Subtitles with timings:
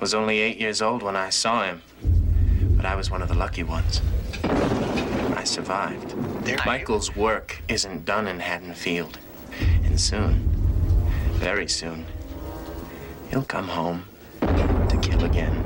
[0.00, 1.82] I was only eight years old when I saw him,
[2.74, 4.00] but I was one of the lucky ones.
[4.42, 6.16] I survived.
[6.64, 9.18] Michael's work isn't done in Haddonfield.
[9.84, 10.48] And soon,
[11.32, 12.06] very soon,
[13.28, 14.06] he'll come home
[14.40, 15.62] to kill again.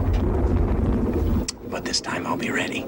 [1.68, 2.84] But this time I'll be ready.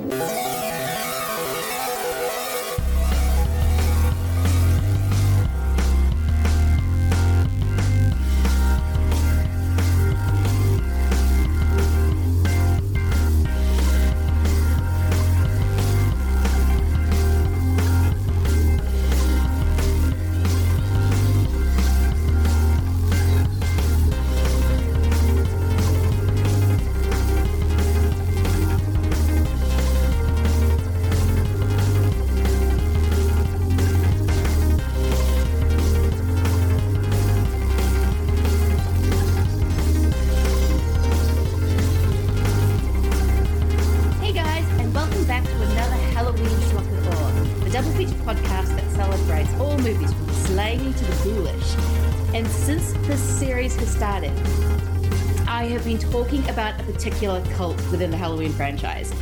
[57.07, 59.13] Particular cult within the Halloween franchise,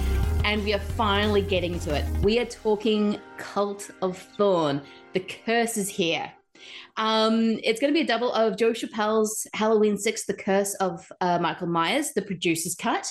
[0.43, 2.07] and we are finally getting to it.
[2.23, 4.81] We are talking Cult of Thorn.
[5.13, 6.33] The curse is here.
[6.97, 11.13] Um, it's going to be a double of Joe Chappelle's Halloween 6, The Curse of
[11.21, 13.07] uh, Michael Myers, the producer's cut,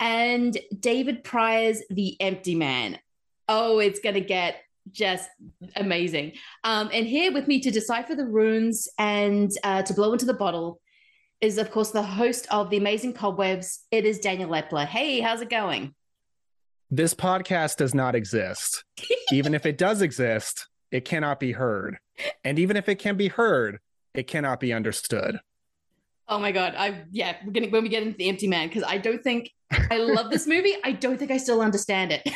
[0.00, 2.98] and David Prior's The Empty Man.
[3.48, 4.56] Oh, it's going to get
[4.90, 5.30] just
[5.76, 6.32] amazing.
[6.64, 10.34] Um, and here with me to decipher the runes and uh, to blow into the
[10.34, 10.80] bottle
[11.40, 13.80] is, of course, the host of The Amazing Cobwebs.
[13.90, 14.86] It is Daniel Epler.
[14.86, 15.94] Hey, how's it going?
[16.90, 18.84] this podcast does not exist.
[19.32, 21.98] even if it does exist, it cannot be heard.
[22.44, 23.78] And even if it can be heard,
[24.12, 25.38] it cannot be understood.
[26.28, 26.74] Oh my god!
[26.76, 29.50] I yeah, we're gonna when we get into the Empty Man because I don't think
[29.90, 30.74] I love this movie.
[30.84, 32.22] I don't think I still understand it.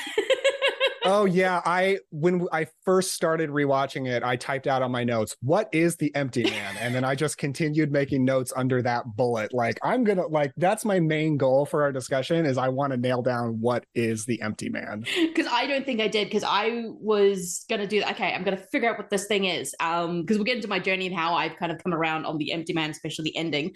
[1.05, 5.36] Oh yeah, I when I first started rewatching it, I typed out on my notes,
[5.42, 9.52] "What is the empty man?" and then I just continued making notes under that bullet.
[9.52, 12.96] Like I'm to like that's my main goal for our discussion is I want to
[12.96, 15.05] nail down what is the empty man.
[15.17, 18.33] because I don't think I did because I was gonna do okay.
[18.33, 19.74] I'm gonna figure out what this thing is.
[19.80, 22.39] Um, because we'll get into my journey and how I've kind of come around on
[22.39, 23.73] the Empty Man, especially the ending,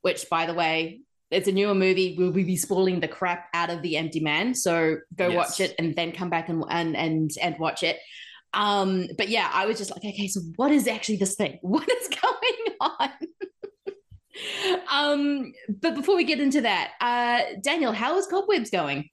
[0.00, 1.00] which by the way,
[1.32, 2.14] it's a newer movie.
[2.18, 5.36] We'll be spoiling the crap out of the Empty Man, so go Yes.
[5.36, 7.98] watch it and then come back and and and and watch it.
[8.54, 11.58] Um, but yeah, I was just like, okay, so what is actually this thing?
[11.62, 13.10] What is going on?
[14.90, 19.08] um, but before we get into that, uh, Daniel, how is Cobwebs going?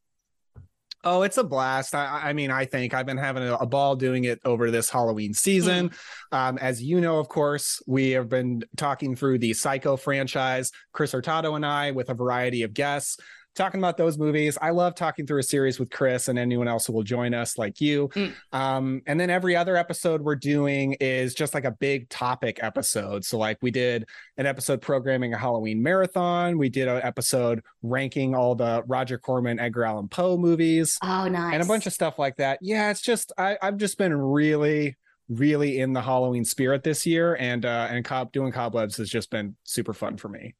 [1.04, 1.96] Oh, it's a blast.
[1.96, 4.90] I, I mean, I think I've been having a, a ball doing it over this
[4.90, 5.92] Halloween season.
[6.32, 11.14] Um, as you know, of course, we have been talking through the Psycho franchise, Chris
[11.14, 13.18] Hurtado and I, with a variety of guests,
[13.60, 14.58] talking about those movies.
[14.62, 17.58] I love talking through a series with Chris and anyone else who will join us,
[17.58, 18.08] like you.
[18.16, 18.34] Mm.
[18.54, 23.26] Um, and then every other episode we're doing is just like a big topic episode.
[23.26, 24.06] So, like, we did
[24.38, 26.58] an episode programming a Halloween marathon.
[26.58, 31.54] We did an episode ranking all the Roger Corman, Edgar Allan Poe movies Oh, nice.
[31.54, 32.60] and a bunch of stuff like that.
[32.62, 34.98] Yeah, it's just I, I've just been really,
[35.28, 39.30] really in the Halloween spirit this year, and uh, and cob doing cobwebs has just
[39.30, 40.56] been super fun for me.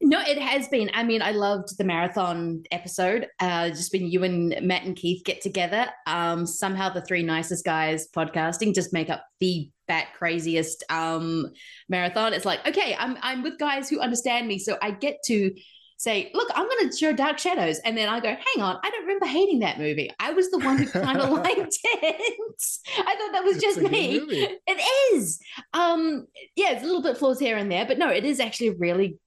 [0.00, 0.90] No, it has been.
[0.94, 3.28] I mean, I loved the marathon episode.
[3.40, 5.86] Uh, just when you and Matt and Keith get together.
[6.06, 11.50] Um, somehow the three nicest guys podcasting just make up the bat craziest um
[11.88, 12.32] marathon.
[12.32, 15.52] It's like, okay, I'm I'm with guys who understand me, so I get to
[16.00, 18.88] say, look, I'm going to show Dark Shadows, and then I go, hang on, I
[18.88, 20.10] don't remember hating that movie.
[20.18, 22.78] I was the one who kind of liked it.
[22.96, 24.18] I thought that was It's just me.
[24.66, 25.38] It is.
[25.74, 26.26] Um,
[26.56, 28.74] yeah, it's a little bit flaws here and there, but no, it is actually a
[28.78, 29.18] really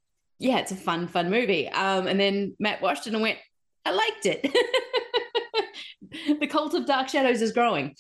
[0.44, 1.70] yeah, it's a fun, fun movie.
[1.70, 3.38] Um, and then Matt watched it and went,
[3.86, 4.42] I liked it.
[6.40, 7.96] the cult of Dark Shadows is growing.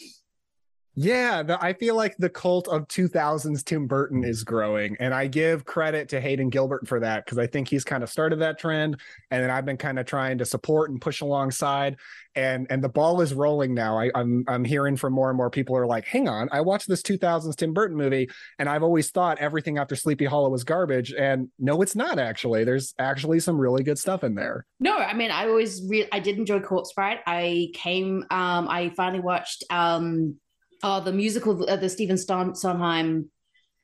[0.96, 5.26] Yeah, the, I feel like the cult of 2000s Tim Burton is growing, and I
[5.26, 8.59] give credit to Hayden Gilbert for that because I think he's kind of started that
[8.59, 9.00] trend,
[9.31, 11.98] and then I've been kind of trying to support and push alongside,
[12.36, 13.98] and and the ball is rolling now.
[13.98, 16.88] I, I'm I'm hearing from more and more people are like, hang on, I watched
[16.88, 18.30] this 2000s Tim Burton movie,
[18.60, 22.66] and I've always thought everything after Sleepy Hollow was garbage, and no, it's not actually.
[22.66, 24.68] There's actually some really good stuff in there.
[24.80, 27.18] No, I mean, I always re- I did enjoy Corpse Bride.
[27.25, 30.36] I came, um, I finally watched um,
[30.83, 33.30] oh, the musical, uh, the Stephen Ston- Sondheim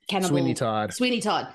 [0.07, 0.93] Cannibal Sweeney Todd.
[0.93, 1.47] Sweeney Todd.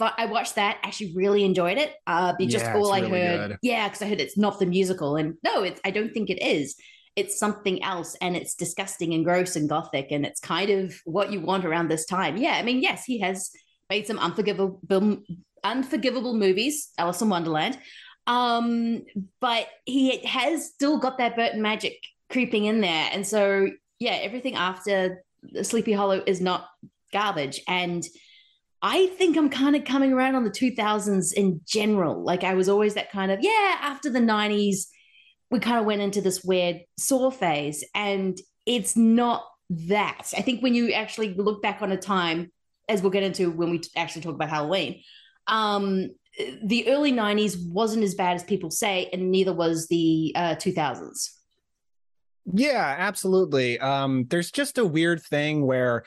[0.00, 0.78] I watched that.
[0.84, 1.92] Actually, really enjoyed it.
[2.06, 3.48] Uh, be just Yeah, all I really heard.
[3.50, 3.58] good.
[3.62, 5.80] Yeah, because I heard it's not the musical, and no, it's.
[5.84, 6.76] I don't think it is.
[7.16, 11.32] It's something else, and it's disgusting and gross and gothic, and it's kind of what
[11.32, 12.36] you want around this time.
[12.36, 13.50] Yeah, I mean, yes, he has
[13.90, 14.80] made some unforgivable,
[15.64, 17.76] unforgivable movies, Alice in Wonderland.
[18.28, 19.02] Um,
[19.40, 21.96] but he has still got that Burton magic
[22.30, 23.08] creeping in there.
[23.12, 23.68] And so,
[23.98, 25.24] yeah, everything after
[25.62, 26.68] Sleepy Hollow is not
[27.12, 27.60] garbage.
[27.66, 28.04] And
[28.80, 32.22] I think I'm kind of coming around on the 2000s in general.
[32.22, 34.86] Like I was always that kind of, yeah, after the 90s,
[35.50, 37.84] we kind of went into this weird Saw phase.
[37.94, 40.32] And it's not that.
[40.36, 42.52] I think when you actually look back on a time,
[42.88, 45.02] as we'll get into when we actually talk about Halloween,
[45.46, 46.10] um,
[46.62, 51.30] the early 90s wasn't as bad as people say, and neither was the uh, 2000s.
[52.52, 53.78] Yeah, absolutely.
[53.78, 56.04] Um, there's just a weird thing where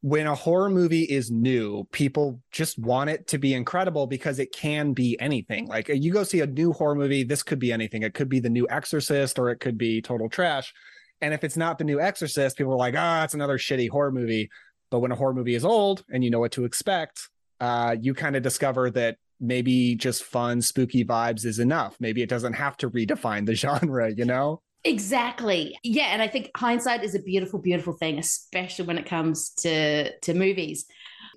[0.00, 4.52] when a horror movie is new, people just want it to be incredible because it
[4.52, 5.66] can be anything.
[5.66, 8.02] Like you go see a new horror movie, this could be anything.
[8.02, 10.74] It could be the new Exorcist or it could be total trash.
[11.20, 13.88] And if it's not the new Exorcist, people are like, ah, oh, it's another shitty
[13.88, 14.50] horror movie.
[14.90, 17.30] But when a horror movie is old and you know what to expect,
[17.60, 21.96] uh, you kind of discover that maybe just fun, spooky vibes is enough.
[21.98, 24.60] Maybe it doesn't have to redefine the genre, you know?
[24.84, 25.76] Exactly.
[25.82, 30.16] Yeah, and I think hindsight is a beautiful, beautiful thing, especially when it comes to
[30.18, 30.84] to movies.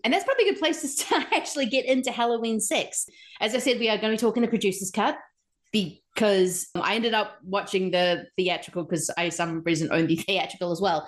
[0.04, 3.08] And that's probably a good place to start actually get into Halloween 6.
[3.40, 5.18] As I said, we are going to be talking the producer's cut
[5.72, 10.82] because I ended up watching the theatrical because I some reason own the theatrical as
[10.82, 11.08] well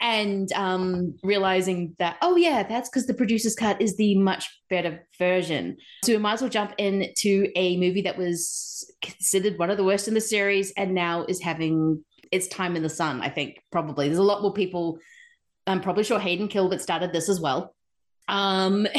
[0.00, 5.06] and um, realizing that oh yeah that's because the producer's cut is the much better
[5.18, 5.76] version.
[6.04, 9.84] So we might as well jump into a movie that was considered one of the
[9.84, 13.58] worst in the series and now is having its time in the sun i think
[13.70, 14.08] probably.
[14.08, 14.98] There's a lot more people
[15.66, 17.74] i'm probably sure hayden kilbert started this as well.
[18.28, 18.86] Um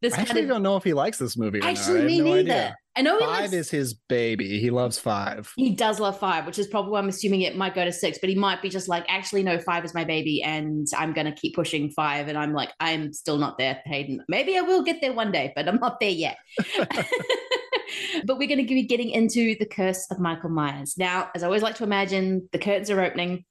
[0.00, 1.60] this I actually of, don't know if he likes this movie.
[1.62, 2.40] Actually, me no neither.
[2.40, 2.76] Idea.
[2.96, 4.60] I know five likes, is his baby.
[4.60, 5.52] He loves five.
[5.56, 8.18] He does love five, which is probably why I'm assuming it might go to six.
[8.18, 11.32] But he might be just like, actually, no, five is my baby, and I'm gonna
[11.32, 12.28] keep pushing five.
[12.28, 14.24] And I'm like, I'm still not there, Hayden.
[14.28, 16.36] Maybe I will get there one day, but I'm not there yet.
[18.24, 20.94] but we're going to be getting into the curse of Michael Myers.
[20.96, 23.44] Now, as I always like to imagine, the curtains are opening.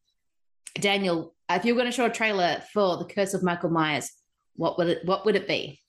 [0.76, 4.12] Daniel, if you're going to show a trailer for the curse of Michael Myers,
[4.56, 5.82] what would it what would it be?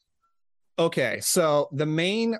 [0.80, 2.38] Okay, so the main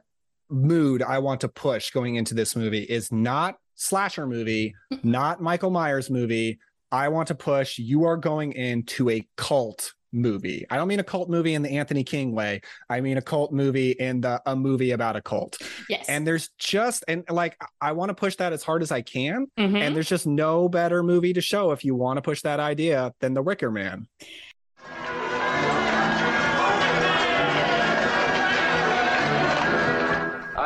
[0.49, 5.71] mood I want to push going into this movie is not slasher movie, not Michael
[5.71, 6.59] Myers movie.
[6.91, 10.67] I want to push you are going into a cult movie.
[10.71, 12.63] I don't mean a cult movie in the Anthony King way.
[12.89, 15.59] I mean a cult movie in the a movie about a cult.
[15.91, 16.07] Yes.
[16.09, 19.49] And there's just and like I want to push that as hard as I can.
[19.59, 19.77] Mm-hmm.
[19.77, 23.13] And there's just no better movie to show if you want to push that idea
[23.21, 24.09] than The Wicker Man.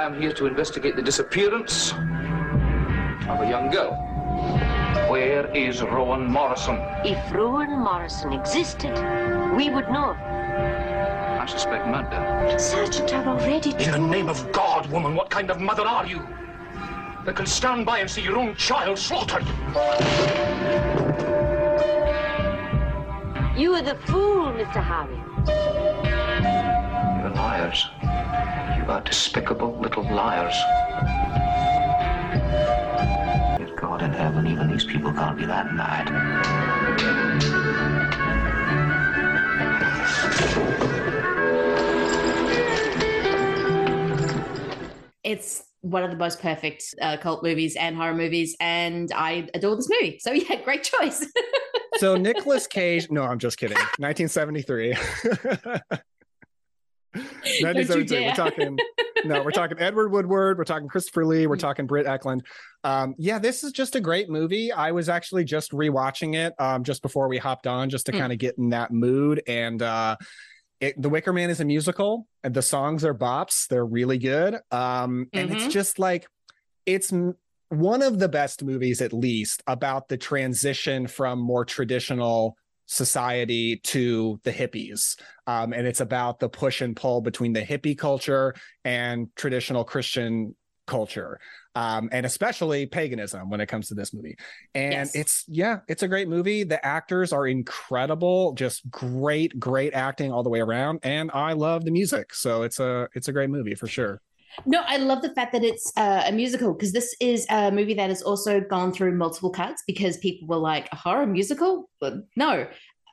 [0.05, 3.95] I am here to investigate the disappearance of a young girl.
[5.09, 6.77] Where is Rowan Morrison?
[7.07, 8.93] If Rowan Morrison existed,
[9.57, 10.13] we would know.
[10.13, 12.59] I suspect murder.
[12.59, 16.19] Sergeant, I've already In the name of God, woman, what kind of mother are you?
[17.25, 19.47] That can stand by and see your own child slaughtered.
[23.57, 24.85] You are the fool, Mr.
[24.85, 26.84] Harry.
[27.35, 27.87] You're liars.
[28.03, 30.55] You are despicable little liars.
[33.61, 36.11] If God in heaven, even these people can't be that mad.
[45.25, 49.75] It's one of the most perfect uh, cult movies and horror movies, and I adore
[49.75, 50.19] this movie.
[50.21, 51.27] So yeah, great choice.
[51.97, 53.79] so Nicolas Cage, no, I'm just kidding.
[53.99, 54.95] 1973.
[57.63, 58.27] 1973.
[58.27, 58.79] We're talking
[59.25, 61.61] no, we're talking Edward Woodward, we're talking Christopher Lee, we're mm.
[61.61, 62.43] talking Britt Ekland.
[62.83, 64.73] Um, yeah, this is just a great movie.
[64.73, 68.19] I was actually just rewatching it um, just before we hopped on, just to mm.
[68.19, 69.43] kind of get in that mood.
[69.47, 70.17] And uh,
[70.81, 73.69] it, The Wicker Man is a musical, and the songs are bops.
[73.69, 74.55] They're really good.
[74.71, 75.57] Um, and mm-hmm.
[75.57, 76.27] it's just like
[76.85, 77.13] it's
[77.69, 82.57] one of the best movies, at least, about the transition from more traditional
[82.87, 85.19] society to the hippies.
[85.47, 90.55] Um, and it's about the push and pull between the hippie culture and traditional Christian
[90.87, 91.39] culture.
[91.77, 94.37] Um, and especially paganism when it comes to this movie.
[94.75, 95.15] And yes.
[95.17, 96.63] it's, yeah, it's a great movie.
[96.63, 101.01] The actors are incredible, just great, great acting all the way around.
[101.03, 102.33] And I love the music.
[102.33, 104.21] So it's a, it's a great movie for sure.
[104.67, 107.95] No, I love the fact that it's uh, a musical because this is a movie
[107.95, 111.91] that has also gone through multiple cuts because people were like, a horror musical?
[112.01, 112.67] But no.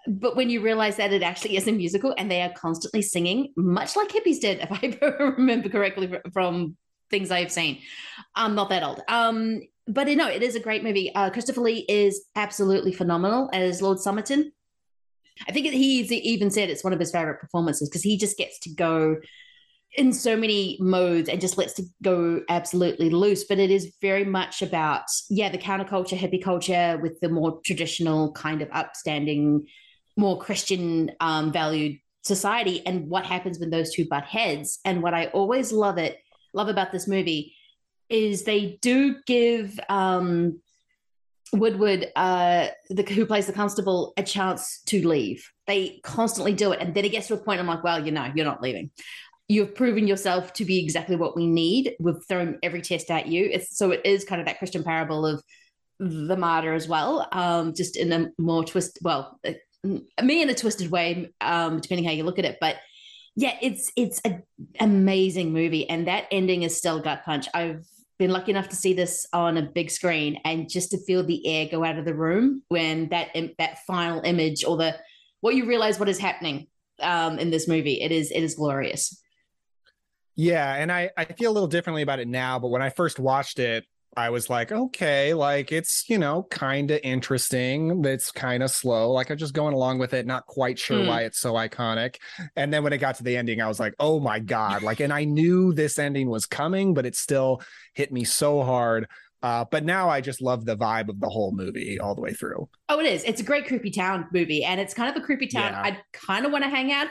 [0.07, 3.53] But when you realize that it actually is a musical and they are constantly singing,
[3.55, 4.71] much like hippies did, if
[5.03, 6.77] I remember correctly from
[7.09, 7.79] things I've seen.
[8.35, 9.01] I'm not that old.
[9.07, 11.13] Um, but no, it is a great movie.
[11.13, 14.51] Uh, Christopher Lee is absolutely phenomenal as Lord Somerton.
[15.47, 18.59] I think he's even said it's one of his favorite performances because he just gets
[18.59, 19.17] to go
[19.93, 23.43] in so many modes and just lets to go absolutely loose.
[23.43, 28.31] But it is very much about, yeah, the counterculture, hippie culture with the more traditional
[28.31, 29.67] kind of upstanding,
[30.15, 34.79] more Christian um, valued society and what happens when those two butt heads.
[34.85, 36.19] And what I always love it,
[36.53, 37.53] love about this movie
[38.09, 40.61] is they do give um,
[41.53, 45.51] Woodward, uh, the, who plays the constable, a chance to leave.
[45.67, 46.79] They constantly do it.
[46.79, 48.89] And then it gets to a point, I'm like, well, you know, you're not leaving
[49.51, 51.95] you've proven yourself to be exactly what we need.
[51.99, 53.49] We've thrown every test at you.
[53.51, 55.43] It's, so it is kind of that Christian parable of
[55.99, 58.99] the martyr as well, um, just in a more twist.
[59.01, 59.51] Well, uh,
[60.23, 62.59] me in a twisted way, um, depending how you look at it.
[62.61, 62.77] But
[63.35, 64.43] yeah, it's it's an
[64.79, 67.47] amazing movie, and that ending is still gut punch.
[67.53, 67.85] I've
[68.17, 71.45] been lucky enough to see this on a big screen, and just to feel the
[71.45, 74.97] air go out of the room when that that final image or the
[75.41, 76.67] what you realize what is happening
[77.01, 78.01] um, in this movie.
[78.01, 79.21] It is it is glorious.
[80.35, 83.19] Yeah, and I I feel a little differently about it now, but when I first
[83.19, 83.85] watched it,
[84.15, 88.03] I was like, okay, like it's, you know, kind of interesting.
[88.03, 89.11] It's kind of slow.
[89.11, 91.07] Like I'm just going along with it, not quite sure mm.
[91.07, 92.17] why it's so iconic.
[92.57, 94.83] And then when it got to the ending, I was like, oh my God.
[94.83, 97.61] Like, and I knew this ending was coming, but it still
[97.93, 99.07] hit me so hard.
[99.43, 102.33] Uh, but now I just love the vibe of the whole movie all the way
[102.33, 102.69] through.
[102.89, 103.23] Oh, it is.
[103.23, 105.71] It's a great creepy town movie, and it's kind of a creepy town.
[105.71, 105.81] Yeah.
[105.81, 107.07] I kind of want to hang out.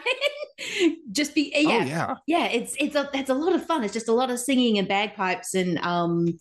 [1.13, 2.47] just be yeah, oh, yeah, yeah.
[2.47, 3.83] It's it's a it's a lot of fun.
[3.83, 6.39] It's just a lot of singing and bagpipes and um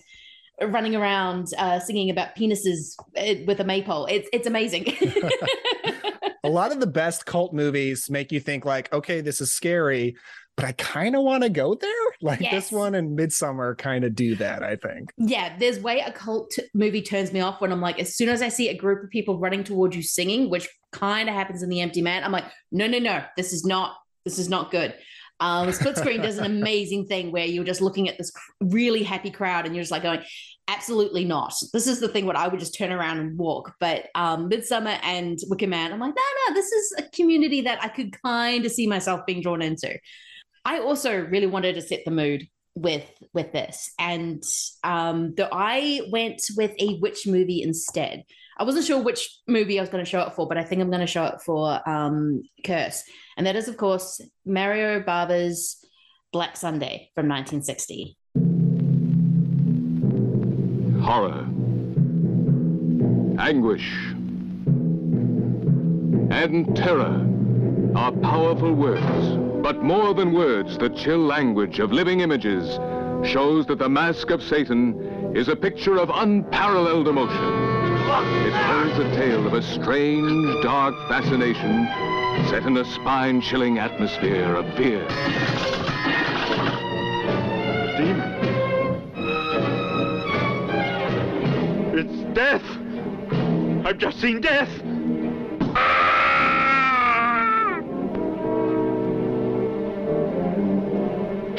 [0.62, 4.06] running around uh, singing about penises uh, with a maypole.
[4.06, 4.94] It's it's amazing.
[6.44, 10.16] a lot of the best cult movies make you think like, okay, this is scary,
[10.60, 11.90] but I kind of want to go there.
[12.22, 12.52] Like yes.
[12.52, 15.14] this one and Midsommar kind of do that, I think.
[15.16, 18.42] Yeah, there's way a cult movie turns me off when I'm like, as soon as
[18.42, 21.70] I see a group of people running towards you singing, which kind of happens in
[21.70, 24.96] The Empty Man, I'm like, no, no, no, this is not, this is not good.
[25.40, 29.32] Um, Split Screen does an amazing thing where you're just looking at this really happy
[29.32, 30.22] crowd and you're just like going,
[30.68, 31.54] absolutely not.
[31.72, 33.76] This is the thing what I would just turn around and walk.
[33.80, 37.82] But um, Midsommar and Wicker Man, I'm like, no, no, this is a community that
[37.82, 39.98] I could kind of see myself being drawn into.
[40.66, 44.44] I also really wanted to set the mood with with this, and
[44.84, 48.24] um, the I went with a witch movie instead.
[48.58, 50.82] I wasn't sure which movie I was going to show it for, but I think
[50.82, 53.04] I'm going to show it for um, Curse,
[53.38, 55.78] and that is of course Mario Bava's
[56.32, 58.18] Black Sunday from 1960.
[61.02, 61.48] Horror,
[63.40, 63.90] anguish,
[66.32, 67.26] and terror
[67.96, 69.49] are powerful words.
[69.62, 72.80] But more than words, the chill language of living images
[73.30, 77.36] shows that the Mask of Satan is a picture of unparalleled emotion.
[78.48, 81.88] It tells a tale of a strange, dark fascination
[82.50, 85.06] set in a spine-chilling atmosphere of fear.
[87.98, 88.32] Demon.
[92.00, 92.64] It's death!
[93.86, 94.70] I've just seen death!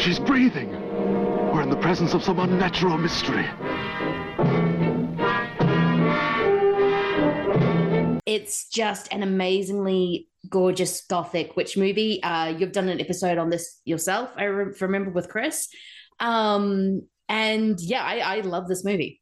[0.00, 0.70] She's breathing.
[1.52, 3.44] We're in the presence of some unnatural mystery.
[8.24, 12.22] It's just an amazingly gorgeous gothic witch movie.
[12.22, 15.68] Uh, you've done an episode on this yourself, I re- remember with Chris.
[16.18, 19.20] Um, and yeah, I, I love this movie.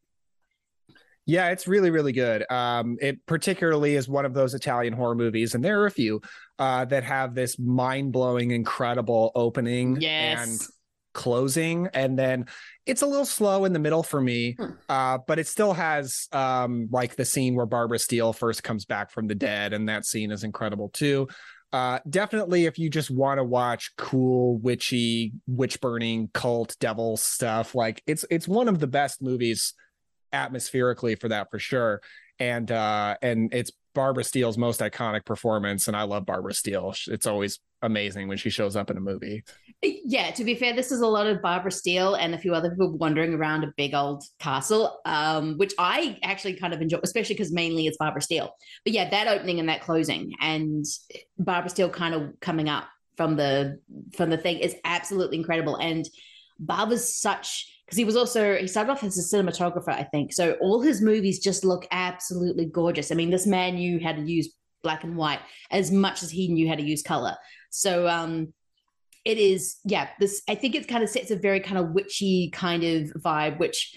[1.26, 2.50] Yeah, it's really, really good.
[2.50, 6.22] Um, it particularly is one of those Italian horror movies, and there are a few
[6.58, 10.48] uh, that have this mind blowing, incredible opening yes.
[10.48, 10.60] and
[11.14, 11.88] closing.
[11.94, 12.46] And then
[12.86, 14.70] it's a little slow in the middle for me, hmm.
[14.88, 19.10] uh, but it still has um, like the scene where Barbara Steele first comes back
[19.10, 21.28] from the dead, and that scene is incredible too.
[21.70, 27.74] Uh, definitely, if you just want to watch cool, witchy, witch burning, cult, devil stuff,
[27.74, 29.74] like it's it's one of the best movies
[30.32, 32.00] atmospherically for that for sure.
[32.38, 36.94] And uh and it's Barbara Steele's most iconic performance, and I love Barbara Steele.
[37.08, 39.42] It's always amazing when she shows up in a movie.
[39.82, 42.70] Yeah, to be fair, this is a lot of Barbara Steele and a few other
[42.70, 47.34] people wandering around a big old castle, um, which I actually kind of enjoy, especially
[47.34, 48.52] because mainly it's Barbara Steele.
[48.84, 50.84] But yeah, that opening and that closing, and
[51.36, 52.84] Barbara Steele kind of coming up
[53.16, 53.80] from the
[54.16, 55.74] from the thing is absolutely incredible.
[55.74, 56.08] And
[56.60, 60.34] Barbara's such because he was also he started off as a cinematographer, I think.
[60.34, 63.10] So all his movies just look absolutely gorgeous.
[63.10, 64.52] I mean, this man knew how to use
[64.82, 65.40] black and white
[65.70, 67.34] as much as he knew how to use color.
[67.70, 68.52] So um
[69.24, 72.50] it is, yeah, this I think it kind of sets a very kind of witchy
[72.52, 73.96] kind of vibe, which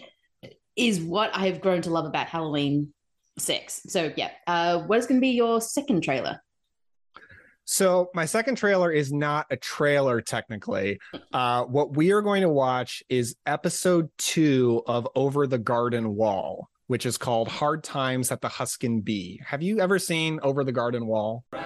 [0.77, 2.93] is what I have grown to love about Halloween
[3.37, 3.81] six.
[3.87, 4.31] So yeah.
[4.47, 6.41] Uh what is gonna be your second trailer?
[7.71, 10.99] So my second trailer is not a trailer technically.
[11.31, 16.67] Uh, what we are going to watch is episode two of Over the Garden Wall,
[16.87, 19.39] which is called Hard Times at the Huskin Bee.
[19.45, 21.45] Have you ever seen Over the Garden Wall?
[21.51, 21.63] What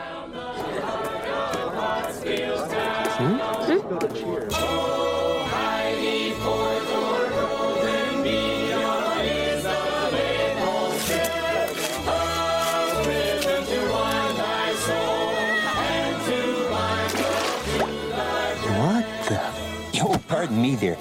[20.27, 20.98] pardon me there.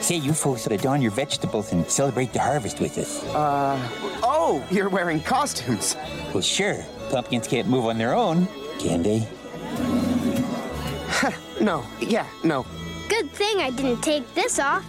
[0.00, 3.24] Say, you folks ought to don your vegetables and celebrate the harvest with us.
[3.34, 3.76] Uh,
[4.22, 5.96] oh, you're wearing costumes.
[6.32, 6.84] Well, sure.
[7.10, 8.46] Pumpkins can't move on their own,
[8.78, 9.26] can they?
[11.60, 12.66] no, yeah, no.
[13.08, 14.84] Good thing I didn't take this off.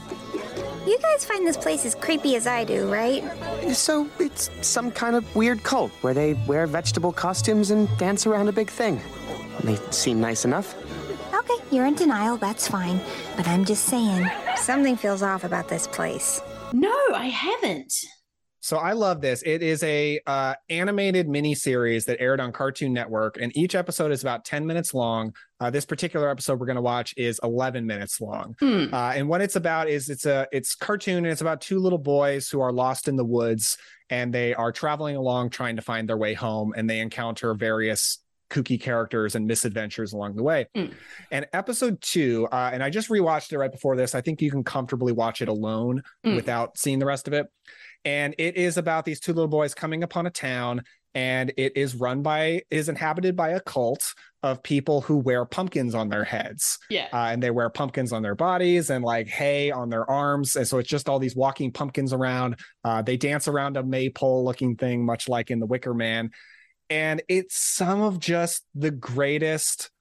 [0.85, 3.23] You guys find this place as creepy as I do, right?
[3.73, 8.47] So it's some kind of weird cult where they wear vegetable costumes and dance around
[8.47, 9.01] a big thing.
[9.63, 10.75] They seem nice enough.
[11.49, 12.99] Okay, you're in denial, that's fine.
[13.35, 16.41] But I'm just saying, something feels off about this place.
[16.73, 17.93] No, I haven't.
[18.59, 19.43] So I love this.
[19.45, 24.11] It is a uh, animated mini series that aired on Cartoon Network, and each episode
[24.11, 25.33] is about ten minutes long.
[25.61, 28.93] Uh, this particular episode we're going to watch is eleven minutes long, Hmm.
[28.93, 31.97] uh, and what it's about is it's a it's cartoon and it's about two little
[31.99, 33.77] boys who are lost in the woods
[34.09, 38.19] and they are traveling along trying to find their way home, and they encounter various
[38.49, 40.67] kooky characters and misadventures along the way.
[40.75, 40.93] Mm.
[41.31, 44.15] And episode two, uh, and I just rewatched it right before this.
[44.15, 46.35] I think you can comfortably watch it alone Mm.
[46.35, 47.47] without seeing the rest of it.
[48.05, 51.95] And it is about these two little boys coming upon a town, and it is
[51.95, 54.13] run by is inhabited by a cult
[54.43, 56.77] of people who wear pumpkins on their heads.
[56.89, 57.07] Yeah.
[57.11, 60.55] Uh, and they wear pumpkins on their bodies and like hay on their arms.
[60.55, 62.57] And so it's just all these walking pumpkins around.
[62.83, 66.29] Uh, they dance around a maypole looking thing, much like in The Wicker Man.
[66.89, 69.91] And it's some of just the greatest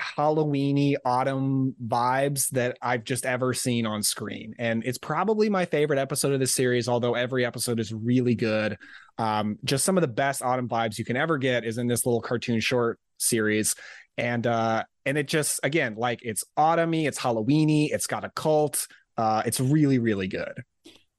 [0.00, 4.54] Halloweeny autumn vibes that I've just ever seen on screen.
[4.58, 8.78] And it's probably my favorite episode of the series, although every episode is really good.
[9.18, 12.06] Um, just some of the best autumn vibes you can ever get is in this
[12.06, 13.74] little cartoon short series.
[14.16, 18.86] And uh, and it just again, like it's autumny, it's Halloweeny, it's got a cult.
[19.16, 20.62] Uh, it's really, really good.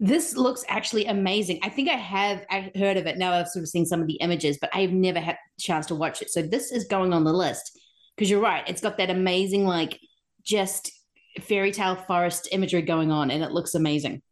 [0.04, 1.60] This looks actually amazing.
[1.62, 3.20] I think I have I heard of it.
[3.20, 5.86] Now I've sort of seen some of the images, but I've never had a chance
[5.88, 6.32] to watch it.
[6.32, 7.80] So this is going on the list
[8.18, 8.68] because you're right.
[8.68, 10.00] It's got that amazing, like,
[10.44, 10.92] just
[11.40, 14.24] fairy tale forest imagery going on, and it looks amazing.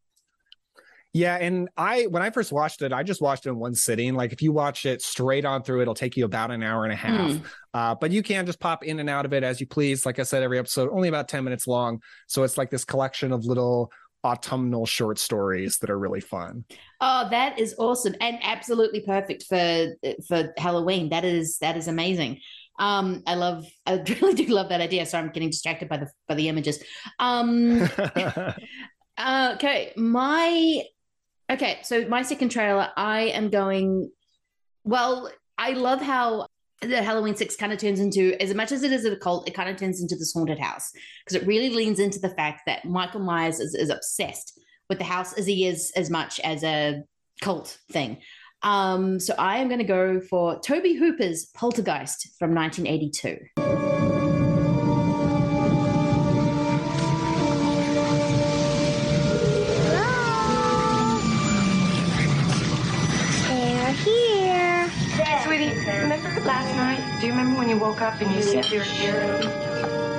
[1.14, 4.16] Yeah, and I when I first watched it, I just watched it in one sitting.
[4.16, 6.94] Like if you watch it straight on through, it'll take you about an hour and
[6.94, 7.32] a half.
[7.32, 7.42] Mm.
[7.74, 10.06] Uh, but you can just pop in and out of it as you please.
[10.06, 13.32] Like I said, every episode only about ten minutes long, so it's like this collection
[13.32, 13.92] of little
[14.24, 16.66] autumnal short stories that are really fun.
[17.02, 19.96] Oh, that is awesome and absolutely perfect for
[20.28, 21.10] for Halloween.
[21.10, 22.42] That is that is amazing.
[22.80, 25.06] Um, I love, I really do love that idea.
[25.06, 26.82] So I'm getting distracted by the by the images.
[27.20, 27.88] Um,
[29.18, 30.84] uh, okay, my
[31.52, 31.80] okay.
[31.84, 34.10] So my second trailer, I am going.
[34.86, 36.48] Well, I love how
[36.82, 39.54] the Halloween Six kind of turns into, as much as it is a cult, it
[39.54, 40.92] kind of turns into this haunted house
[41.26, 45.04] because it really leans into the fact that Michael Myers is, is obsessed with the
[45.04, 47.04] house as he is as much as a
[47.42, 48.18] cult thing.
[48.62, 53.99] Um, so I am going to go for Tobe Hooper's Poltergeist from 1982.
[67.70, 69.22] When you woke up and you said you were here?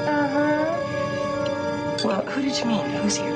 [0.07, 1.99] Uh huh.
[2.05, 2.89] Well, who did you mean?
[2.91, 3.33] Who's here?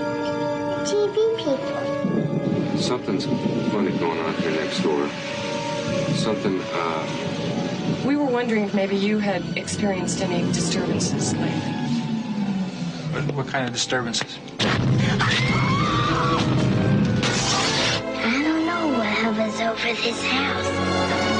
[0.84, 2.78] TV people.
[2.78, 3.26] Something's
[3.72, 5.08] funny going on here next door.
[6.14, 7.04] Something, uh,
[8.06, 11.72] We were wondering if maybe you had experienced any disturbances lately.
[13.10, 14.38] What, what kind of disturbances?
[18.20, 21.33] I don't know what hovers over this house.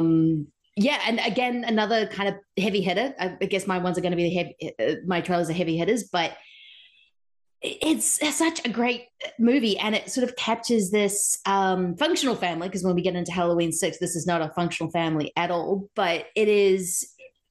[0.00, 3.14] Um, yeah, and again, another kind of heavy hitter.
[3.18, 4.74] I, I guess my ones are going to be the heavy.
[4.78, 6.36] Uh, my trailers are heavy hitters, but
[7.60, 9.04] it's, it's such a great
[9.38, 12.68] movie, and it sort of captures this um, functional family.
[12.68, 15.88] Because when we get into Halloween Six, this is not a functional family at all,
[15.94, 17.06] but it is.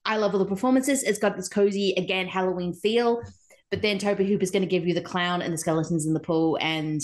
[0.05, 1.03] I love all the performances.
[1.03, 3.21] It's got this cozy again Halloween feel,
[3.69, 6.19] but then Tobe Hooper's going to give you the clown and the skeletons in the
[6.19, 7.01] pool and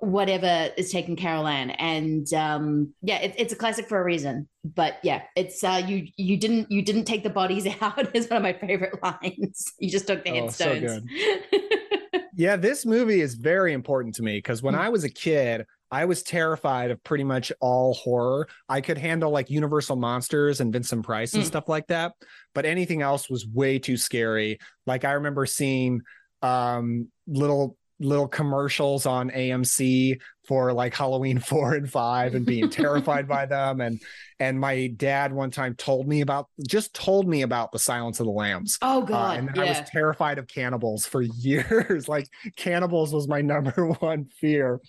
[0.00, 1.70] whatever is taking Carol Anne.
[1.70, 4.48] And um, yeah, it, it's a classic for a reason.
[4.64, 8.38] But yeah, it's uh, you you didn't you didn't take the bodies out is one
[8.38, 9.72] of my favorite lines.
[9.78, 11.02] You just took the Oh, so headstones.
[12.36, 14.66] Yeah, this movie is very important to me because Hmm.
[14.66, 18.48] when I was a kid, I was terrified of pretty much all horror.
[18.68, 21.46] I could handle like Universal Monsters and Vincent Price and Mm.
[21.46, 22.12] stuff like that,
[22.54, 24.58] but anything else was way too scary.
[24.86, 26.00] Like I remember seeing
[26.42, 33.28] um little little commercials on AMC for like Halloween 4 and 5 and being terrified
[33.28, 34.00] by them and
[34.38, 38.26] and my dad one time told me about just told me about the Silence of
[38.26, 38.78] the Lambs.
[38.80, 42.08] Oh Uh, god, and then I was terrified of cannibals for years.
[42.08, 44.80] like cannibals was my number one fear.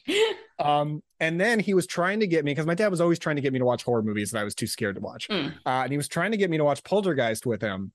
[0.57, 3.35] Um, and then he was trying to get me because my dad was always trying
[3.35, 5.27] to get me to watch horror movies that I was too scared to watch.
[5.27, 5.53] Mm.
[5.65, 7.91] Uh, and he was trying to get me to watch Poltergeist with him,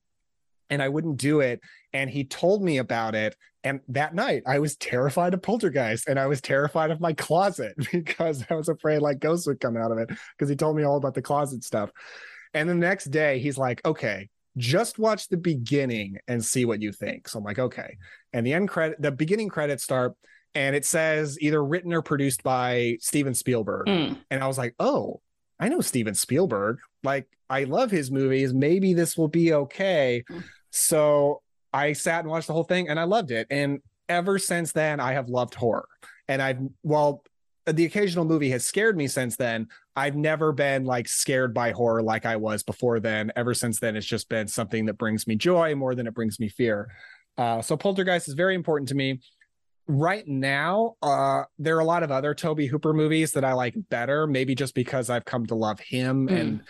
[0.69, 1.61] and I wouldn't do it.
[1.97, 3.35] And he told me about it.
[3.65, 7.75] And that night, I was terrified of Poltergeist, and I was terrified of my closet
[7.93, 10.85] because I was afraid like ghosts would come out of it because he told me
[10.85, 11.91] all about the closet stuff.
[12.53, 14.29] And the next day, he's like, "Okay,
[14.59, 17.97] just watch the beginning and see what you think." So I'm like, "Okay."
[18.35, 20.13] And the end credit, the beginning credits start,
[20.55, 23.87] and it says either written or produced by Steven Spielberg.
[23.87, 24.19] Mm.
[24.31, 25.23] And I was like, "Oh,
[25.59, 26.79] I know Steven Spielberg.
[27.03, 28.53] Like, I love his movies.
[28.53, 30.25] Maybe this will be okay."
[30.71, 31.41] So
[31.77, 33.47] I sat and watched the whole thing, and I loved it.
[33.51, 35.89] And ever since then, I have loved horror.
[36.27, 37.23] And I've well,
[37.67, 39.67] the occasional movie has scared me since then.
[39.95, 43.33] I've never been like scared by horror like I was before then.
[43.37, 46.39] Ever since then, it's just been something that brings me joy more than it brings
[46.39, 46.89] me fear.
[47.37, 49.21] Uh, so Poltergeist is very important to me.
[49.89, 53.75] Right now, uh, there are a lot of other Tobe Hooper movies that I like
[53.91, 56.41] better, maybe just because I've come to love him Mm.
[56.41, 56.61] and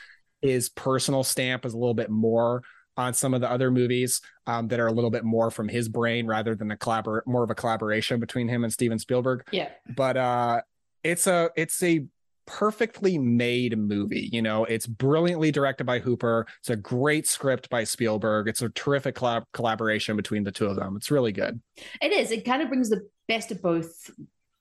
[0.42, 2.62] his personal stamp is a little bit more
[2.96, 5.88] on some of the other movies um, that are a little bit more from his
[5.88, 9.68] brain rather than a collabor more of a collaboration between him and Steven Spielberg Yeah.
[9.96, 10.60] but uh
[11.04, 12.04] it's a it's a
[12.46, 17.82] perfectly made movie you know it's brilliantly directed by hooper it's a great script by
[17.82, 21.60] spielberg it's a terrific collab- collaboration between the two of them it's really good
[22.00, 22.30] It is.
[22.30, 24.10] It kind of brings the best of both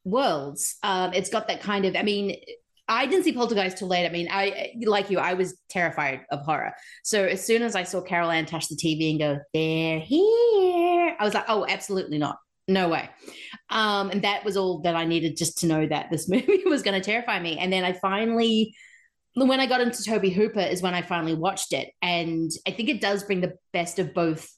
[0.04, 0.78] worlds.
[0.84, 1.96] Um, it's got that kind of.
[1.96, 2.36] I mean,
[2.88, 4.06] I didn't see Poltergeist till late.
[4.06, 5.18] I mean, I like you.
[5.20, 6.74] I was terrified of horror.
[7.04, 11.16] So as soon as I saw Carol Anne touch the TV and go, "They're here,"
[11.20, 13.10] I was like, "Oh, absolutely not." No way.
[13.70, 16.84] Um, and that was all that I needed just to know that this movie was
[16.84, 17.58] going to terrify me.
[17.58, 18.76] And then I finally,
[19.36, 21.92] when I got into Tobe Hooper, is when I finally watched it.
[22.02, 24.50] And I think it does bring the best of both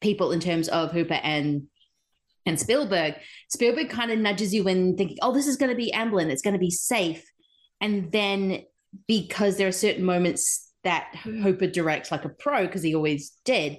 [0.00, 1.68] people in terms of Hooper and
[2.46, 3.14] and Spielberg.
[3.48, 6.42] Spielberg kind of nudges you in thinking, oh, this is going to be Amblin, it's
[6.42, 7.24] going to be safe.
[7.80, 8.64] And then
[9.06, 11.42] because there are certain moments that mm.
[11.42, 13.78] Hooper directs like a pro, because he always did,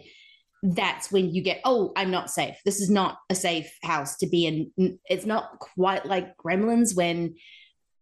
[0.64, 2.56] that's when you get, oh, I'm not safe.
[2.66, 5.00] This is not a safe house to be in.
[5.10, 7.36] It's not quite like Gremlins when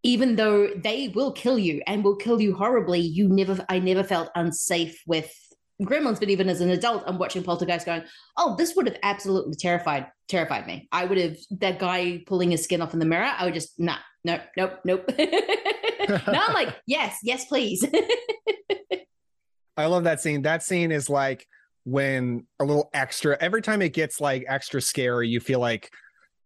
[0.04, 4.04] even though they will kill you and will kill you horribly, you never I never
[4.04, 5.34] felt unsafe with
[5.82, 8.04] Gremlins, but even as an adult, I'm watching Poltergeist going,
[8.38, 10.88] oh, this would have absolutely terrified terrified me.
[10.92, 13.32] I would have that guy pulling his skin off in the mirror.
[13.38, 15.10] I would just nah, nope, nope, nope.
[16.28, 17.86] now I'm like, yes, yes, please.
[19.78, 20.42] I love that scene.
[20.42, 21.48] That scene is like
[21.86, 25.90] when a little extra every time it gets like extra scary, you feel like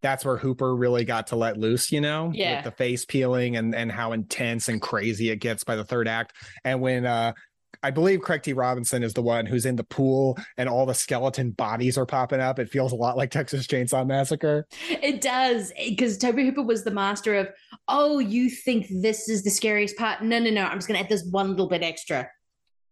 [0.02, 2.58] that's where Hooper really got to let loose, you know, Yeah.
[2.58, 6.08] with the face peeling and and how intense and crazy it gets by the third
[6.08, 6.34] act.
[6.64, 7.34] And when uh
[7.84, 8.54] I believe Craig T.
[8.54, 12.40] Robinson is the one who's in the pool and all the skeleton bodies are popping
[12.40, 12.58] up.
[12.58, 14.66] It feels a lot like Texas Chainsaw Massacre.
[14.90, 17.50] It does eh, because Tobe Hooper was the master of,
[17.90, 20.24] oh, you think this is the scariest part?
[20.24, 20.64] No, no, no.
[20.64, 22.30] I'm just going to add this one little bit extra.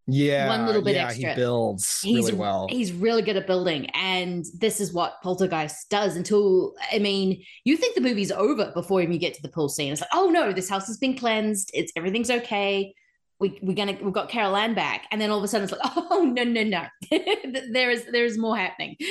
[0.07, 0.49] Yeah.
[0.49, 1.29] One little bit yeah, extra.
[1.29, 2.67] He builds He's really well.
[2.69, 6.15] He's really good at building, and this is what Poltergeist does.
[6.15, 9.93] Until I mean, you think the movie's over before you get to the pool scene.
[9.93, 11.71] It's like, oh no, this house has been cleansed.
[11.73, 12.93] It's everything's okay.
[13.41, 15.73] We we're gonna we've got Carol Anne back, and then all of a sudden it's
[15.73, 16.85] like, oh no no no,
[17.71, 18.95] there is there is more happening.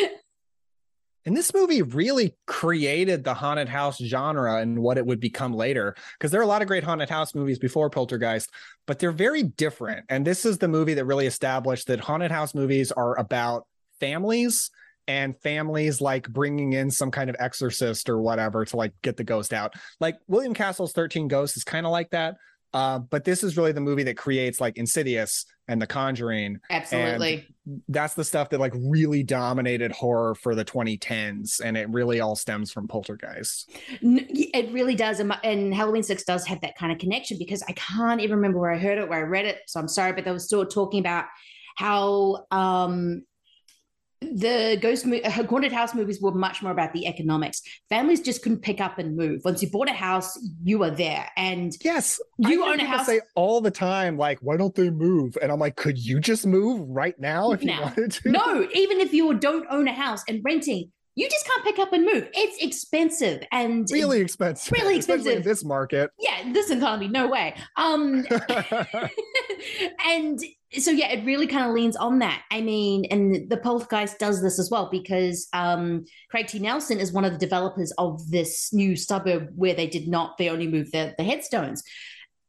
[1.27, 5.95] And this movie really created the haunted house genre and what it would become later.
[6.15, 8.51] Because there are a lot of great haunted house movies before Poltergeist,
[8.87, 10.07] but they're very different.
[10.09, 13.67] And this is the movie that really established that haunted house movies are about
[14.01, 14.71] families
[15.09, 19.25] and families like bringing in some kind of exorcist or whatever to like get the
[19.25, 19.75] ghost out.
[19.99, 22.37] Like William Castle's 13 Ghosts is kind of like that.
[22.73, 26.59] Uh, but this is really the movie that creates like Insidious and The Conjuring.
[26.71, 27.47] Absolutely.
[27.89, 31.61] That's the stuff that like really dominated horror for the 2010s.
[31.65, 33.71] And it really all stems from Poltergeist.
[34.01, 37.63] It really does, and, my- and Halloween Six does have that kind of connection because
[37.69, 39.59] I can't even remember where I heard it, where I read it.
[39.67, 41.27] So I'm sorry, but they were still talking about
[41.77, 43.23] how um,
[44.21, 47.63] the ghost mo- haunted house movies were much more about the economics.
[47.89, 49.41] Families just couldn't pick up and move.
[49.45, 53.07] Once you bought a house, you were there, and yes, you own a house.
[53.07, 55.37] say all the time, like, why don't they move?
[55.41, 58.31] And I'm like, could you just move right now if you wanted to?
[58.31, 61.93] No, even if you don't own a house and renting, you just can't pick up
[61.93, 62.29] and move.
[62.35, 64.73] It's expensive and really expensive.
[64.73, 65.39] Really expensive.
[65.39, 66.11] in this market.
[66.19, 67.55] Yeah, this economy, no way.
[67.77, 68.25] Um,
[70.07, 70.41] and
[70.79, 72.43] so yeah, it really kind of leans on that.
[72.51, 76.61] I mean, and the Poltergeist does this as well because um, Craig T.
[76.61, 80.49] Nelson is one of the developers of this new suburb where they did not, they
[80.49, 81.83] only moved the, the headstones.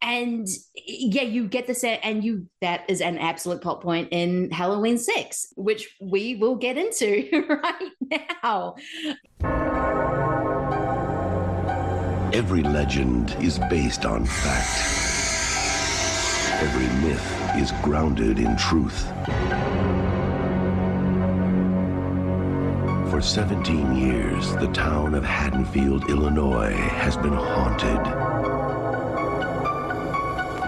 [0.03, 4.97] And yeah, you get this, and you that is an absolute plot point in Halloween
[4.97, 7.91] Six, which we will get into right
[8.41, 8.75] now.
[12.33, 15.00] Every legend is based on fact.
[16.61, 19.07] Every myth is grounded in truth.
[23.09, 28.03] For 17 years, the town of Haddonfield, Illinois has been haunted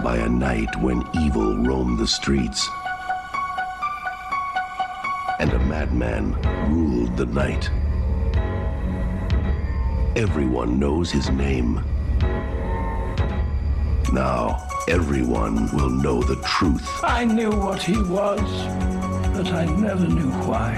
[0.02, 2.68] by a night when evil roamed the streets
[5.38, 6.32] and a madman
[6.70, 7.70] ruled the night.
[10.16, 11.84] Everyone knows his name.
[14.12, 16.88] Now, everyone will know the truth.
[17.02, 18.40] I knew what he was,
[19.32, 20.72] but I never knew why.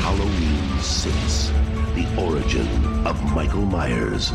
[0.00, 1.52] Halloween 6
[1.94, 4.32] The Origin of Michael Myers.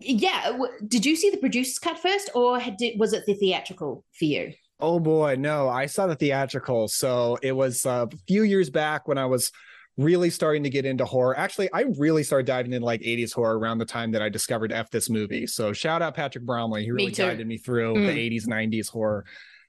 [0.00, 4.24] Yeah, did you see the producer's cut first, or did, was it the theatrical for
[4.24, 4.52] you?
[4.80, 6.86] Oh boy, no, I saw the theatrical.
[6.88, 9.50] So it was uh, a few years back when I was
[9.96, 11.36] really starting to get into horror.
[11.36, 14.70] Actually, I really started diving into like 80s horror around the time that I discovered
[14.72, 15.46] F this movie.
[15.48, 16.84] So shout out Patrick Bromley.
[16.84, 17.24] He really too.
[17.24, 18.06] guided me through Mm.
[18.06, 19.24] the 80s, 90s horror.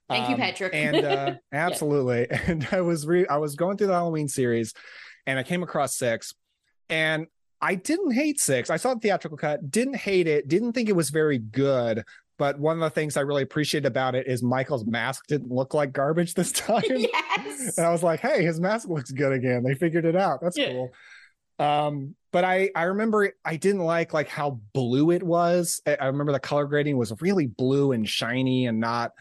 [0.08, 0.74] Thank you, Um, Patrick.
[0.76, 1.36] and uh, Yeah.
[1.54, 2.28] absolutely.
[2.48, 4.74] And I was re- I was going through the Halloween series
[5.26, 6.34] and I came across six
[6.90, 7.26] and
[7.62, 8.70] I didn't hate six.
[8.70, 12.04] I saw the theatrical cut, didn't hate it, didn't think it was very good.
[12.40, 15.76] But one of the things I really appreciate about it is Michael's mask didn't look
[15.76, 16.82] like garbage this time.
[16.88, 17.78] yes.
[17.78, 19.62] And I was like, hey, his mask looks good again.
[19.64, 20.40] They figured it out.
[20.42, 20.72] That's Yeah.
[20.72, 20.92] cool.
[21.60, 25.82] Um, but I I remember I didn't like like how blue it was.
[25.86, 29.12] I, I remember the color grading was really blue and shiny and not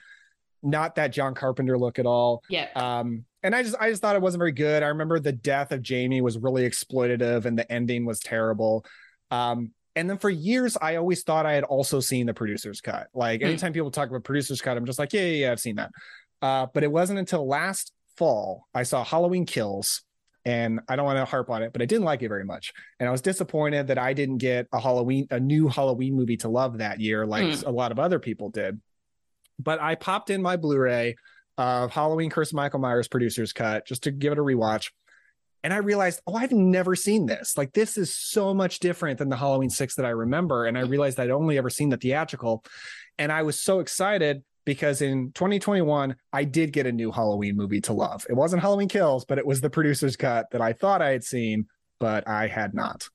[0.62, 2.42] not that John Carpenter look at all.
[2.48, 2.68] Yeah.
[2.76, 4.82] Um, and I just I just thought it wasn't very good.
[4.84, 8.84] I remember the death of Jamie was really exploitative and the ending was terrible.
[9.32, 13.08] Um, and then for years, I always thought I had also seen the producer's cut.
[13.14, 13.48] Like Hmm.
[13.48, 15.90] anytime people talk about producer's cut, I'm just like, yeah, yeah, yeah, I've seen that.
[16.40, 20.02] Uh, but it wasn't until last fall I saw Halloween Kills,
[20.44, 22.72] and I don't want to harp on it, but I didn't like it very much,
[22.98, 26.48] and I was disappointed that I didn't get a Halloween, a new Halloween movie to
[26.48, 27.66] love that year, like Hmm.
[27.66, 28.80] a lot of other people did.
[29.58, 31.16] But I popped in my Blu-ray
[31.58, 34.92] of Halloween Curse Michael Myers producer's cut just to give it a rewatch.
[35.64, 37.56] And I realized, oh, I've never seen this.
[37.56, 40.66] Like, this is so much different than the Halloween 6 that I remember.
[40.66, 42.64] And I realized I'd only ever seen the theatrical.
[43.18, 47.80] And I was so excited because in 2021, I did get a new Halloween movie
[47.82, 48.26] to love.
[48.28, 51.24] It wasn't Halloween Kills, but it was the producer's cut that I thought I had
[51.24, 51.66] seen,
[51.98, 53.08] but I had not.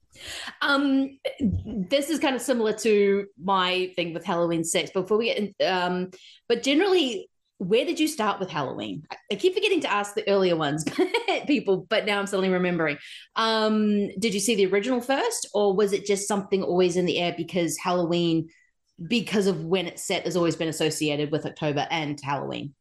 [0.61, 4.91] Um, this is kind of similar to my thing with Halloween Six.
[4.91, 6.11] Before we get, in, um,
[6.47, 9.03] but generally, where did you start with Halloween?
[9.11, 10.85] I- keep forgetting to ask the earlier ones,
[11.47, 12.97] people, but now I'm suddenly remembering.
[13.35, 17.19] Um, did you see the original first, or was it just something always in the
[17.19, 18.49] air because Halloween,
[19.07, 22.73] because of when it's set, has always been associated with October and Halloween?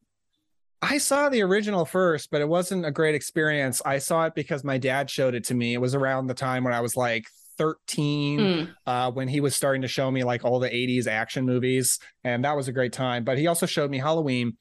[0.81, 3.81] I saw the original first, but it wasn't a great experience.
[3.85, 5.73] I saw it because my dad showed it to me.
[5.73, 7.25] It was around the time when I was like
[7.57, 8.75] 13, Mm.
[8.85, 11.99] uh, when he was starting to show me like all the 80s action movies.
[12.23, 13.23] And that was a great time.
[13.23, 14.57] But he also showed me Halloween.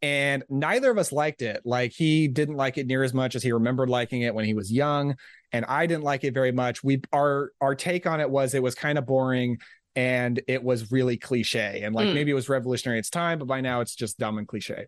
[0.00, 1.62] And neither of us liked it.
[1.64, 4.54] Like he didn't like it near as much as he remembered liking it when he
[4.54, 5.14] was young.
[5.52, 6.82] And I didn't like it very much.
[6.82, 9.58] We our our take on it was it was kind of boring
[9.94, 11.82] and it was really cliche.
[11.84, 12.14] And like Mm.
[12.14, 14.86] maybe it was revolutionary at its time, but by now it's just dumb and cliche.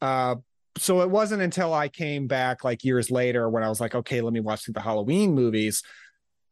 [0.00, 0.36] Uh,
[0.78, 4.20] so it wasn't until I came back like years later when I was like, okay,
[4.22, 5.82] let me watch the Halloween movies.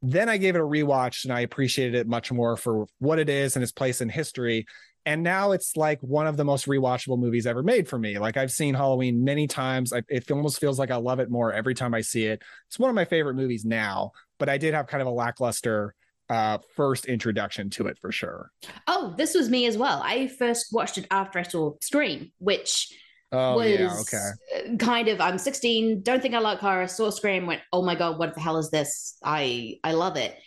[0.02, 3.28] Then I gave it a rewatch and I appreciated it much more for what it
[3.28, 4.66] is and its place in history.
[5.06, 8.18] And now it's like one of the most rewatchable movies ever made for me.
[8.18, 9.92] Like I've seen Halloween many times.
[9.92, 12.42] I, it almost feels like I love it more every time I see it.
[12.68, 15.94] It's one of my favorite movies now, but I did have kind of a lackluster
[16.28, 18.50] uh, first introduction to it for sure.
[18.86, 20.00] Oh, this was me as well.
[20.04, 22.88] I first watched it after I saw Scream, which
[23.32, 24.74] Oh, was yeah, okay.
[24.74, 27.94] uh, kind of I'm 16, don't think I like horror, saw Scream, went, oh my
[27.94, 29.16] god, what the hell is this?
[29.24, 30.38] I I love it.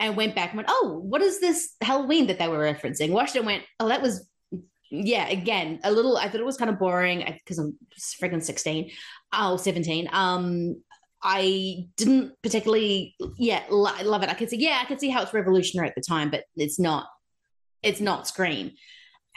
[0.00, 3.10] And went back and went, oh, what is this Halloween that they were referencing?
[3.10, 4.28] Watched it went, oh, that was
[4.90, 7.78] yeah, again, a little I thought it was kind of boring because I'm
[8.20, 8.90] freaking 16,
[9.32, 10.08] oh, 17.
[10.12, 10.82] Um
[11.22, 14.28] I didn't particularly, yeah, lo- love it.
[14.28, 16.80] I could see, yeah, I could see how it's revolutionary at the time, but it's
[16.80, 17.06] not
[17.82, 18.72] it's not Scream.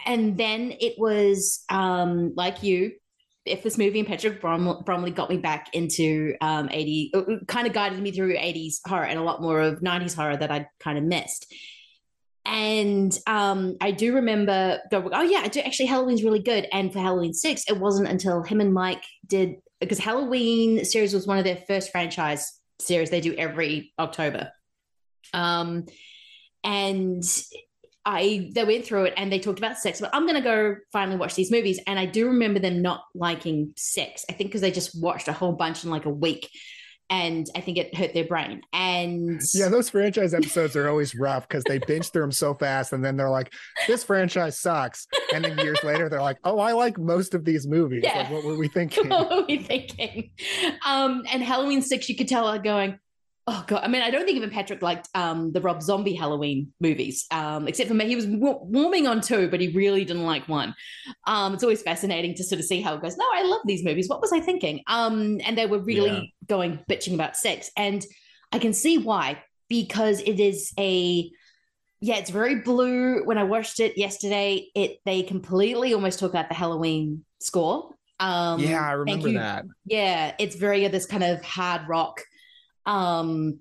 [0.05, 2.93] And then it was um, like you,
[3.45, 7.67] if this movie and Patrick Brom- Bromley got me back into um, 80, uh, kind
[7.67, 10.67] of guided me through 80s horror and a lot more of 90s horror that I'd
[10.79, 11.53] kind of missed.
[12.45, 16.67] And um, I do remember going, oh yeah, I do actually Halloween's really good.
[16.71, 21.27] And for Halloween six, it wasn't until him and Mike did because Halloween series was
[21.27, 24.51] one of their first franchise series they do every October.
[25.33, 25.85] Um,
[26.63, 27.23] and
[28.05, 31.17] I they went through it and they talked about sex, but I'm gonna go finally
[31.17, 31.79] watch these movies.
[31.87, 34.25] And I do remember them not liking sex.
[34.29, 36.49] I think because they just watched a whole bunch in like a week
[37.09, 38.61] and I think it hurt their brain.
[38.73, 42.93] And yeah, those franchise episodes are always rough because they binge through them so fast,
[42.93, 43.53] and then they're like,
[43.87, 47.67] "This franchise sucks," and then years later they're like, "Oh, I like most of these
[47.67, 48.19] movies." Yeah.
[48.19, 49.09] Like, what were we thinking?
[49.09, 50.31] what were we thinking?
[50.85, 52.99] Um, and Halloween six, you could tell her going,
[53.47, 56.73] "Oh god!" I mean, I don't think even Patrick liked um, the Rob Zombie Halloween
[56.79, 58.07] movies, um, except for me.
[58.07, 60.73] He was w- warming on two, but he really didn't like one.
[61.27, 63.17] Um, it's always fascinating to sort of see how it goes.
[63.17, 64.09] No, I love these movies.
[64.09, 64.81] What was I thinking?
[64.87, 66.47] Um, and they were really Yeah.
[66.47, 68.03] going bitching about sex, and
[68.51, 71.29] I can see why because it is a
[72.01, 73.23] yeah, it's very blue.
[73.25, 77.91] When I watched it yesterday, it they completely almost took out the Halloween score.
[78.19, 79.65] Um, yeah, I remember that.
[79.85, 82.21] Yeah, it's very of this kind of hard rock
[82.85, 83.59] um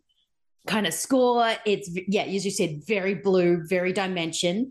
[0.66, 1.52] kind of score.
[1.66, 4.70] It's yeah, as you said, very blue, very dimension.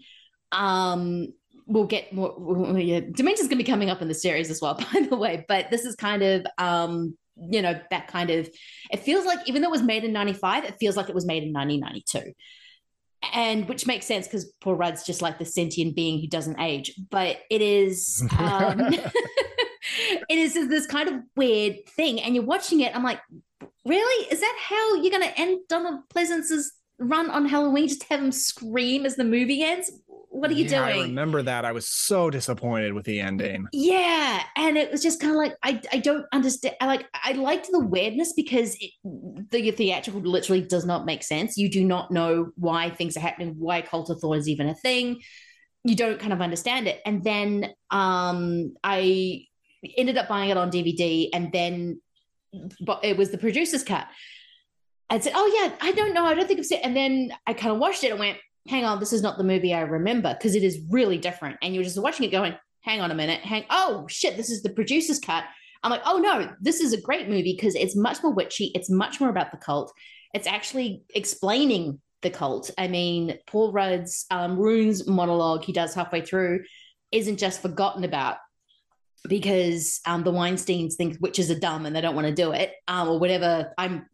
[0.52, 1.28] Um
[1.66, 4.76] we'll get more well, yeah, dimension's gonna be coming up in the series as well,
[4.94, 5.46] by the way.
[5.48, 8.50] But this is kind of um, you know, that kind of
[8.92, 11.26] it feels like even though it was made in 95, it feels like it was
[11.26, 12.34] made in 1992
[13.32, 16.94] and which makes sense because Paul Rudd's just like the sentient being who doesn't age.
[17.10, 22.96] But it is, um, it is this kind of weird thing, and you're watching it.
[22.96, 23.20] I'm like,
[23.86, 24.28] really?
[24.28, 27.88] Is that how you're going to end Donald Pleasence's run on Halloween?
[27.88, 29.92] Just have him scream as the movie ends?
[30.30, 31.64] What are you Yeah, I remember that.
[31.64, 33.68] I was so disappointed with the ending.
[33.72, 36.76] Yeah, and it was just kind of like I I don't understand.
[36.82, 38.92] I like I liked the weirdness because it,
[39.52, 41.56] the theatrical literally does not make sense.
[41.56, 44.74] You do not know why things are happening, why cult of Thorn is even a
[44.74, 45.22] thing.
[45.84, 49.46] You don't kind of understand it, and then um I
[49.96, 52.02] ended up buying it on DVD, and then
[52.82, 54.08] but it was the producer's cut.
[55.10, 56.26] I said, "Oh yeah, I don't know.
[56.26, 58.38] I don't think I've seen." And then I kind of watched it and went,
[58.68, 61.74] "Hang on, this is not the movie I remember because it is really different." And
[61.74, 63.66] you're just watching it, going, "Hang on a minute, hang.
[63.70, 65.44] Oh shit, this is the producer's cut."
[65.84, 68.72] I'm like, "Oh no, this is a great movie because it's much more witchy.
[68.74, 69.92] It's much more about the cult.
[70.34, 72.72] It's actually explaining the cult.
[72.78, 76.64] I mean, Paul Rudd's um, runes monologue he does halfway through
[77.12, 78.38] isn't just forgotten about
[79.28, 82.74] because um, the Weinsteins think witches are dumb and they don't want to do it,
[82.88, 83.74] um, or whatever.
[83.78, 84.06] I'm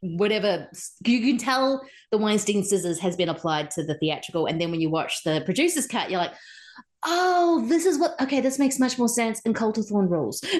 [0.00, 0.68] whatever
[1.04, 4.80] you can tell the Weinstein scissors has been applied to the theatrical, and then when
[4.80, 6.34] you watch the producer's cut, you're like,
[7.04, 8.20] oh, this is what.
[8.20, 9.40] Okay, this makes much more sense.
[9.44, 10.42] And Cult of Thorn rules.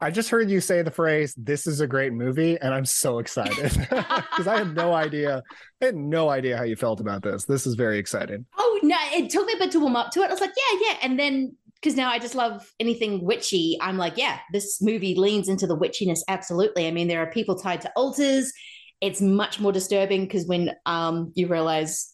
[0.00, 3.18] I just heard you say the phrase, this is a great movie, and I'm so
[3.18, 5.42] excited because I had no idea.
[5.80, 7.44] I had no idea how you felt about this.
[7.44, 8.44] This is very exciting.
[8.58, 10.26] oh no, it took me a bit to warm up to it.
[10.26, 11.56] I was like, yeah, yeah, and then.
[11.86, 13.78] Because now I just love anything witchy.
[13.80, 16.18] I'm like, yeah, this movie leans into the witchiness.
[16.26, 16.88] Absolutely.
[16.88, 18.52] I mean, there are people tied to altars.
[19.00, 22.12] It's much more disturbing because when um, you realize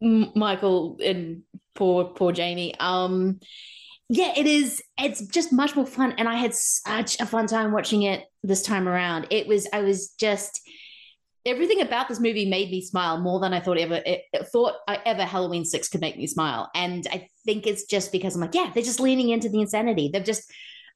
[0.00, 1.42] Michael and
[1.74, 2.72] poor poor Jamie.
[2.78, 3.40] Um,
[4.08, 4.80] yeah, it is.
[4.96, 8.62] It's just much more fun, and I had such a fun time watching it this
[8.62, 9.26] time around.
[9.30, 9.66] It was.
[9.72, 10.60] I was just
[11.46, 14.74] everything about this movie made me smile more than I thought ever it, it thought
[14.88, 18.40] I ever Halloween six could make me smile, and I think it's just because I'm
[18.40, 20.10] like, yeah, they're just leaning into the insanity.
[20.12, 20.50] They're just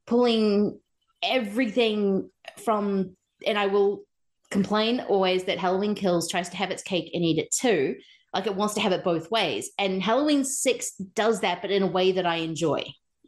[0.06, 0.78] pulling
[1.22, 2.30] everything
[2.64, 4.04] from, and I will
[4.50, 7.96] complain always that Halloween Kills tries to have its cake and eat it too.
[8.32, 9.70] Like it wants to have it both ways.
[9.78, 12.84] And Halloween 6 does that, but in a way that I enjoy.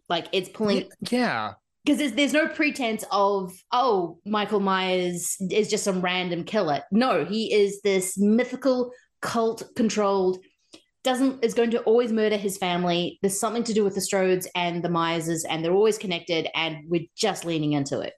[0.09, 1.55] Like it's pulling Yeah.
[1.85, 6.83] Because there's, there's no pretense of, oh, Michael Myers is just some random killer.
[6.93, 10.39] No, he is this mythical, cult controlled,
[11.03, 13.19] doesn't is going to always murder his family.
[13.23, 16.85] There's something to do with the Strodes and the Myerses, and they're always connected, and
[16.89, 18.13] we're just leaning into it.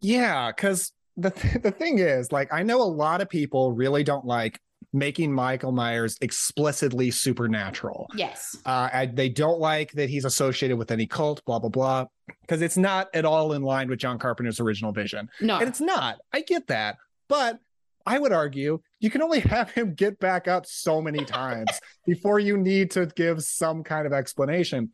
[0.00, 4.04] Yeah, because the th- the thing is, like, I know a lot of people really
[4.04, 4.58] don't like
[4.92, 8.08] making Michael Myers explicitly supernatural.
[8.14, 8.56] Yes.
[8.66, 12.06] Uh, I, they don't like that he's associated with any cult, blah blah blah,
[12.40, 15.28] because it's not at all in line with John Carpenter's original vision.
[15.40, 15.58] No.
[15.58, 16.18] and it's not.
[16.32, 16.96] I get that,
[17.28, 17.58] but
[18.06, 21.68] I would argue you can only have him get back up so many times
[22.06, 24.90] before you need to give some kind of explanation.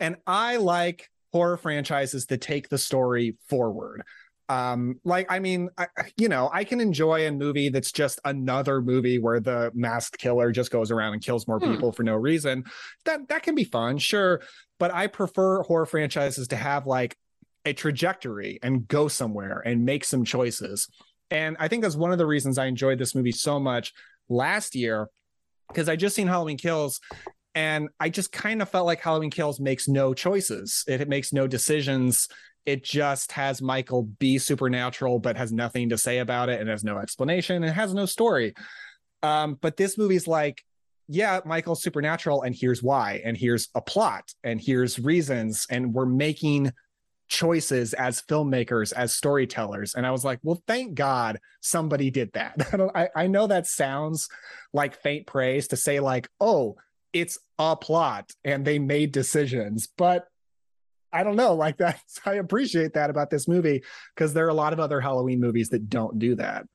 [0.00, 4.02] And I like horror franchises that take the story forward.
[4.50, 5.86] Um like i mean I,
[6.16, 10.52] you know i can enjoy a movie that's just another movie where the masked killer
[10.52, 11.72] just goes around and kills more Hmm.
[11.74, 12.64] people for no reason.
[13.04, 14.40] That that can be fun sure
[14.78, 17.16] but i prefer horror franchises to have like
[17.64, 20.88] a trajectory and go somewhere and make some choices.
[21.30, 23.92] And i think that's one of the reasons i enjoyed this movie so much
[24.30, 25.08] last year
[25.68, 27.00] because i just seen halloween kills
[27.54, 30.84] and i just kind of felt like halloween kills makes no choices.
[30.88, 32.28] It, it makes no decisions
[32.68, 36.84] it just has Michael be supernatural, but has nothing to say about it and has
[36.84, 38.52] no explanation and has no story.
[39.22, 40.62] Um, but this movie's like,
[41.08, 46.04] yeah, Michael's supernatural, and here's why, and here's a plot, and here's reasons, and we're
[46.04, 46.70] making
[47.28, 49.94] choices as filmmakers, as storytellers.
[49.94, 52.68] And I was like, well, thank God somebody did that.
[52.94, 54.28] I I know that sounds
[54.74, 56.76] like faint praise to say, like, oh,
[57.14, 60.28] it's a plot and they made decisions, but
[61.12, 62.00] I don't know, like that.
[62.26, 63.82] I appreciate that about this movie
[64.14, 66.66] because there are a lot of other Halloween movies that don't do that.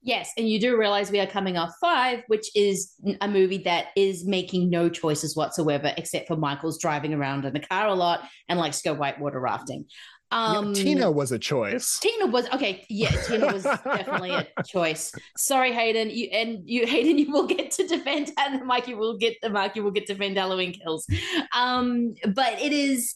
[0.00, 3.88] Yes, and you do realize we are coming off five, which is a movie that
[3.96, 8.20] is making no choices whatsoever, except for Michael's driving around in the car a lot
[8.48, 9.86] and likes to go whitewater rafting.
[10.30, 11.98] Um, yeah, Tina was a choice.
[12.00, 12.84] Tina was okay.
[12.88, 15.12] Yeah, Tina was definitely a choice.
[15.36, 16.10] Sorry, Hayden.
[16.10, 17.18] You and you, Hayden.
[17.18, 19.76] You will get to defend, and Mike, you will get the Mike.
[19.76, 21.06] You will get to defend Halloween Kills.
[21.54, 23.14] Um, but it is,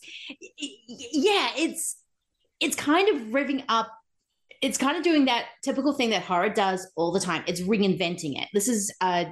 [0.58, 1.96] yeah, it's
[2.60, 3.90] it's kind of revving up.
[4.62, 7.42] It's kind of doing that typical thing that horror does all the time.
[7.46, 8.48] It's reinventing it.
[8.54, 9.24] This is uh,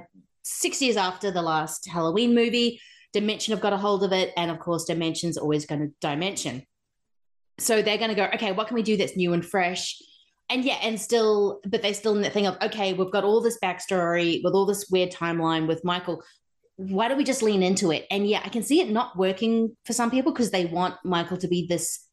[0.43, 2.79] six years after the last Halloween movie.
[3.13, 6.63] Dimension have got a hold of it, and of course, Dimension's always going to dimension.
[7.61, 9.95] So they're going to go, okay, what can we do that's new and fresh?
[10.49, 13.39] And yeah, and still, but they're still in that thing of, okay, we've got all
[13.39, 16.23] this backstory with all this weird timeline with Michael.
[16.75, 18.05] Why don't we just lean into it?
[18.09, 21.37] And yeah, I can see it not working for some people because they want Michael
[21.37, 22.05] to be this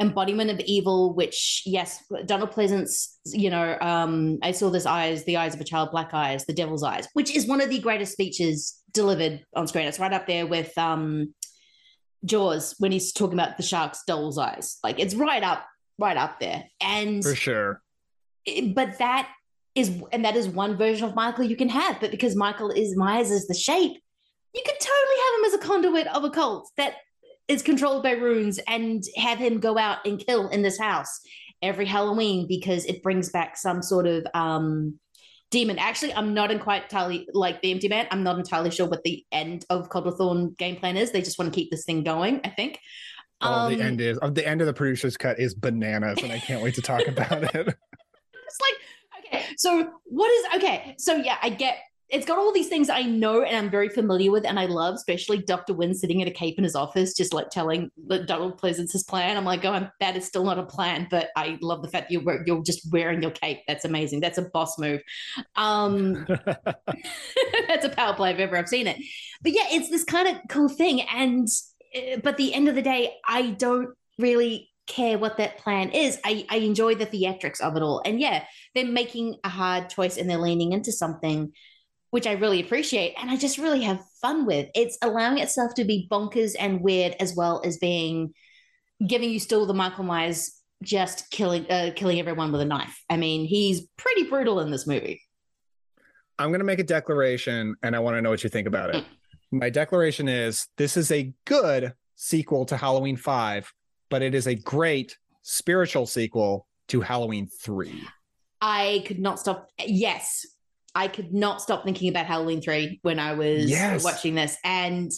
[0.00, 5.36] embodiment of evil, which yes, Donald Pleasence, you know, um, I saw this eyes, the
[5.36, 8.12] eyes of a child, black eyes, the devil's eyes, which is one of the greatest
[8.12, 9.86] speeches delivered on screen.
[9.86, 11.34] It's right up there with um
[12.24, 14.78] Jaws when he's talking about the shark's doll's eyes.
[14.84, 15.64] Like it's right up,
[15.98, 16.64] right up there.
[16.80, 17.82] And for sure.
[18.44, 19.28] it- but that
[19.74, 22.00] is, and that is one version of Michael you can have.
[22.00, 23.92] But because Michael is Myers is the shape,
[24.54, 26.94] you could totally have him as a conduit of a cult that
[27.48, 31.20] is controlled by runes and have him go out and kill in this house
[31.62, 34.98] every Halloween because it brings back some sort of um
[35.50, 35.78] demon.
[35.78, 38.06] Actually, I'm not in quite entirely like the empty man.
[38.10, 41.12] I'm not entirely sure what the end of Cult of Thorn game plan is.
[41.12, 42.78] They just want to keep this thing going, I think.
[43.42, 46.30] Oh, the Um, end is of the end of the producer's cut is bananas, and
[46.32, 47.74] I can't wait to talk about it.
[48.50, 50.96] It's like, okay, so what is okay?
[50.98, 51.78] So yeah, I get
[52.10, 54.94] it's got all these things I know and I'm very familiar with and I love,
[54.94, 55.74] especially Dr.
[55.74, 57.90] Wynn sitting at a cape in his office, just like telling
[58.26, 59.36] Donald Pleasence's plan.
[59.36, 62.12] I'm like, going, that is still not a plan, but I love the fact that
[62.12, 63.60] you're you're just wearing your cape.
[63.68, 64.20] That's amazing.
[64.20, 65.02] That's a boss move.
[65.54, 66.26] Um,
[67.68, 68.96] that's a power play if ever I've seen it.
[69.42, 71.02] But yeah, it's this kind of cool thing.
[71.02, 71.46] And
[71.94, 76.18] uh, but the end of the day, I don't really care what that plan is.
[76.24, 78.02] I, I enjoy the theatrics of it all.
[78.04, 78.44] And yeah,
[78.74, 81.52] they're making a hard choice and they're leaning into something
[82.10, 84.68] which I really appreciate and I just really have fun with.
[84.74, 88.34] It's allowing itself to be bonkers and weird as well as being
[89.06, 93.02] giving you still the Michael Myers just killing uh, killing everyone with a knife.
[93.08, 95.22] I mean, he's pretty brutal in this movie.
[96.38, 98.94] I'm going to make a declaration and I want to know what you think about
[98.94, 99.04] it.
[99.50, 103.72] My declaration is this is a good sequel to Halloween 5,
[104.08, 108.02] but it is a great spiritual sequel to Halloween 3.
[108.62, 109.68] I could not stop.
[109.84, 110.46] Yes,
[110.94, 114.02] I could not stop thinking about Halloween 3 when I was Yes.
[114.04, 114.56] watching this.
[114.64, 115.10] And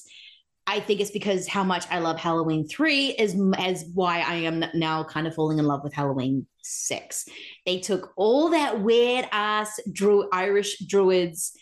[0.66, 4.64] I think it's because how much I love Halloween 3 is as why I am
[4.74, 7.26] now kind of falling in love with Halloween 6.
[7.66, 11.52] They took all that weird ass Dru- Irish druids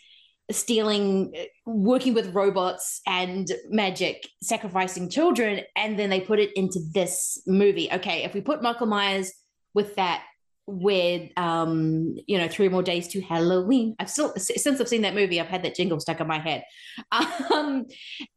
[0.51, 6.79] stealing uh, working with robots and magic sacrificing children and then they put it into
[6.93, 9.31] this movie okay if we put michael myers
[9.73, 10.23] with that
[10.67, 13.95] weird um you know three more days to halloween.
[13.99, 16.63] I've still since i've seen that movie i've had that jingle stuck in my head.
[17.53, 17.85] Um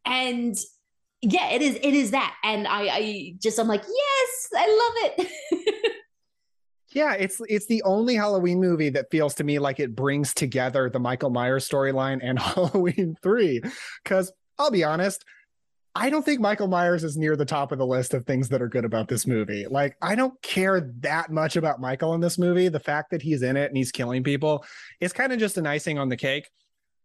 [0.04, 0.56] and
[1.22, 2.34] yeah it is it is that.
[2.42, 5.92] And i i just i'm like yes i love it.
[6.94, 10.88] Yeah, it's it's the only Halloween movie that feels to me like it brings together
[10.88, 13.60] the Michael Myers storyline and Halloween 3
[14.04, 15.24] cuz I'll be honest,
[15.96, 18.60] I don't think Michael Myers is near the top of the list of things that
[18.60, 19.66] are good about this movie.
[19.68, 22.68] Like I don't care that much about Michael in this movie.
[22.68, 24.64] The fact that he's in it and he's killing people
[25.00, 26.48] is kind of just an icing on the cake.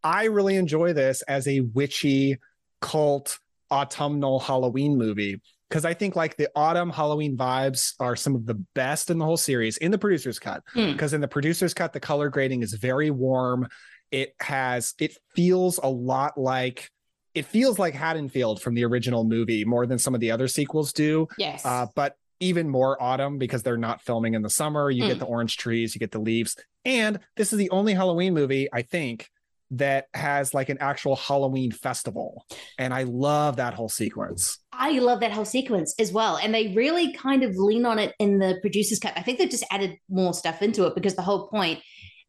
[0.04, 2.38] I really enjoy this as a witchy
[2.82, 3.38] cult
[3.70, 5.40] autumnal Halloween movie.
[5.70, 9.26] because I think like the autumn Halloween vibes are some of the best in the
[9.26, 10.64] whole series in the producer's cut.
[10.74, 10.92] Hmm.
[10.92, 13.68] Because in the producer's cut, the color grading is very warm.
[14.12, 16.90] It has, it feels a lot like,
[17.36, 20.92] it feels like Haddonfield from the original movie more than some of the other sequels
[20.94, 21.28] do.
[21.38, 21.66] Yes.
[21.66, 24.90] Uh, but even more autumn because they're not filming in the summer.
[24.90, 25.10] You Hmm.
[25.10, 26.56] get the orange trees, you get the leaves.
[26.86, 29.30] And this is the only Halloween movie, I think,
[29.72, 32.46] that has like an actual Halloween festival.
[32.80, 34.58] And I love that whole sequence.
[34.74, 36.38] I love that whole sequence as well.
[36.38, 39.14] And they really kind of lean on it in the producer's cut.
[39.16, 41.80] I think they've just added more stuff into it because the whole point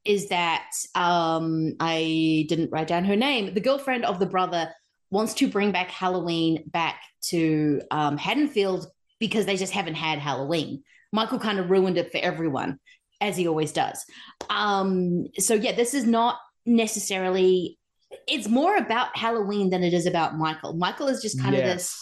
[0.04, 3.54] is that um, I didn't write down her name.
[3.54, 4.70] The girlfriend of the brother
[5.10, 8.86] wants to bring back Halloween back to um, Haddonfield
[9.18, 10.82] because they just haven't had Halloween.
[11.12, 12.78] Michael kind of ruined it for everyone,
[13.20, 14.04] as he always does.
[14.48, 17.78] Um, so, yeah, this is not necessarily,
[18.26, 20.74] it's more about Halloween than it is about Michael.
[20.74, 21.94] Michael is just kind of this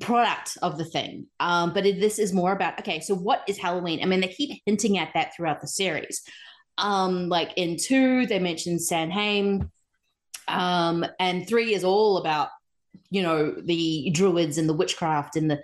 [0.00, 1.26] product of the thing.
[1.40, 4.02] Um, but it, this is more about okay, so what is Halloween?
[4.02, 6.22] I mean, they keep hinting at that throughout the series.
[6.78, 9.70] Um, like in two, they mentioned Samhain,
[10.48, 12.48] um, and three is all about
[13.10, 15.62] you know the druids and the witchcraft and the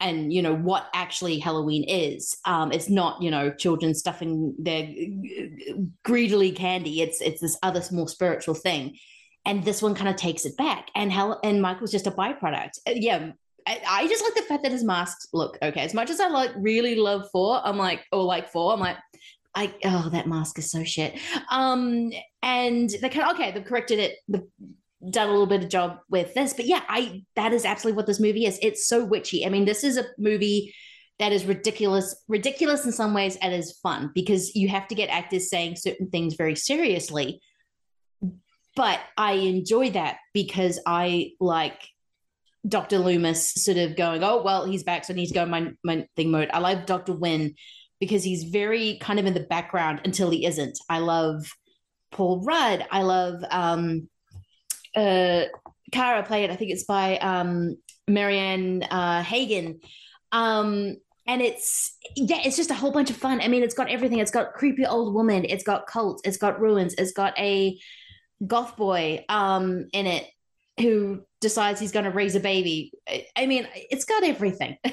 [0.00, 2.36] and you know what actually Halloween is.
[2.44, 4.88] Um, it's not you know children stuffing their
[6.02, 7.00] greedily candy.
[7.00, 8.98] It's it's this other more spiritual thing.
[9.44, 12.78] And this one kind of takes it back, and Hell and Michael's just a byproduct.
[12.86, 13.32] Uh, yeah,
[13.66, 15.80] I, I just like the fact that his masks look okay.
[15.80, 18.98] As much as I like really love four, I'm like, or like four, I'm like,
[19.54, 21.18] I oh that mask is so shit.
[21.50, 22.12] Um,
[22.42, 24.42] and they kind of okay, they've corrected it, they've
[25.10, 28.06] done a little bit of job with this, but yeah, I that is absolutely what
[28.06, 28.58] this movie is.
[28.62, 29.46] It's so witchy.
[29.46, 30.74] I mean, this is a movie
[31.18, 35.08] that is ridiculous, ridiculous in some ways, and is fun because you have to get
[35.08, 37.40] actors saying certain things very seriously.
[38.74, 41.80] But I enjoy that because I like
[42.66, 42.98] Dr.
[42.98, 46.06] Loomis sort of going, oh, well, he's back, so I need to go my, my
[46.16, 46.50] thing mode.
[46.52, 47.12] I like Dr.
[47.12, 47.54] Wynn
[48.00, 50.78] because he's very kind of in the background until he isn't.
[50.88, 51.44] I love
[52.12, 52.86] Paul Rudd.
[52.90, 54.08] I love um,
[54.94, 55.44] uh,
[55.90, 57.76] Kara played, I think it's by um,
[58.08, 59.80] Marianne uh, Hagan.
[60.30, 60.96] Um,
[61.26, 63.40] and it's, yeah, it's just a whole bunch of fun.
[63.40, 64.18] I mean, it's got everything.
[64.18, 65.44] It's got creepy old woman.
[65.44, 66.22] It's got cults.
[66.24, 66.94] It's got runes.
[66.94, 67.78] It's got a
[68.46, 70.26] goth boy um, in it
[70.80, 72.92] who decides he's going to raise a baby.
[73.08, 74.78] I- I mean, it's got everything.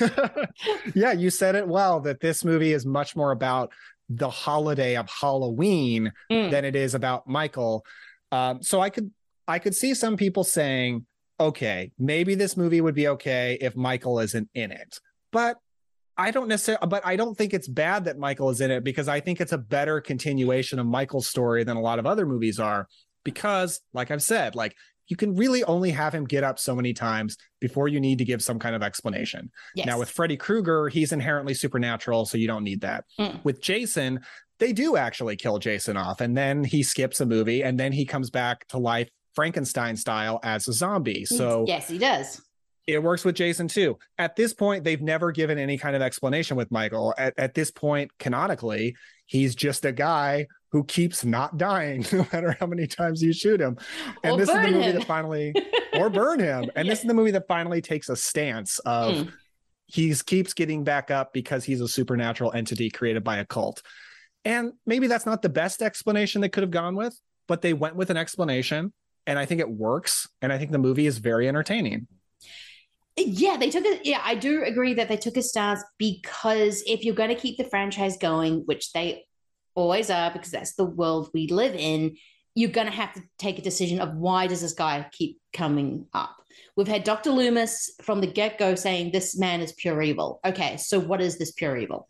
[0.94, 3.72] yeah, you said it well that this movie is much more about
[4.08, 6.50] the holiday of Halloween Mm.
[6.50, 7.84] than it is about Michael.
[8.32, 9.10] Um, so I could
[9.48, 11.06] I could see some people saying,
[11.38, 14.98] okay, maybe this movie would be okay if Michael isn't in it.
[15.32, 15.58] But
[16.16, 19.06] I don't necessarily but I don't think it's bad that Michael is in it because
[19.08, 22.58] I think it's a better continuation of Michael's story than a lot of other movies
[22.58, 22.88] are
[23.24, 24.74] because like I've said, like
[25.08, 28.24] you can really only have him get up so many times before you need to
[28.24, 29.50] give some kind of explanation.
[29.74, 29.86] Yes.
[29.86, 33.04] Now with Freddy Krueger, he's inherently supernatural, so you don't need that.
[33.18, 33.44] Mm.
[33.44, 34.20] With Jason,
[34.58, 38.04] they do actually kill Jason off, and then he skips a movie, and then he
[38.04, 41.24] comes back to life Frankenstein style as a zombie.
[41.26, 42.40] So yes, he does.
[42.86, 43.98] it works with Jason too.
[44.16, 47.14] At this point, they've never given any kind of explanation with Michael.
[47.18, 48.96] At, at this point, canonically,
[49.26, 53.60] he's just a guy who keeps not dying no matter how many times you shoot
[53.60, 53.76] him.
[54.22, 54.94] And Or this is the movie him.
[54.96, 55.54] that finally,
[55.94, 56.70] or burn him.
[56.76, 59.32] And this is the movie that finally takes a stance of Mm.
[59.86, 63.82] he's keeps getting back up because he's a supernatural entity created by a cult.
[64.44, 67.96] And maybe that's not the best explanation they could have gone with, but they went
[67.96, 68.92] with an explanation.
[69.26, 70.28] And I think it works.
[70.40, 72.06] And I think the movie is very entertaining.
[73.18, 74.04] Yeah, they took it.
[74.04, 77.56] Yeah, I do agree that they took a stance because if you're going to keep
[77.56, 79.24] the franchise going, which they
[79.76, 82.16] always are, because that's the world we live in,
[82.54, 86.06] you're going to have to take a decision of why does this guy keep coming
[86.12, 86.34] up?
[86.74, 87.30] We've had Dr.
[87.30, 90.40] Loomis from the get go saying this man is pure evil.
[90.44, 92.08] Okay, so what is this pure evil?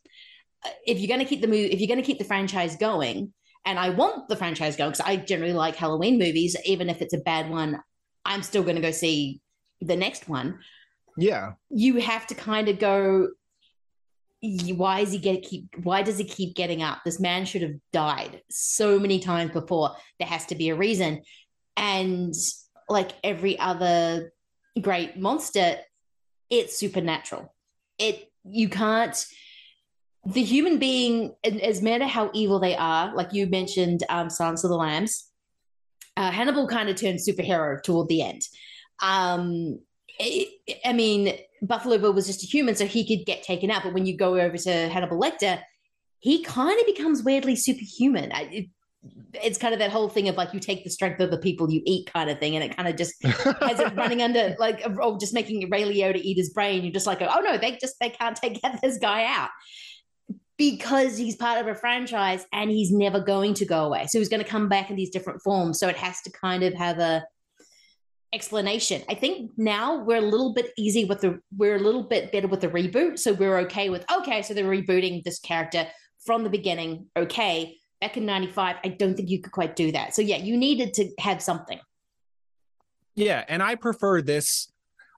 [0.64, 2.77] Uh, If you're going to keep the movie, if you're going to keep the franchise
[2.77, 3.33] going,
[3.64, 7.14] and I want the franchise going because I generally like Halloween movies, even if it's
[7.14, 7.81] a bad one,
[8.25, 9.41] I'm still going to go see
[9.81, 10.61] the next one
[11.19, 11.53] Yeah.
[11.71, 13.29] you have to kind of go "Y-
[14.43, 16.99] why is he get keep why does he keep getting up?
[17.05, 19.97] This man should have died so many times before.
[20.18, 21.22] There has to be a reason.
[21.76, 22.34] And
[22.89, 24.32] like every other
[24.80, 25.76] great monster
[26.51, 27.55] it's supernatural.
[27.99, 29.26] It you can't
[30.24, 34.70] the human being as matter how evil they are like you mentioned um silence of
[34.70, 35.30] the lambs
[36.16, 38.43] uh, hannibal kind of turned superhero toward the end.
[39.03, 39.78] Um
[40.20, 40.49] I
[40.84, 43.82] I mean, Buffalo Bill was just a human, so he could get taken out.
[43.82, 45.61] But when you go over to Hannibal Lecter,
[46.20, 48.32] he kind of becomes weirdly superhuman.
[48.32, 48.66] I- it-
[49.44, 51.70] it's kind of that whole thing of like you take the strength of the people
[51.70, 54.82] you eat kind of thing, and it kind of just has it running under like
[55.00, 56.82] oh, just making Ray Liotta eat his brain.
[56.82, 59.50] You're just like, oh no, they just they can't take this guy out
[60.57, 64.07] because he's part of a franchise and he's never going to go away.
[64.09, 65.78] So he's going to come back in these different forms.
[65.78, 67.24] So it has to kind of have a
[68.33, 69.03] explanation.
[69.09, 72.49] I think now we're a little bit easy with the we're a little bit better
[72.49, 73.18] with the reboot.
[73.18, 75.87] So we're okay with okay, so they're rebooting this character
[76.24, 77.07] from the beginning.
[77.16, 77.79] Okay.
[78.01, 80.14] Back in 95, I don't think you could quite do that.
[80.14, 81.81] So yeah, you needed to have something.
[83.14, 84.70] Yeah, and I prefer this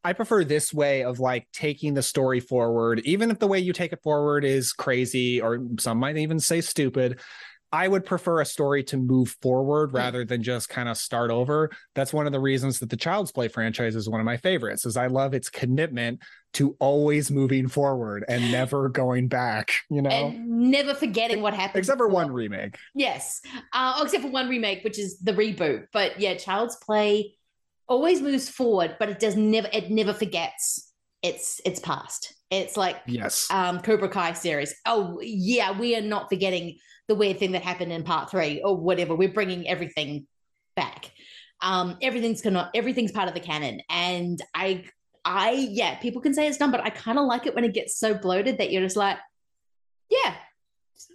[0.05, 3.73] I prefer this way of like taking the story forward, even if the way you
[3.73, 7.21] take it forward is crazy or some might even say stupid.
[7.71, 11.71] I would prefer a story to move forward rather than just kind of start over.
[11.95, 14.87] That's one of the reasons that the Child's Play franchise is one of my favorites.
[14.87, 16.23] Is I love its commitment
[16.55, 19.73] to always moving forward and never going back.
[19.91, 21.81] You know, and never forgetting what happened.
[21.81, 22.79] Except for one remake.
[22.95, 23.41] Yes,
[23.75, 25.87] uh, oh, except for one remake, which is the reboot.
[25.93, 27.35] But yeah, Child's Play
[27.87, 29.69] always moves forward, but it does never.
[29.73, 30.91] It never forgets
[31.23, 32.35] its its past.
[32.51, 34.75] It's like yes, um, Cobra Kai series.
[34.87, 36.79] Oh yeah, we are not forgetting
[37.09, 39.15] the weird thing that happened in part three or whatever.
[39.15, 40.27] We're bringing everything
[40.77, 41.11] back.
[41.61, 44.85] Um, everything's gonna everything's part of the canon, and I,
[45.25, 47.75] I yeah, people can say it's done, but I kind of like it when it
[47.75, 49.19] gets so bloated that you're just like,
[50.09, 50.35] yeah,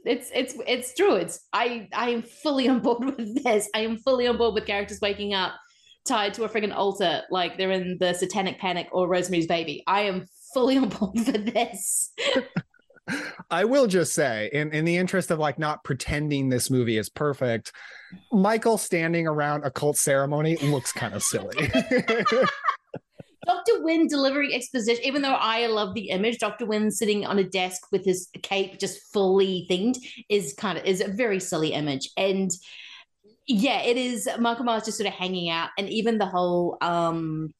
[0.05, 1.15] it's it's it's true.
[1.15, 3.69] It's I I am fully on board with this.
[3.73, 5.53] I am fully on board with characters waking up
[6.05, 9.83] tied to a friggin' altar like they're in the Satanic Panic or Rosemary's Baby.
[9.87, 12.11] I am fully on board for this.
[13.49, 17.09] I will just say, in, in the interest of like not pretending this movie is
[17.09, 17.71] perfect,
[18.31, 21.55] Michael standing around a cult ceremony looks kind of silly.
[23.45, 23.83] Dr.
[23.83, 26.65] Wynn delivering exposition, even though I love the image, Dr.
[26.65, 29.97] Wynn sitting on a desk with his cape just fully themed
[30.29, 32.09] is kind of is a very silly image.
[32.15, 32.49] And
[33.45, 37.53] yeah, it is Michael Myers just sort of hanging out, and even the whole um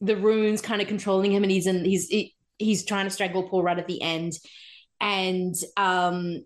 [0.00, 3.48] the runes kind of controlling him, and he's in he's he, he's trying to strangle
[3.48, 4.34] Paul Rudd at the end
[5.00, 6.44] and um,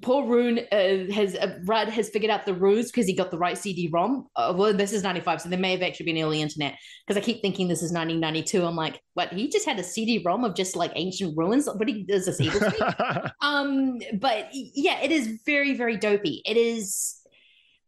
[0.00, 3.38] Paul Rune uh, has uh, Rudd has figured out the rules because he got the
[3.38, 4.28] right CD-ROM.
[4.36, 6.76] Uh, well, this is '95, so there may have actually been early internet
[7.06, 8.64] because I keep thinking this is 1992.
[8.64, 9.32] I'm like, what?
[9.32, 11.68] He just had a CD-ROM of just like ancient runes.
[11.76, 12.60] But he does this evil?
[13.42, 16.42] um, but yeah, it is very very dopey.
[16.46, 17.16] It is.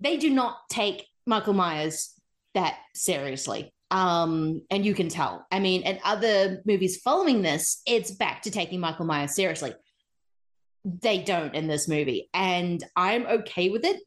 [0.01, 2.13] They do not take Michael Myers
[2.55, 5.47] that seriously um, and you can tell.
[5.51, 9.75] I mean, and other movies following this, it's back to taking Michael Myers seriously.
[10.85, 14.01] They don't in this movie, and I'm okay with it.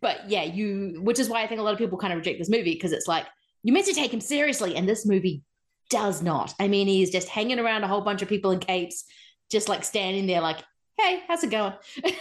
[0.00, 2.38] But yeah, you, which is why I think a lot of people kind of reject
[2.38, 3.26] this movie because it's like
[3.62, 5.42] you meant to take him seriously, and this movie
[5.90, 6.54] does not.
[6.60, 9.04] I mean, he's just hanging around a whole bunch of people in capes,
[9.50, 10.58] just like standing there, like,
[10.98, 11.74] "Hey, how's it going?"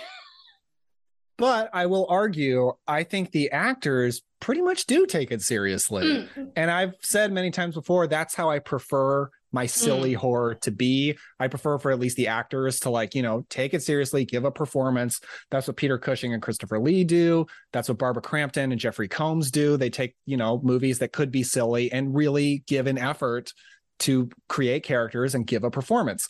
[1.38, 6.28] But I will argue, I think the actors pretty much do take it seriously.
[6.36, 6.52] Mm.
[6.56, 10.18] And I've said many times before, that's how I prefer my silly mm.
[10.18, 11.18] horror to be.
[11.40, 14.46] I prefer for at least the actors to like, you know, take it seriously, give
[14.46, 15.20] a performance.
[15.52, 17.48] That's what Peter Cushing and Christopher Lee do.
[17.74, 19.78] That's what Barbara Crampton and Jeffrey Combs do.
[19.78, 23.52] They take, you know, movies that could be silly and really give an effort
[24.00, 26.28] to create characters and give a performance.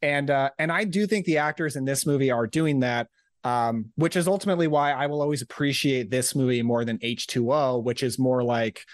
[0.00, 3.08] And uh, and I do think the actors in this movie are doing that
[3.44, 8.02] um, which is ultimately why I will always appreciate this movie more than H2O, which
[8.02, 8.84] is more like,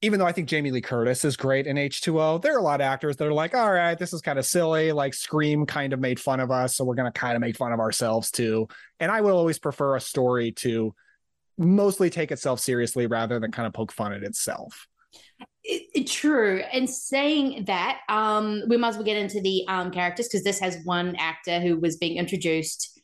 [0.00, 2.80] even though I think Jamie Lee Curtis is great in H2O, there are a lot
[2.80, 4.92] of actors that are like, all right, this is kind of silly.
[4.92, 7.56] Like Scream kind of made fun of us, so we're going to kind of make
[7.56, 8.68] fun of ourselves too.
[9.00, 10.94] And I would always prefer a story to
[11.58, 14.86] mostly take itself seriously rather than kind of poke fun at itself.
[15.64, 16.62] It, it, true.
[16.72, 20.58] And saying that, um, we might as well get into the um, characters because this
[20.58, 23.00] has one actor who was being introduced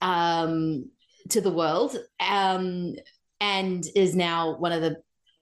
[0.00, 0.90] um,
[1.30, 2.94] to the world um,
[3.40, 4.96] and is now one of the.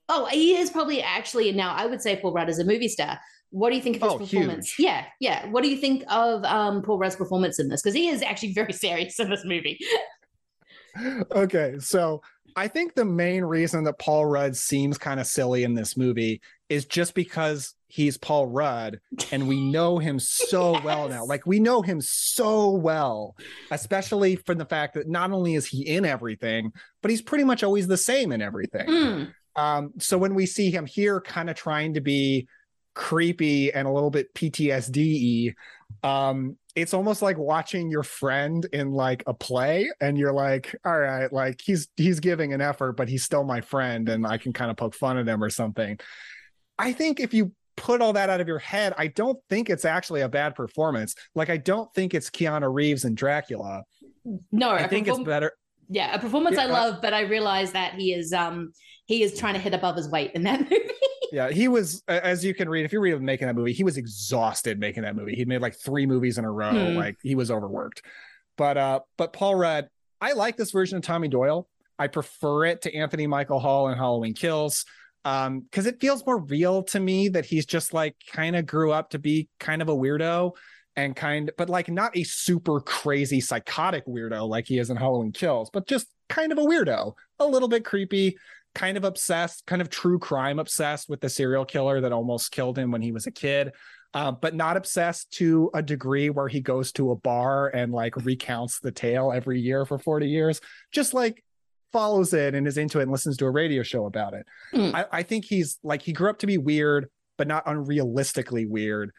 [0.09, 1.75] Oh, he is probably actually now.
[1.75, 3.19] I would say Paul Rudd is a movie star.
[3.51, 4.73] What do you think of his oh, performance?
[4.73, 4.87] Huge.
[4.87, 5.47] Yeah, yeah.
[5.47, 7.83] What do you think of um, Paul Rudd's performance in this?
[7.83, 9.79] Because he is actually very serious in this movie.
[11.31, 12.23] Okay, so
[12.57, 16.41] I think the main reason that Paul Rudd seems kind of silly in this movie
[16.69, 18.99] is just because he's Paul Rudd
[19.31, 20.83] and we know him so yes.
[20.85, 21.25] well now.
[21.25, 23.37] Like we know him so well,
[23.71, 26.73] especially from the fact that not only is he in everything,
[27.03, 28.87] but he's pretty much always the same in everything.
[28.87, 29.33] Mm.
[29.55, 32.49] Um, so when we see him here kind of trying to be
[32.95, 35.55] creepy and a little bit PTSD
[36.03, 40.99] um, it's almost like watching your friend in like a play and you're like all
[40.99, 44.53] right like he's he's giving an effort but he's still my friend and i can
[44.53, 45.99] kind of poke fun at him or something
[46.79, 49.87] I think if you put all that out of your head, I don't think it's
[49.87, 51.15] actually a bad performance.
[51.35, 53.83] Like I don't think it's Keanu Reeves and Dracula.
[54.53, 55.53] No, I think it's better.
[55.89, 58.73] Yeah, a performance Yeah, I I- love, but I realize that he is um
[59.07, 60.91] he is trying to hit above his weight in that movie.
[61.33, 63.85] Yeah, he was, as you can read, if you read him making that movie, he
[63.85, 65.35] was exhausted making that movie.
[65.35, 66.71] He'd made like three movies in a row.
[66.71, 66.97] Hmm.
[66.97, 68.03] Like he was overworked.
[68.57, 69.89] But uh, but Paul Rudd,
[70.21, 71.69] I like this version of Tommy Doyle.
[71.99, 74.85] I prefer it to Anthony Michael Hall in Halloween Kills.
[75.25, 78.93] Um, because it feels more real to me that he's just like kind of grew
[78.93, 80.53] up to be kind of a weirdo
[80.95, 85.33] and kind but like not a super crazy psychotic weirdo like he is in Halloween
[85.33, 88.37] Kills, but just kind of a weirdo, a little bit creepy,
[88.77, 92.79] kind of obsessed, kind of true crime obsessed with the serial killer that almost killed
[92.79, 93.73] him when he was a kid.
[94.15, 98.17] Uh, but not obsessed to a degree where he goes to a bar and like
[98.25, 100.61] recounts the tale every year for 40 years.
[100.93, 101.43] Just like
[101.93, 104.47] follows it and is into it and listens to a radio show about it.
[104.73, 104.95] Mm.
[104.95, 109.11] I, I think he's like he grew up to be weird, but not unrealistically weird.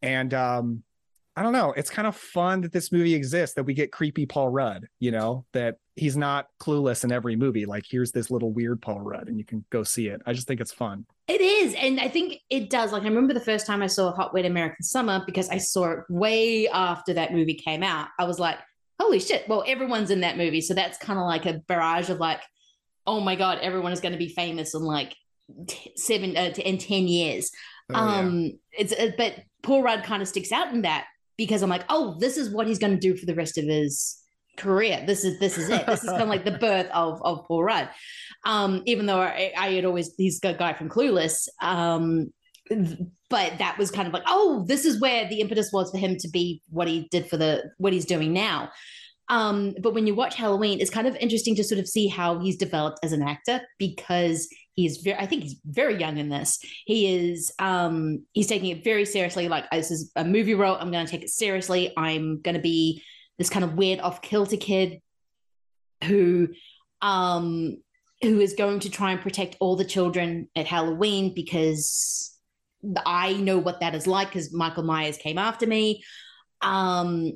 [0.00, 0.82] And um,
[1.36, 1.72] I don't know.
[1.76, 5.10] It's kind of fun that this movie exists, that we get creepy Paul Rudd, you
[5.10, 7.66] know, that he's not clueless in every movie.
[7.66, 10.22] Like, here's this little weird Paul Rudd, and you can go see it.
[10.24, 11.04] I just think it's fun.
[11.28, 12.90] It is, and I think it does.
[12.90, 15.90] Like I remember the first time I saw Hot Wet American Summer because I saw
[15.90, 18.08] it way after that movie came out.
[18.18, 18.58] I was like,
[18.98, 22.18] "Holy shit!" Well, everyone's in that movie, so that's kind of like a barrage of
[22.18, 22.40] like,
[23.06, 25.14] "Oh my god, everyone is going to be famous in like
[25.66, 27.50] t- seven uh, t- in ten years."
[27.90, 28.18] Oh, yeah.
[28.18, 31.06] um, it's uh, but Paul Rudd kind of sticks out in that
[31.36, 33.64] because I'm like, "Oh, this is what he's going to do for the rest of
[33.64, 34.18] his
[34.56, 35.02] career.
[35.06, 35.86] This is this is it.
[35.86, 37.88] This is kind of like the birth of of Paul Rudd."
[38.44, 42.32] Um, even though I, I had always he's a guy from Clueless, um,
[43.28, 46.16] but that was kind of like, oh, this is where the impetus was for him
[46.18, 48.70] to be what he did for the what he's doing now.
[49.28, 52.38] Um, but when you watch Halloween, it's kind of interesting to sort of see how
[52.38, 56.60] he's developed as an actor because he's very, I think he's very young in this.
[56.84, 59.48] He is, um, he's taking it very seriously.
[59.48, 60.76] Like, this is a movie role.
[60.76, 61.92] I'm going to take it seriously.
[61.96, 63.02] I'm going to be
[63.38, 65.00] this kind of weird off kilter kid
[66.04, 66.48] who,
[67.00, 67.78] um,
[68.22, 72.38] who is going to try and protect all the children at Halloween because
[73.04, 76.04] I know what that is like because Michael Myers came after me.
[76.60, 77.32] Um,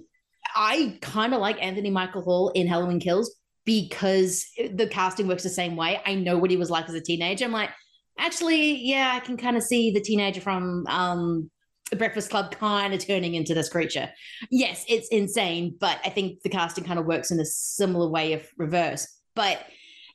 [0.55, 3.35] I kind of like Anthony Michael Hall in Halloween Kills
[3.65, 6.01] because the casting works the same way.
[6.05, 7.45] I know what he was like as a teenager.
[7.45, 7.71] I'm like,
[8.19, 11.51] actually, yeah, I can kind of see the teenager from um,
[11.97, 14.11] Breakfast Club kind of turning into this creature.
[14.51, 18.33] Yes, it's insane, but I think the casting kind of works in a similar way
[18.33, 19.07] of reverse.
[19.35, 19.65] But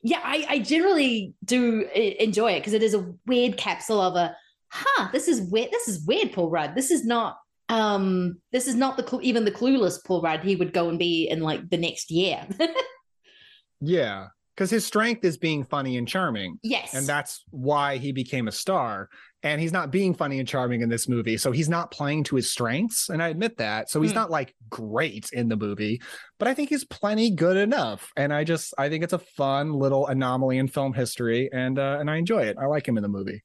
[0.02, 4.36] yeah, I, I generally do enjoy it because it is a weird capsule of a,
[4.70, 5.70] huh, this is weird.
[5.70, 6.74] This is weird, Paul Rudd.
[6.74, 7.36] This is not
[7.68, 11.28] um this is not the even the clueless paul rudd he would go and be
[11.28, 12.46] in like the next year
[13.80, 14.28] Yeah.
[14.54, 16.58] Because his strength is being funny and charming.
[16.62, 19.10] yes And that's why he became a star.
[19.42, 21.36] And he's not being funny and charming in this movie.
[21.36, 23.10] So he's not playing to his strengths.
[23.10, 23.90] And I admit that.
[23.90, 24.16] So he's Hmm.
[24.16, 26.00] not like great in the movie,
[26.38, 28.08] but I think he's plenty good enough.
[28.16, 31.50] And I just, I think it's a fun little anomaly in film history.
[31.52, 32.56] And, uh, and I enjoy it.
[32.58, 33.42] I like him in the movie.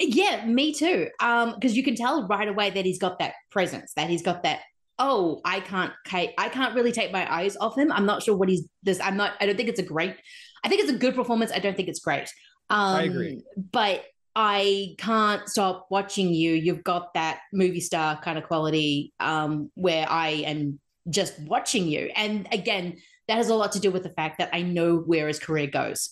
[0.00, 3.92] yeah me too um because you can tell right away that he's got that presence
[3.94, 4.58] that he's got that
[4.98, 7.90] oh i can't ca- i can't really take my eyes off him.
[7.90, 10.14] I'm not sure what he's this i'm not i don't think it's a great
[10.62, 11.50] i think it's a good performance.
[11.52, 12.28] I don't think it's great.
[12.70, 13.40] Um I agree.
[13.72, 14.04] but
[14.36, 16.52] i can't stop watching you.
[16.54, 20.80] You've got that movie star kind of quality um where i am
[21.10, 22.10] just watching you.
[22.16, 22.96] And again
[23.28, 25.66] that has a lot to do with the fact that i know where his career
[25.66, 26.10] goes.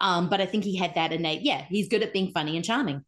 [0.00, 2.64] Um but i think he had that innate yeah he's good at being funny and
[2.64, 3.04] charming.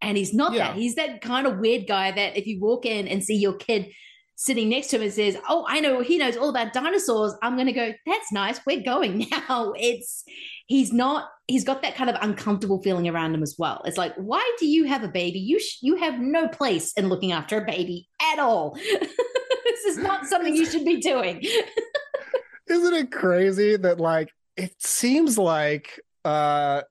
[0.00, 0.66] And he's not Yeah.
[0.72, 0.76] that.
[0.76, 3.92] He's that kind of weird guy that if you walk in and see your kid
[4.36, 7.54] sitting next to him and says, Oh, I know he knows all about dinosaurs, I'm
[7.54, 8.60] going to go, That's nice.
[8.66, 9.72] We're going now.
[9.76, 10.24] It's,
[10.66, 13.82] he's not, he's got that kind of uncomfortable feeling around him as well.
[13.84, 15.38] It's like, Why do you have a baby?
[15.38, 18.76] You, sh- you have no place in looking after a baby at all.
[19.64, 21.42] this is not something you should be doing.
[22.68, 26.82] Isn't it crazy that like it seems like uh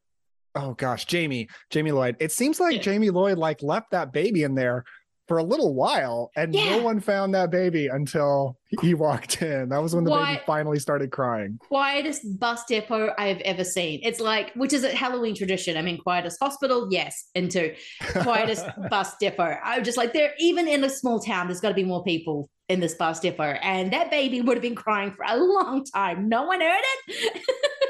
[0.54, 2.18] oh gosh, Jamie, Jamie Lloyd.
[2.20, 4.84] It seems like Jamie Lloyd like left that baby in there
[5.28, 6.78] for a little while and Yeah.
[6.78, 9.70] no one found that baby until he walked in.
[9.70, 11.58] That was when the Why- baby finally started crying.
[11.62, 14.02] quietest bus depot I have ever seen.
[14.04, 15.78] It's like, which is a Halloween tradition.
[15.78, 17.74] I mean, quietest hospital, yes, into
[18.22, 19.58] quietest bus depot.
[19.64, 22.50] I'm just like, there, even in a small town, there's got to be more people
[22.68, 23.44] in this bus depot.
[23.62, 26.28] And that baby would have been crying for a long time.
[26.30, 27.42] No one heard it.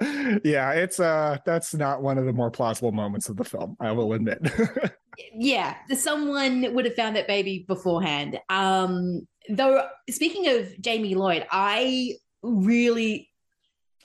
[0.00, 3.92] yeah, it's uh that's not one of the more plausible moments of the film, I
[3.92, 4.38] will admit.
[5.34, 8.38] yeah, someone would have found that baby beforehand.
[8.48, 13.28] Um, though, speaking of Jamie Lloyd, I really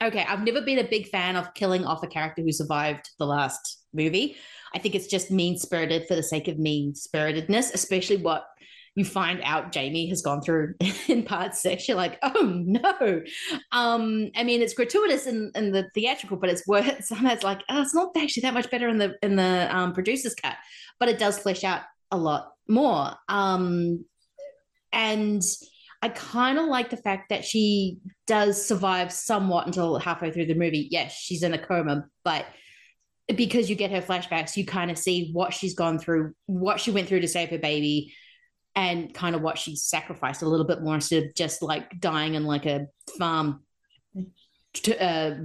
[0.01, 0.25] okay.
[0.27, 3.83] I've never been a big fan of killing off a character who survived the last
[3.93, 4.35] movie.
[4.73, 8.47] I think it's just mean spirited for the sake of mean spiritedness, especially what
[8.95, 10.75] you find out Jamie has gone through
[11.07, 13.21] in part six, you're like, oh no.
[13.71, 17.61] Um, I mean, it's gratuitous in, in the theatrical, but it's worth somehow it's like,
[17.69, 20.55] oh, it's not actually that much better in the in the um, producer's cut,
[20.99, 21.81] but it does flesh out
[22.11, 23.13] a lot more.
[23.27, 24.05] Um,
[24.91, 25.41] and
[26.03, 30.53] I kind of like the fact that she does survive somewhat until halfway through the
[30.53, 30.87] movie.
[30.91, 32.45] Yes, she's in a coma, but
[33.35, 36.91] because you get her flashbacks, you kind of see what she's gone through, what she
[36.91, 38.13] went through to save her baby,
[38.75, 42.33] and kind of what she sacrificed a little bit more instead of just like dying
[42.33, 43.61] in like a farm
[44.73, 45.35] t- uh,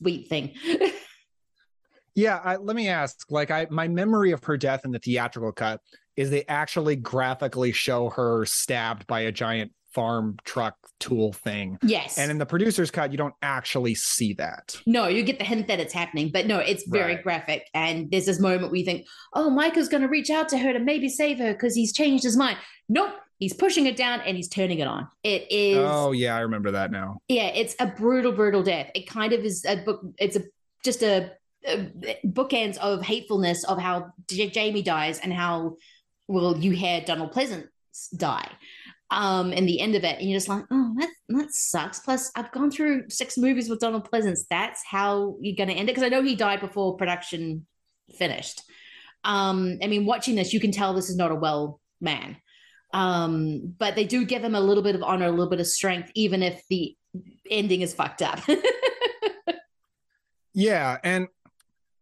[0.00, 0.54] wheat thing.
[2.14, 3.26] yeah, I, let me ask.
[3.30, 5.80] Like, I my memory of her death in the theatrical cut
[6.16, 11.78] is they actually graphically show her stabbed by a giant farm truck tool thing.
[11.82, 12.18] Yes.
[12.18, 14.76] And in the producer's cut, you don't actually see that.
[14.86, 17.22] No, you get the hint that it's happening, but no, it's very Right.
[17.22, 17.66] graphic.
[17.74, 20.72] And there's this moment where you think, oh, Michael's going to reach out to her
[20.72, 22.58] to maybe save her because he's changed his mind.
[22.88, 23.14] Nope.
[23.38, 25.08] He's pushing it down and he's turning it on.
[25.24, 27.20] It is, Oh yeah, I remember that now.
[27.28, 28.90] yeah, it's a brutal, brutal death.
[28.94, 30.02] It kind of is a book.
[30.18, 30.42] It's a
[30.84, 31.32] just a,
[31.66, 31.90] a
[32.26, 35.76] bookends of hatefulness of how J- Jamie dies and how
[36.28, 37.64] well you hear Donald Pleasence
[38.14, 38.48] die.
[39.10, 41.98] Um, and the end of it, and you're just like, oh, that that sucks.
[41.98, 44.40] Plus, I've gone through six movies with Donald Pleasence.
[44.48, 47.66] That's how you're going to end it because I know he died before production
[48.16, 48.62] finished.
[49.24, 52.36] Um, I mean, watching this, you can tell this is not a well man.
[52.92, 55.66] Um, but they do give him a little bit of honor, a little bit of
[55.66, 56.96] strength, even if the
[57.50, 58.40] ending is fucked up.
[60.52, 61.28] Yeah, and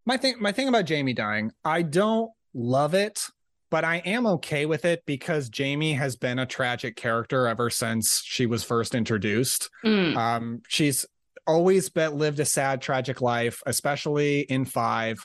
[0.06, 3.26] my thing my thing about Jamie dying, I don't love it,
[3.70, 8.22] but I am okay with it because Jamie has been a tragic character ever since
[8.24, 9.68] she was first introduced.
[9.84, 10.16] Mm.
[10.16, 11.04] Um, she's
[11.46, 15.18] always been, lived a sad, tragic life, especially in five,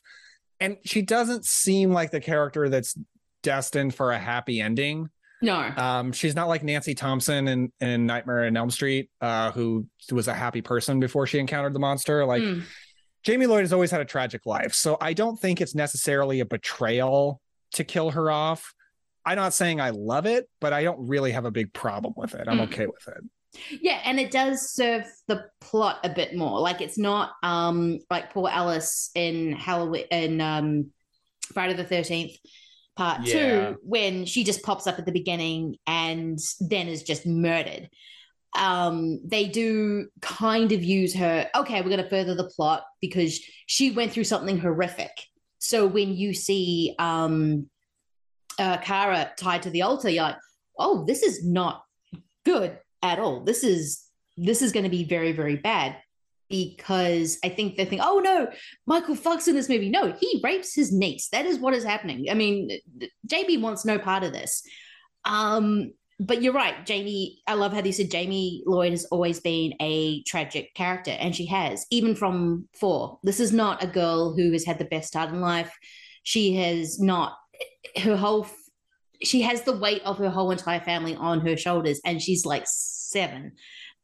[0.59, 2.95] and she doesn't seem like the character that's
[3.41, 5.09] destined for a happy ending.
[5.41, 5.59] no.
[5.75, 10.29] Um, she's not like Nancy Thompson in, in Nightmare in Elm Street, uh, who was
[10.29, 12.25] a happy person before she encountered the monster.
[12.25, 12.63] Like Mm.
[13.23, 16.45] Jamie Lloyd has always had a tragic life, so I don't think it's necessarily a
[16.45, 17.39] betrayal
[17.73, 18.73] to kill her off.
[19.25, 22.35] I'm not saying I love it, but I don't really have a big problem with
[22.35, 22.47] it.
[22.47, 22.63] I'm Mm.
[22.63, 23.23] okay with it.
[23.81, 26.59] Yeah, and it does serve the plot a bit more.
[26.59, 30.91] Like it's not um like poor Alice in Halloween in um
[31.53, 32.31] Friday the Thirteenth
[32.95, 33.33] Part Yeah.
[33.71, 37.89] Two, when she just pops up at the beginning and then is just murdered.
[38.55, 41.49] Um, they do kind of use her.
[41.55, 45.09] Okay, we're going to further the plot because she went through something horrific.
[45.63, 47.69] So when you see um,
[48.59, 50.35] uh, Kara tied to the altar, you're like,
[50.77, 51.85] oh, this is not
[52.43, 53.45] good at all.
[53.45, 54.03] This is
[54.35, 55.95] this is going to be very very bad
[56.49, 58.49] because I think they think, oh no,
[58.85, 59.89] Michael fucks in this movie.
[59.89, 61.29] No, he rapes his niece.
[61.29, 62.25] That is what is happening.
[62.29, 62.69] I mean,
[63.25, 64.63] JB wants no part of this.
[65.23, 65.93] Um,
[66.25, 67.41] but you're right, Jamie.
[67.47, 71.45] I love how they said Jamie Lloyd has always been a tragic character, and she
[71.47, 73.19] has, even from four.
[73.23, 75.75] This is not a girl who has had the best start in life.
[76.23, 77.37] She has not
[77.97, 78.47] her whole
[79.21, 82.63] she has the weight of her whole entire family on her shoulders and she's like
[82.65, 83.53] seven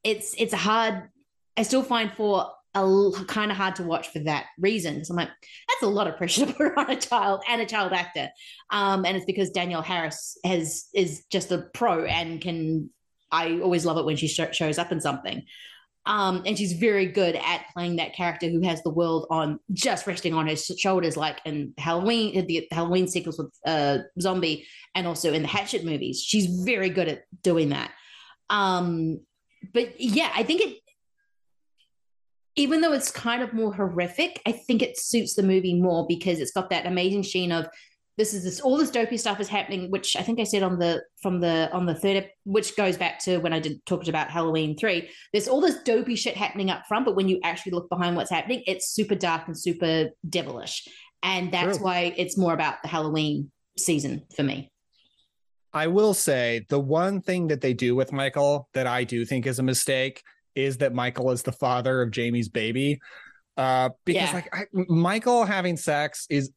[0.03, 1.09] it's it's a hard
[1.57, 5.15] i still find four a kind of hard to watch for that reason because i'm
[5.15, 5.29] like
[5.67, 8.29] that's a lot of pressure to put on a child and a child actor
[8.71, 12.89] um and it's because danielle harris has is just a pro and can
[13.31, 15.43] i always love it when she sh- shows up in something
[16.05, 20.07] um, and she's very good at playing that character who has the world on just
[20.07, 24.65] resting on her shoulders, like in Halloween, the Halloween sequels with uh, Zombie,
[24.95, 26.23] and also in the Hatchet movies.
[26.25, 27.91] She's very good at doing that.
[28.49, 29.19] Um,
[29.71, 30.77] but yeah, I think it,
[32.59, 36.39] even though it's kind of more horrific, I think it suits the movie more because
[36.39, 37.67] it's got that amazing sheen of
[38.17, 40.77] this is this all this dopey stuff is happening, which I think I said on
[40.77, 44.29] the from the on the third, which goes back to when I did talked about
[44.29, 45.09] Halloween three.
[45.31, 48.29] There's all this dopey shit happening up front, but when you actually look behind what's
[48.29, 50.85] happening, it's super dark and super devilish,
[51.23, 51.85] and that's True.
[51.85, 54.69] why it's more about the Halloween season for me.
[55.71, 59.47] I will say the one thing that they do with Michael that I do think
[59.47, 60.23] is a mistake
[60.63, 62.99] is that Michael is the father of Jamie's baby.
[63.57, 64.33] Uh, because Yeah.
[64.33, 66.51] like I, Michael having sex is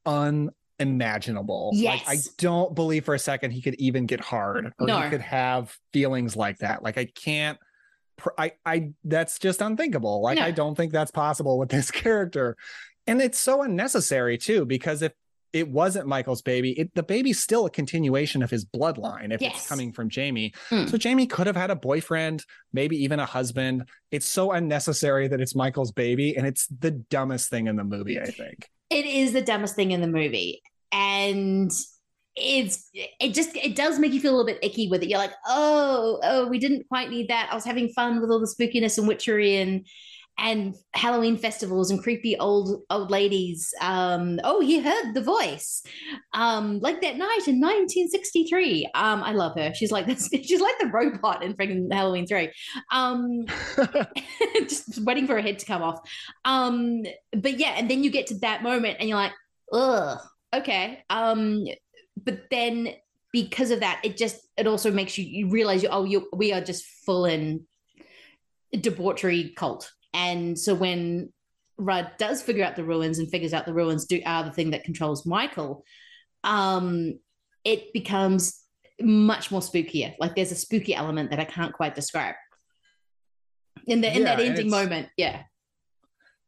[0.80, 1.72] unimaginable.
[1.74, 5.00] Like I don't believe for a second he could even get hard or No.
[5.00, 6.82] he could have feelings like that.
[6.82, 7.58] Like I can't.
[8.38, 10.22] I I that's just unthinkable.
[10.22, 10.44] Like No.
[10.44, 12.56] I don't think that's possible with this character,
[13.06, 14.64] and it's so unnecessary too.
[14.64, 15.12] Because if
[15.52, 19.56] it wasn't Michael's baby, it, the baby's still a continuation of his bloodline if Yes.
[19.56, 20.54] it's coming from Jamie.
[20.68, 20.86] Hmm.
[20.86, 23.88] So Jamie could have had a boyfriend, maybe even a husband.
[24.10, 28.18] It's so unnecessary that it's Michael's baby, and it's the dumbest thing in the movie.
[28.20, 28.68] I think.
[28.90, 30.62] It is the dumbest thing in the movie.
[30.92, 31.70] And
[32.34, 35.08] it's it just it does make you feel a little bit icky with it.
[35.08, 37.48] You're like, oh, oh, we didn't quite need that.
[37.50, 39.86] I was having fun with all the spookiness and witchery and
[40.38, 43.72] and Halloween festivals and creepy old old ladies.
[43.80, 45.82] Um, oh, he heard the voice,
[46.32, 48.90] um, like that night in 1963.
[48.94, 49.72] Um, I love her.
[49.74, 50.28] She's like this.
[50.28, 52.50] She's like the robot in freaking Halloween three.
[52.90, 53.46] Um,
[54.68, 56.00] just waiting for her head to come off.
[56.44, 57.02] Um,
[57.32, 59.32] but yeah, and then you get to that moment, and you're like,
[59.72, 60.18] ugh,
[60.54, 61.04] okay.
[61.10, 61.64] Um,
[62.16, 62.94] but then
[63.32, 66.52] because of that, it just it also makes you you realize you oh you we
[66.52, 67.66] are just full in
[68.72, 71.32] debauchery cult and so when
[71.78, 74.70] Rudd does figure out the runes and figures out the runes do are the thing
[74.70, 75.84] that controls Michael,
[76.44, 77.18] um,
[77.64, 78.60] it becomes
[79.00, 80.14] much more spookier.
[80.20, 82.34] Like there's a spooky element that I can't quite describe.
[83.86, 85.42] In the in Yeah, that ending moment, yeah.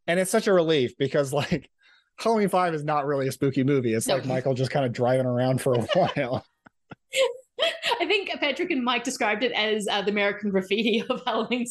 [0.07, 1.69] And it's such a relief because like
[2.19, 3.95] Halloween 5 is not really a spooky movie.
[3.95, 4.17] It's No.
[4.17, 6.45] like Michael just kind of driving around for a while.
[8.01, 11.67] I think Patrick and Mike described it as uh, the American graffiti of Halloween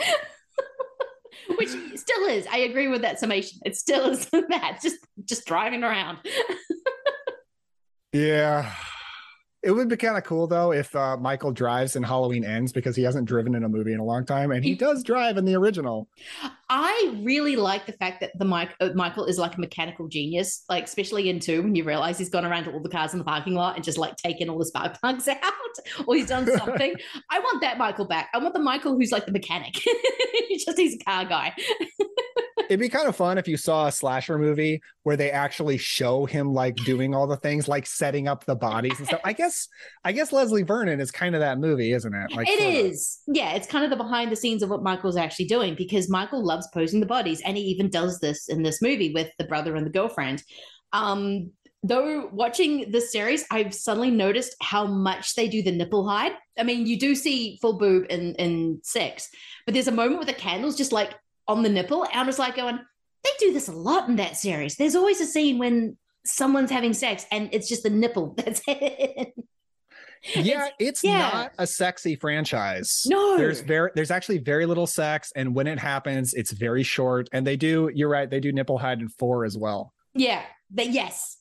[1.56, 2.46] which still is.
[2.50, 3.60] I agree with that summation.
[3.64, 6.18] It still is that just just driving around.
[8.12, 8.72] yeah.
[9.62, 12.96] It would be kind of cool though if uh, Michael drives and Halloween ends because
[12.96, 15.44] he hasn't driven in a movie in a long time and he does drive in
[15.44, 16.08] the original.
[16.70, 20.64] I really like the fact that the Mike uh, Michael is like a mechanical genius,
[20.70, 23.18] like especially in two when you realize he's gone around to all the cars in
[23.18, 26.46] the parking lot and just like taken all the spark plugs out, or he's done
[26.46, 26.94] something.
[27.30, 28.30] I want that Michael back.
[28.32, 29.76] I want the Michael who's like the mechanic.
[30.48, 31.52] he's just he's a car guy.
[32.70, 36.24] It'd be kind of fun if you saw a slasher movie where they actually show
[36.24, 39.20] him like doing all the things, like setting up the bodies and stuff.
[39.24, 39.49] I guess,
[40.04, 42.32] I guess Leslie Vernon is kind of that movie, isn't it?
[42.32, 43.38] Like It sorta.
[43.38, 43.52] yeah.
[43.52, 46.68] It's kind of the behind the scenes of what Michael's actually doing because Michael loves
[46.72, 49.86] posing the bodies, and he even does this in this movie with the brother and
[49.86, 50.42] the girlfriend.
[50.92, 56.32] Um, though watching the series, I've suddenly noticed how much they do the nipple hide.
[56.58, 59.28] I mean, you do see full boob in in six,
[59.64, 61.14] but there's a moment with the candles just like
[61.48, 62.78] on the nipple, and I was like going,
[63.24, 64.76] they do this a lot in that series.
[64.76, 68.34] There's always a scene when someone's having sex and it's just the nipple.
[68.36, 69.34] That's it.
[70.36, 71.18] yeah it's yeah.
[71.32, 73.38] not a sexy franchise No.
[73.38, 77.46] there's very there's actually very little sex and when it happens it's very short and
[77.46, 81.38] they do you're right they do nipple hide in four as well Yeah, but yes.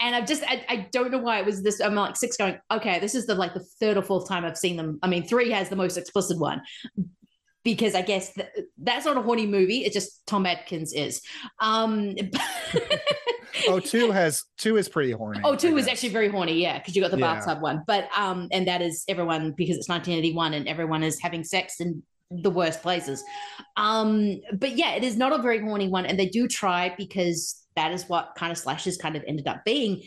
[0.00, 1.78] And I've just I, I don't know why it was this.
[1.80, 4.56] I'm like six going, okay, this is the like the third or fourth time I've
[4.56, 4.98] seen them.
[5.02, 6.62] I mean, three has the most explicit one.
[7.64, 8.48] Because I guess th-
[8.78, 9.84] that's not a horny movie.
[9.84, 11.20] It's just Tom Atkins is.
[11.60, 12.14] Um,
[13.68, 16.94] oh two has two is pretty horny oh, two is actually very horny, yeah, because
[16.94, 17.34] you got the Yeah.
[17.34, 17.82] bathtub one.
[17.86, 22.02] But um, and that is everyone because it's 1981 and everyone is having sex in
[22.30, 23.24] the worst places.
[23.76, 27.64] Um, but yeah, it is not a very horny one, and they do try because
[27.76, 30.02] that is what kind of slashes kind of ended up being.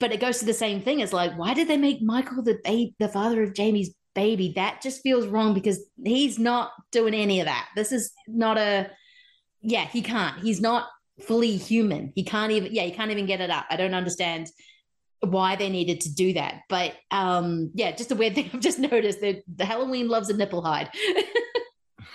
[0.00, 2.58] But it goes to the same thing as like, why did they make Michael the
[2.62, 4.52] babe, the father of Jamie's baby?
[4.56, 7.68] That just feels wrong because he's not doing any of that.
[7.76, 8.90] This is not a
[9.62, 10.40] yeah, he can't.
[10.40, 10.88] He's not
[11.20, 12.12] fully human.
[12.16, 13.66] He can't even yeah, he can't even get it up.
[13.70, 14.48] I don't understand
[15.20, 16.62] why they needed to do that.
[16.68, 20.36] But um yeah, just a weird thing I've just noticed that the Halloween loves a
[20.36, 20.90] nipple hide.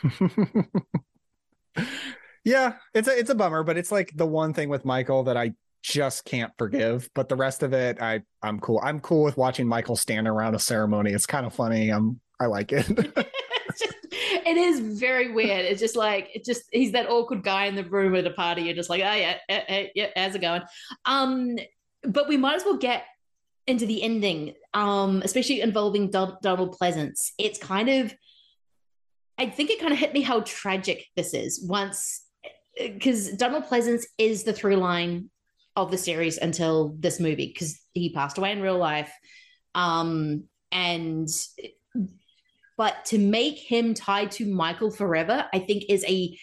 [2.46, 5.38] yeah it's a it's a bummer but it's like the one thing with michael that
[5.38, 5.54] i
[5.84, 9.68] just can't forgive but the rest of it i i'm cool i'm cool with watching
[9.68, 12.88] michael stand around a ceremony it's kind of funny i'm i like it
[14.46, 15.66] it is very weird.
[15.66, 18.64] It's just like it just he's that awkward guy in the room at a party.
[18.64, 20.62] You're just like, oh yeah, yeah, how's it going?
[21.06, 21.58] Um,
[22.04, 23.06] but we might as well get
[23.66, 27.32] into the ending, um, especially involving Don- Donald Pleasence.
[27.38, 28.14] It's kind of,
[29.38, 32.24] I think it kind of hit me how tragic this is once,
[32.78, 35.30] because Donald Pleasence is the through line
[35.76, 39.12] of the series until this movie because he passed away in real life,
[39.76, 41.28] um, and
[42.78, 46.38] but to make him tied to Michael forever, I think is a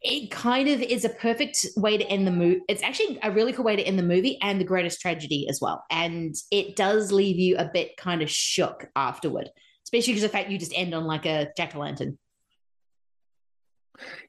[0.00, 2.60] it kind of is a perfect way to end the movie.
[2.68, 5.60] It's actually a really cool way to end the movie and the greatest tragedy as
[5.60, 5.82] well.
[5.90, 9.50] And it does leave you a bit kind of shook afterward,
[9.84, 12.16] especially because the fact you just end on like a jack o' lantern.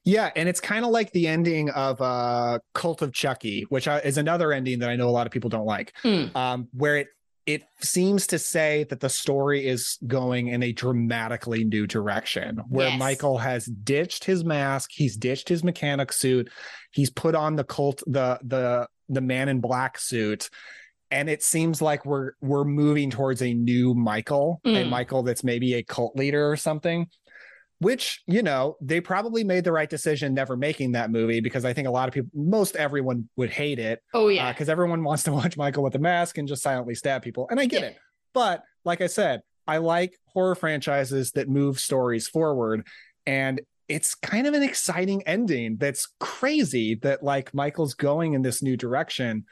[0.04, 4.18] Yeah, and it's kind of like the ending of uh Cult of Chucky, which is
[4.18, 5.94] another ending that I know a lot of people don't like.
[6.36, 7.08] Um, where it
[7.46, 12.90] it seems to say that the story is going in a dramatically new direction where
[12.90, 13.00] Yes.
[13.00, 16.50] Michael has ditched his mask, he's ditched his mechanic suit,
[16.92, 20.50] he's put on the cult the the the man in black suit
[21.12, 24.90] and it seems like we're we're moving towards a new Michael, a Mm.
[24.90, 27.08] Michael that's maybe a cult leader or something.
[27.80, 31.74] Which you know they probably made the right decision never making that movie because i
[31.74, 35.04] think a lot of people most everyone would hate it oh yeah uh, because everyone
[35.10, 37.82] wants to watch michael with a mask and just silently stab people and i get
[37.82, 37.88] Yeah.
[37.90, 37.98] it
[38.34, 42.86] but like i said i like horror franchises that move stories forward
[43.26, 48.62] and it's kind of an exciting ending that's crazy that like michael's going in this
[48.62, 49.46] new direction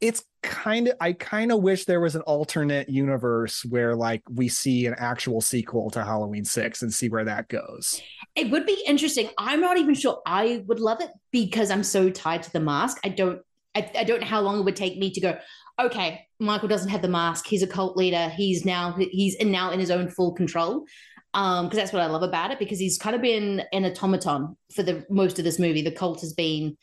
[0.00, 4.48] it's kind of i kind of wish there was an alternate universe where like we
[4.48, 8.02] see an actual sequel to halloween 6 and see where that goes
[8.34, 9.30] It would be interesting.
[9.38, 12.98] I'm not even sure I would love it because I'm so tied to the mask.
[13.04, 13.40] I don't
[13.74, 15.38] I, I don't know how long it would take me to go,
[15.80, 17.46] okay, Michael doesn't have the mask.
[17.46, 18.28] He's a cult leader.
[18.30, 20.84] He's now he's in now in his own full control.
[21.32, 24.56] Um, because that's what I love about it, because he's kind of been an automaton
[24.72, 25.82] for the most of this movie.
[25.82, 26.76] The cult has been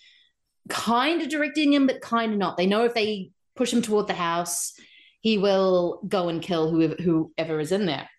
[0.69, 2.57] kind of directing him, but kind of not.
[2.57, 4.73] They know if they push him toward the house,
[5.21, 8.09] he will go and kill whoever whoever is in there.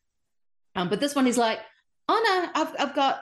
[0.75, 1.61] Um, but this one is like,
[2.09, 3.21] oh no, I've I've got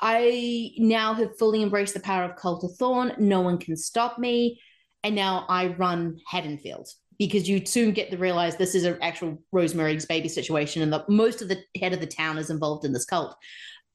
[0.00, 3.12] I now have fully embraced the power of Cult of Thorn.
[3.18, 4.60] No one can stop me.
[5.02, 9.42] And now I run Haddonfield because you soon get to realize this is an actual
[9.52, 12.92] Rosemary's baby situation and that most of the head of the town is involved in
[12.92, 13.34] this cult.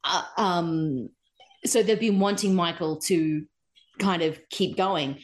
[0.04, 1.10] Uh, um,
[1.66, 3.46] so they've been wanting Michael to
[4.02, 5.20] kind of keep going.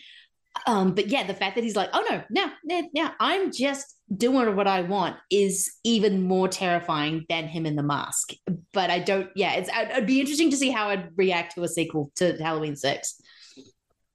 [0.65, 3.95] Um, but yeah, the fact that he's like, oh no, no, no, no, I'm just
[4.15, 8.31] doing what I want is even more terrifying than him in the mask.
[8.73, 11.67] But I don't, yeah, it's, it'd be interesting to see how I'd react to a
[11.67, 13.21] sequel to Halloween 6.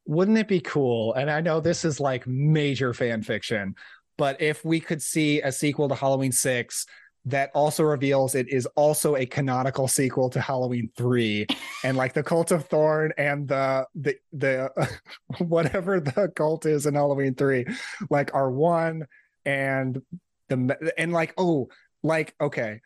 [0.07, 3.75] wouldn't it be cool and i know this is like major fan fiction
[4.19, 6.87] but if we could see a sequel to halloween 6
[7.25, 11.47] that also reveals it is also a canonical sequel to halloween 3
[11.85, 14.71] and like the cult of thorn and the the the
[15.39, 17.65] whatever the cult is in halloween 3
[18.11, 19.07] like are one
[19.45, 20.01] and
[20.49, 21.69] the and like oh
[22.03, 22.81] like okay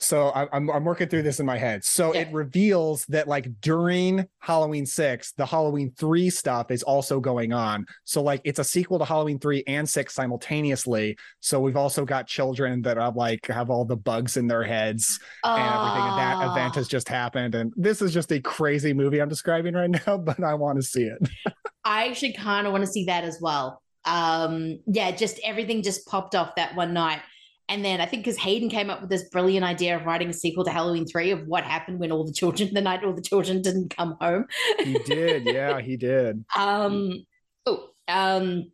[0.00, 1.84] so I'm I'm working through this in my head.
[1.84, 7.52] So it reveals that like during Halloween six, the Halloween three stuff is also going
[7.52, 7.84] on.
[8.04, 11.18] So like it's a sequel to Halloween three and six simultaneously.
[11.40, 15.20] So we've also got children that are like have all the bugs in their heads
[15.44, 16.02] and everything.
[16.02, 17.54] And that event has just happened.
[17.54, 20.82] And this is just a crazy movie I'm describing right now, but I want to
[20.82, 21.28] see it.
[21.84, 23.82] I actually kind of want to see that as well.
[24.06, 27.20] Um, yeah, just everything just popped off that one night.
[27.70, 30.32] And then I think because Hayden came up with this brilliant idea of writing a
[30.32, 33.22] sequel to Halloween 3 of what happened when all the children, the night all the
[33.22, 34.46] children didn't come home.
[34.80, 36.44] He did, yeah, he did.
[36.56, 37.24] Um,
[37.66, 38.72] oh, um,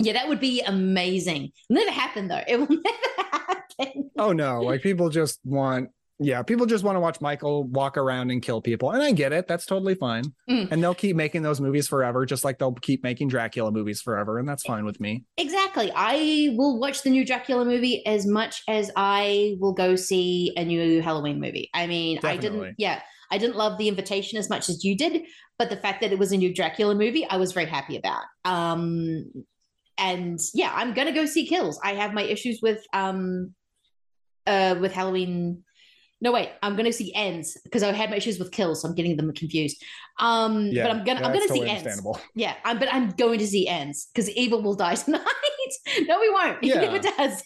[0.00, 1.52] yeah, that would be amazing.
[1.70, 2.42] Never happened though.
[2.46, 4.10] It will never happen.
[4.18, 8.30] Oh no, like people just want yeah, people just want to watch Michael walk around
[8.30, 8.90] and kill people.
[8.90, 9.48] And I get it.
[9.48, 10.24] That's totally fine.
[10.48, 10.70] Mm.
[10.70, 14.38] And they'll keep making those movies forever, just like they'll keep making Dracula movies forever.
[14.38, 15.24] And that's fine with me.
[15.36, 15.90] Exactly.
[15.94, 20.64] I will watch the new Dracula movie as much as I will go see a
[20.64, 21.70] new Halloween movie.
[21.74, 25.22] I mean, I didn't, yeah, I didn't love the invitation as much as you did,
[25.58, 28.22] but the fact that it was a new Dracula movie, I was very happy about.
[28.44, 29.24] Um,
[29.98, 31.78] and yeah, I'm gonna go see Kills.
[31.82, 33.54] I have my issues with um,
[34.46, 35.62] uh, with Halloween.
[36.22, 38.94] No, wait, I'm gonna see Ends because I had my issues with Kills, so I'm
[38.94, 39.82] getting them confused.
[40.20, 42.00] Um, Yeah, but I'm gonna, I'm gonna see Ends.
[42.36, 45.20] Yeah, I'm, but I'm going to see Ends because Evil will die tonight.
[46.06, 46.58] no, we won't.
[46.62, 47.42] He never does.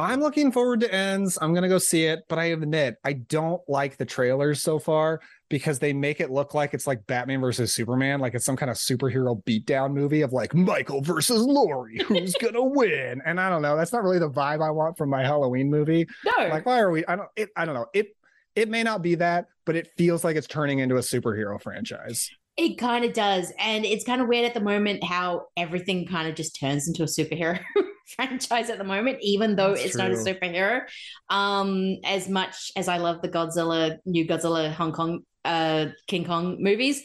[0.00, 1.38] I'm looking forward to ends.
[1.42, 5.20] I'm gonna go see it, but I admit I don't like the trailers so far
[5.48, 8.70] because they make it look like it's like Batman versus Superman, like it's some kind
[8.70, 13.22] of superhero beatdown movie of like Michael versus Laurie, who's gonna win?
[13.24, 13.76] And I don't know.
[13.76, 16.06] That's not really the vibe I want from my Halloween movie.
[16.24, 16.48] No.
[16.48, 17.04] Like, why are we?
[17.06, 17.28] I don't.
[17.36, 17.50] It.
[17.56, 17.86] I don't know.
[17.94, 18.08] It.
[18.54, 22.28] It may not be that, but it feels like it's turning into a superhero franchise.
[22.56, 23.52] It kind of does.
[23.56, 27.04] And it's kind of weird at the moment how everything kind of just turns into
[27.04, 27.60] a superhero
[28.16, 30.82] franchise at the moment, even though That's it's not a superhero.
[31.30, 36.62] Um, as much as I love the Godzilla, new Godzilla Hong Kong, uh, King Kong
[36.62, 37.02] movies,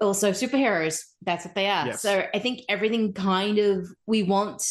[0.00, 1.02] also superheroes.
[1.22, 1.86] That's what they are.
[1.86, 2.02] Yes.
[2.02, 4.62] So I think everything kind of we want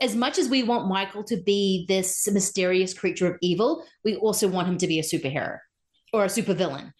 [0.00, 4.46] as much as we want Michael to be this mysterious creature of evil, we also
[4.46, 5.58] want him to be a superhero
[6.12, 6.92] or a supervillain.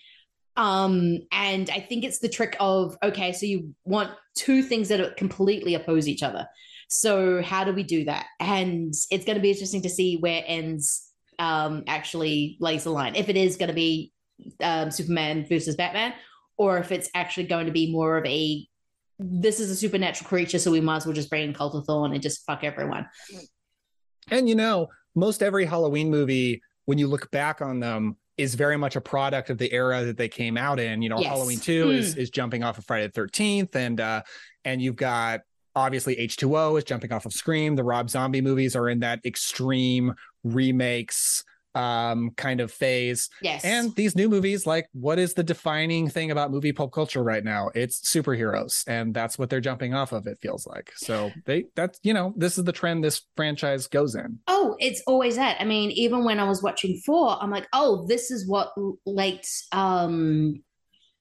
[0.57, 5.01] Um, and I think it's the trick of okay, so you want two things that
[5.01, 6.49] are completely oppose each other.
[6.89, 8.27] So how do we do that?
[8.41, 13.15] And it's going to be interesting to see where ends um, actually lays the line.
[13.15, 14.13] If it is going to be
[14.63, 16.15] um, Superman versus Batman,
[16.57, 18.67] or if it's actually going to be more of a
[19.21, 21.85] this is a supernatural creature, so we might as well just bring in Cult of
[21.87, 23.07] Thorn and just fuck everyone.
[24.31, 28.77] And you know, most every Halloween movie, when you look back on them, is very
[28.77, 31.03] much a product of the era that they came out in.
[31.03, 31.31] You know, Yes.
[31.31, 32.19] Halloween 2 is Mm.
[32.19, 34.23] is jumping off of Friday the 13th, and uh,
[34.65, 35.41] and you've got
[35.79, 37.77] obviously H2O is jumping off of Scream.
[37.77, 40.15] The Rob Zombie movies are in that extreme
[40.45, 41.45] remakes
[41.75, 43.29] um kind of phase.
[43.43, 43.65] Yes.
[43.65, 47.45] And these new movies, like what is the defining thing about movie pulp culture right
[47.45, 47.71] now?
[47.75, 50.93] It's superheroes, and that's what they're jumping off of, it feels like.
[50.97, 54.39] So they that's you know, this is the trend this franchise goes in.
[54.49, 55.61] Oh, it's always that.
[55.61, 58.73] I mean, even when I was watching four, I'm like, oh, this is what
[59.07, 60.63] late um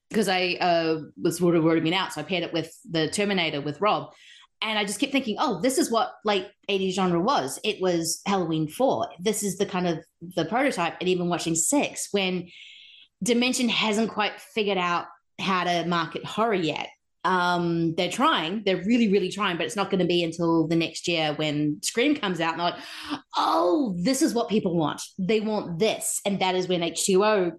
[0.10, 2.14] because I uh was sort of wording me out.
[2.14, 4.14] So I paired it with the Terminator with Rob.
[4.62, 7.60] And I just kept thinking, oh, this is what late 80s genre was.
[7.64, 9.08] It was Halloween 4.
[9.20, 10.00] This is the kind of
[10.36, 10.96] the prototype.
[11.00, 12.50] And even watching six, when
[13.24, 15.06] Dimension hasn't quite figured out
[15.40, 16.90] how to market horror yet.
[17.24, 20.76] Um, they're trying, they're really, really trying, but it's not going to be until the
[20.76, 25.02] next year when Scream comes out and they're like, oh, this is what people want.
[25.20, 26.22] They want this.
[26.26, 27.54] And that is when H2O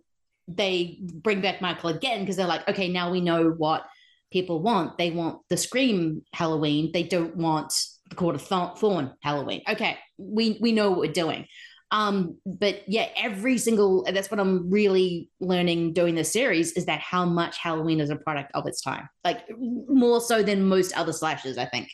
[0.48, 3.84] they bring back Michael again because they're like, okay, now we know what
[4.30, 4.98] people want.
[4.98, 6.90] They want the Scream Halloween.
[6.92, 7.72] They don't want
[8.08, 9.62] the Cult of Thorn Halloween.
[9.68, 11.46] Okay, we we know what we're doing.
[11.90, 17.00] Um, but yeah, every single that's what I'm really learning doing this series is that
[17.00, 21.12] how much Halloween is a product of its time, like more so than most other
[21.12, 21.88] slashes, I think.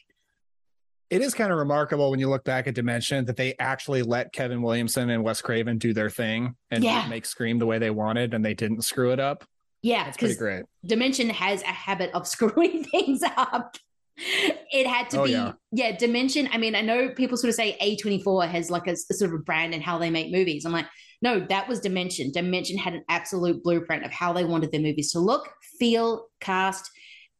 [1.10, 4.32] It is kind of remarkable when you look back at Dimension that they actually let
[4.32, 7.06] Kevin Williamson and Wes Craven do their thing and Yeah.
[7.08, 9.44] make Scream the way they wanted, and they didn't screw it up.
[9.84, 10.64] Yeah, That's pretty because great.
[10.86, 13.76] Dimension has a habit of screwing things up.
[14.16, 15.52] It had to Oh, be, yeah.
[15.72, 15.94] yeah.
[15.94, 16.48] Dimension.
[16.52, 19.42] I mean, I know people sort of say A24 has like a sort of a
[19.42, 20.64] brand in how they make movies.
[20.64, 20.86] I'm like,
[21.20, 22.30] no, that was Dimension.
[22.32, 26.90] Dimension had an absolute blueprint of how they wanted their movies to look, feel, cast,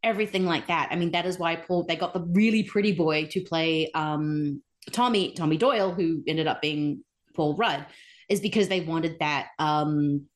[0.02, 0.88] everything like that.
[0.90, 4.62] I mean, that is why Paul they got the really pretty boy to play um,
[4.92, 7.04] Tommy Tommy Doyle, who ended up being
[7.34, 7.86] Paul Rudd,
[8.28, 10.26] is because they wanted that um,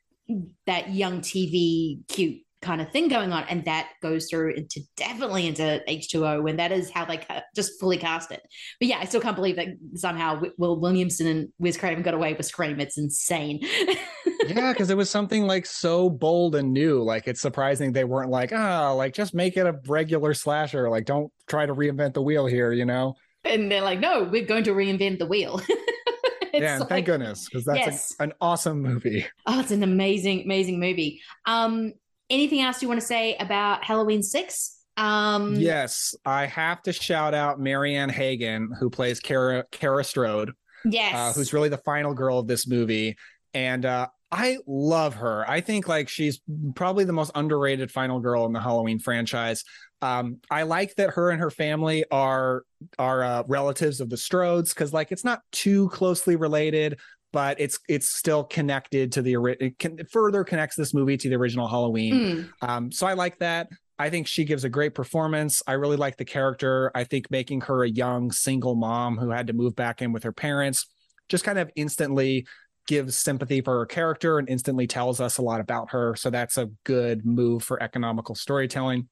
[0.67, 5.47] that young TV cute kind of thing going on, and that goes through into definitely
[5.47, 8.41] into H two O, and that is how they ca- just fully cast it.
[8.81, 12.35] But yeah, I still can't believe that somehow Will Williamson and Wes Craven got away
[12.35, 12.81] with Scream.
[12.81, 13.61] It's insane.
[14.47, 17.03] yeah, because it was something like so bold and new.
[17.03, 20.91] Like it's surprising they weren't like, ah, like just make it a regular slasher.
[20.91, 23.15] Like don't try to reinvent the wheel here, you know?
[23.45, 25.61] and they're like, no, we're going to reinvent the wheel.
[26.63, 29.27] Yeah, and like- thank goodness, because that's a- an awesome movie.
[29.47, 31.21] Oh, it's an amazing, amazing movie.
[31.47, 31.93] Um,
[32.31, 34.77] anything else you want to say about Halloween Six?
[34.97, 40.53] Um, yes, I have to shout out Marianne Hagan, who plays Kara Kara Strode.
[40.85, 41.15] Yes.
[41.15, 43.17] uh, who's really the final girl of this movie.
[43.55, 45.45] And uh, I love her.
[45.49, 46.41] I think like she's
[46.75, 49.65] probably the most underrated final girl in the Halloween franchise.
[50.01, 52.63] Um, I like that her and her family are
[52.99, 56.99] are uh, relatives of the Strodes because like it's not too closely related,
[57.33, 61.29] but it's it's still connected to the ori- it, can, further connects this movie to
[61.29, 62.15] the original Halloween.
[62.15, 62.69] Mm.
[62.69, 63.69] Um, so I like that.
[63.99, 65.61] I think she gives a great performance.
[65.67, 66.93] I really like the character.
[66.95, 70.23] I think making her a young single mom who had to move back in with
[70.23, 70.87] her parents
[71.29, 72.47] just kind of instantly
[72.87, 76.17] gives sympathy for her character and instantly tells us a lot about her.
[76.17, 79.09] So that's a good move for economical storytelling.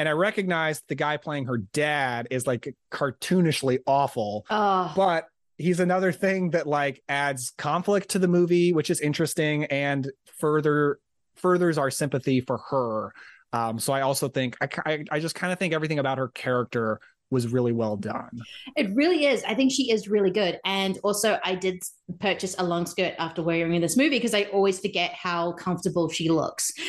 [0.00, 5.26] And I recognize the guy playing her dad is like cartoonishly awful, Oh, but
[5.58, 11.00] he's another thing that like adds conflict to the movie, which is interesting and further
[11.36, 13.12] furthers our sympathy for her.
[13.52, 16.28] Um, so I also think I, I, I just kind of think everything about her
[16.28, 16.98] character
[17.30, 18.40] was really well done.
[18.76, 19.44] It really is.
[19.44, 20.60] I think she is really good.
[20.64, 21.82] And also, I did
[22.20, 26.08] purchase a long skirt after wearing in this movie because I always forget how comfortable
[26.08, 26.72] she looks.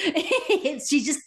[0.88, 1.20] she just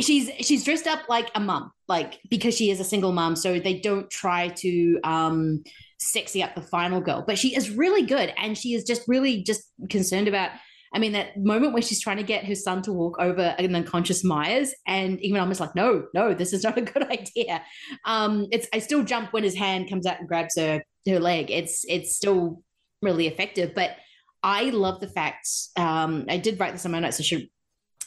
[0.00, 3.36] she's she's dressed up like a mum, like because she is a single mum.
[3.36, 5.62] So they don't try to um
[5.98, 9.42] sexy up the final girl, but she is really good, and she is just really
[9.42, 10.50] just concerned about.
[10.92, 13.76] I mean, that moment where she's trying to get her son to walk over an
[13.76, 17.62] unconscious Myers, and even I'm just like, no, no, this is not a good idea.
[18.04, 21.50] Um, it's I still jump when his hand comes out and grabs her her leg.
[21.50, 22.62] It's it's still
[23.02, 23.92] really effective, but
[24.42, 25.48] I love the fact.
[25.76, 27.20] Um, I did write this on my notes.
[27.20, 27.48] I should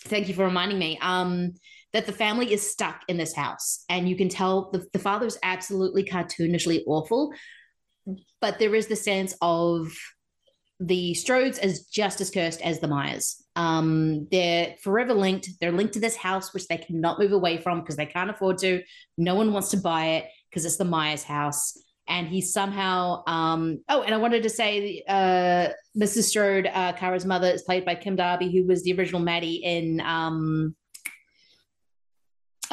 [0.05, 0.97] thank you for reminding me.
[1.01, 1.53] Um,
[1.93, 5.25] that the family is stuck in this house, and you can tell the, the father
[5.25, 7.31] is absolutely cartoonishly awful,
[8.41, 9.93] but there is the sense of
[10.79, 13.41] the Strodes as just as cursed as the Myers.
[13.55, 15.49] Um, they're forever linked.
[15.61, 18.57] They're linked to this house, which they cannot move away from because they can't afford
[18.59, 18.81] to.
[19.17, 21.77] No one wants to buy it because it's the Myers house.
[22.07, 26.23] And he somehow, um, oh, and I wanted to say, uh, Mrs.
[26.23, 30.01] Strode, uh, Kara's mother, is played by Kim Darby, who was the original Mattie in
[30.01, 30.75] um,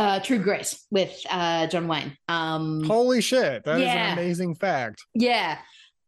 [0.00, 2.16] uh, True Grit with uh, John Wayne.
[2.28, 4.12] Um, Holy shit, that is Yeah.
[4.12, 5.00] an amazing fact.
[5.14, 5.58] yeah.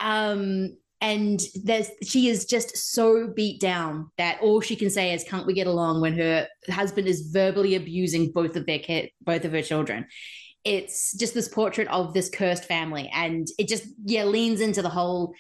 [0.01, 5.25] Um, and there's she is just so beat down that all she can say is,
[5.25, 9.45] "Can't we get along?" When her husband is verbally abusing both of their kid, both
[9.45, 10.07] of her children.
[10.65, 14.89] It's just this portrait of this cursed family, and it just yeah leans into the
[14.89, 15.35] whole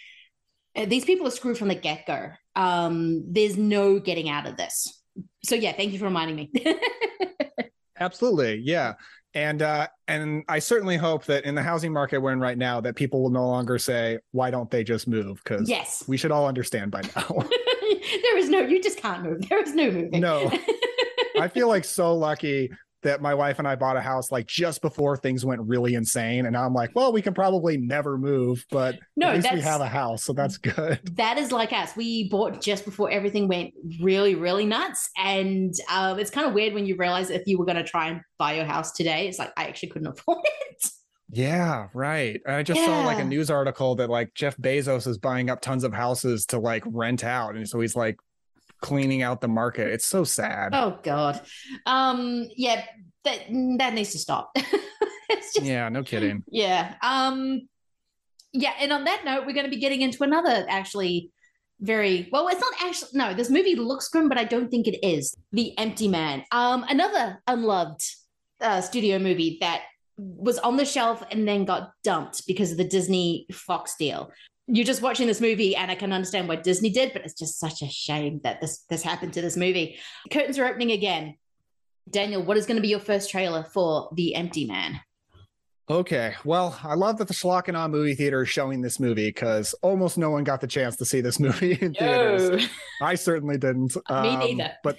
[0.74, 2.31] uh, these people are screwed from the get go.
[2.57, 5.03] Um, there's no getting out of this.
[5.45, 6.51] So yeah, thank you for reminding me.
[8.03, 8.95] Absolutely, yeah.
[9.35, 12.81] And uh, and I certainly hope that in the housing market we're in right now,
[12.83, 16.31] that people will no longer say, "Why don't they just move?" Because yes, we should
[16.31, 17.29] all understand by now.
[18.23, 19.49] there is no, you just can't move.
[19.49, 20.20] There is no moving.
[20.20, 20.53] No,
[21.41, 22.70] I feel like so lucky
[23.03, 26.47] that my wife and I bought a house like just before things went really insane.
[26.47, 29.81] And I'm like, well, we can probably never move, but no, at least we have
[29.81, 30.24] a house.
[30.24, 31.01] So that's good.
[31.23, 31.95] That is like us.
[31.95, 35.11] We bought just before everything went really, really nuts.
[35.16, 38.09] And um, it's kind of weird when you realize if you were going to try
[38.09, 40.87] and buy your house today, it's like, I actually couldn't afford it.
[41.31, 42.41] Yeah, right.
[42.47, 42.87] I just yeah.
[42.87, 46.47] saw like a news article that like Jeff Bezos is buying up tons of houses
[46.47, 47.57] to like rent out.
[47.57, 48.19] And so he's like
[48.82, 49.88] cleaning out the market.
[49.88, 50.74] It's so sad.
[50.74, 51.40] Oh God.
[51.86, 52.84] Um, yeah,
[53.24, 53.38] that
[53.78, 54.54] that needs to stop.
[55.30, 56.44] just, yeah, no kidding.
[56.50, 56.94] Yeah.
[57.02, 57.68] Um,
[58.52, 61.30] yeah, and on that note, we're going to be getting into another actually
[61.80, 62.48] very well.
[62.48, 63.32] It's not actually no.
[63.32, 65.34] This movie looks grim, but I don't think it is.
[65.52, 66.44] The Empty Man.
[66.52, 68.04] Um, another unloved
[68.60, 69.82] uh, studio movie that
[70.18, 74.30] was on the shelf and then got dumped because of the Disney Fox deal
[74.73, 77.61] you're just watching this movie and I can understand what Disney did, but it's just
[77.61, 79.99] such a shame that this this happened to this movie.
[80.31, 81.36] Curtains are opening again.
[82.09, 85.01] Daniel, what is going to be your first trailer for The Empty Man?
[85.90, 86.35] Okay.
[86.44, 90.31] Well, I love that the Schlock movie theater is showing this movie because almost no
[90.31, 92.66] one got the chance to see this movie in theaters.
[93.03, 93.94] I certainly didn't.
[93.97, 94.73] Me um, neither.
[94.82, 94.97] But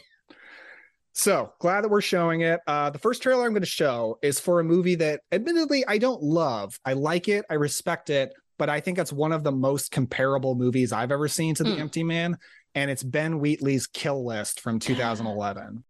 [1.14, 2.60] so glad that we're showing it.
[2.68, 5.98] Uh, the first trailer I'm going to show is for a movie that admittedly I
[5.98, 6.80] don't love.
[6.86, 10.56] I like it, I respect it, but I think it's one of the most comparable
[10.56, 11.80] movies I've ever seen to The mm.
[11.80, 12.38] Empty Man,
[12.76, 15.84] and it's Ben Wheatley's Kill List from 2011.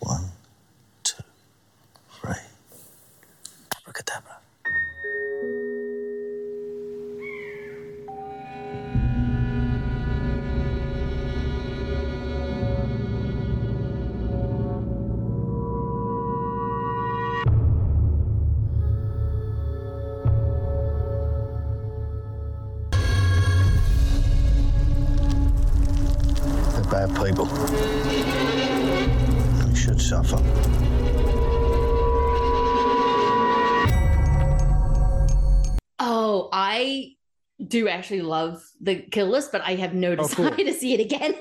[0.00, 0.24] One,
[1.02, 1.22] two,
[2.10, 2.34] three.
[3.78, 4.38] Abracadabra.
[27.06, 27.44] Bad people.
[29.56, 30.36] They should suffer.
[35.98, 37.12] Oh, I
[37.66, 40.64] do actually love the kill list, but I have no desire oh, cool.
[40.66, 41.34] to see it again.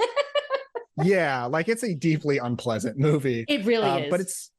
[1.03, 3.45] yeah, like it's a deeply unpleasant movie.
[3.48, 4.10] It really uh, is.
[4.10, 4.52] But it's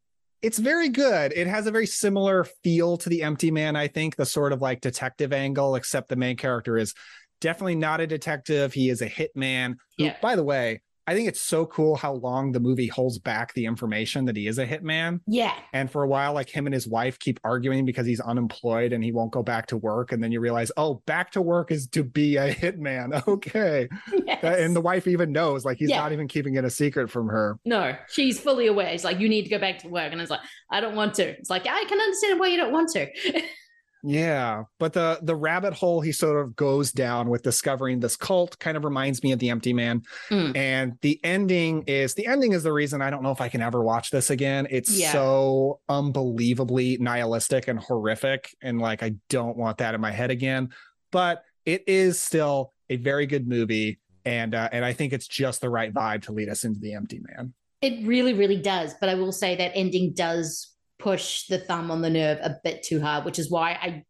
[0.43, 1.33] it's very good.
[1.35, 4.61] It has a very similar feel to The Empty Man, I think, the sort of
[4.61, 6.93] like detective angle, except the main character is
[7.41, 8.73] definitely not a detective.
[8.73, 9.77] He is a hitman.
[9.99, 10.17] Who, yeah.
[10.21, 13.67] by the way, I think it's so cool how long the movie holds back the
[13.67, 15.21] information that he is a hitman.
[15.27, 15.55] Yeah.
[15.73, 19.05] And for a while, like him and his wife keep arguing because he's unemployed and
[19.05, 20.13] he won't go back to work.
[20.13, 23.23] And then you realize, oh, back to work is to be a hitman.
[23.35, 23.89] Okay.
[24.27, 24.45] Yes.
[24.45, 25.99] And the wife even knows, like he's yeah.
[25.99, 27.59] not even keeping it a secret from her.
[27.65, 28.91] No, she's fully aware.
[28.93, 30.13] She's like, you need to go back to work.
[30.13, 30.41] And it's like,
[30.71, 31.25] I don't want to.
[31.25, 33.09] It's like, I can understand why you don't want to.
[34.07, 38.59] Yeah, but the the rabbit hole he sort of goes down with discovering this cult
[38.59, 40.03] kind of reminds me of the Empty Man.
[40.31, 40.55] Mm.
[40.55, 43.63] And the ending is the ending is the reason I don't know if I can
[43.63, 44.67] ever watch this again.
[44.71, 45.11] It's yeah.
[45.11, 50.69] so unbelievably nihilistic and horrific and like I don't want that in my head again.
[51.11, 55.63] But it is still a very good movie and uh, and I think it's just
[55.63, 57.55] the right vibe to lead us into the Empty Man.
[57.81, 60.74] It really really does, but I will say that ending does
[61.05, 64.05] push the thumb on the nerve a bit too hard, which is why I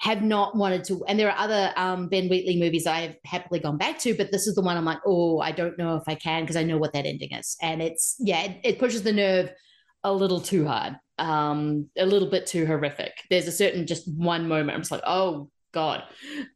[0.00, 1.04] have not wanted to.
[1.06, 4.32] And there are other um, Ben Wheatley movies I have happily gone back to, but
[4.32, 6.64] this is the one I'm like, oh, I don't know if I can because I
[6.64, 7.56] know what that ending is.
[7.62, 9.52] And it's, yeah, it, it pushes the nerve
[10.02, 13.12] a little too hard, um, a little bit too horrific.
[13.30, 16.02] There's a certain just one moment I'm just like, oh, God,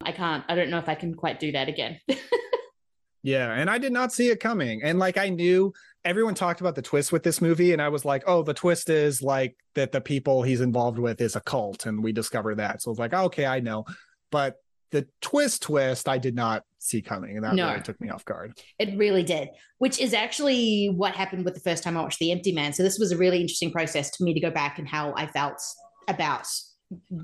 [0.03, 2.01] I can't, I don't know if I can quite do that again.
[3.23, 3.53] yeah.
[3.53, 4.83] And I did not see it coming.
[4.83, 5.73] And like I knew
[6.05, 8.91] everyone talked about the twist with this movie and i was like oh the twist
[8.91, 12.83] is like that the people he's involved with is a cult and we discovered that.
[12.83, 13.85] So it's like oh, okay i know.
[14.31, 14.57] But
[14.91, 18.25] the twist twist i did not see coming and that no, really took me off
[18.25, 18.59] guard.
[18.79, 19.49] It really did
[19.79, 22.73] which is actually what happened with the first time i watched the empty man.
[22.73, 25.27] So this was a really interesting process to me to go back and how i
[25.27, 25.61] felt
[26.09, 26.47] about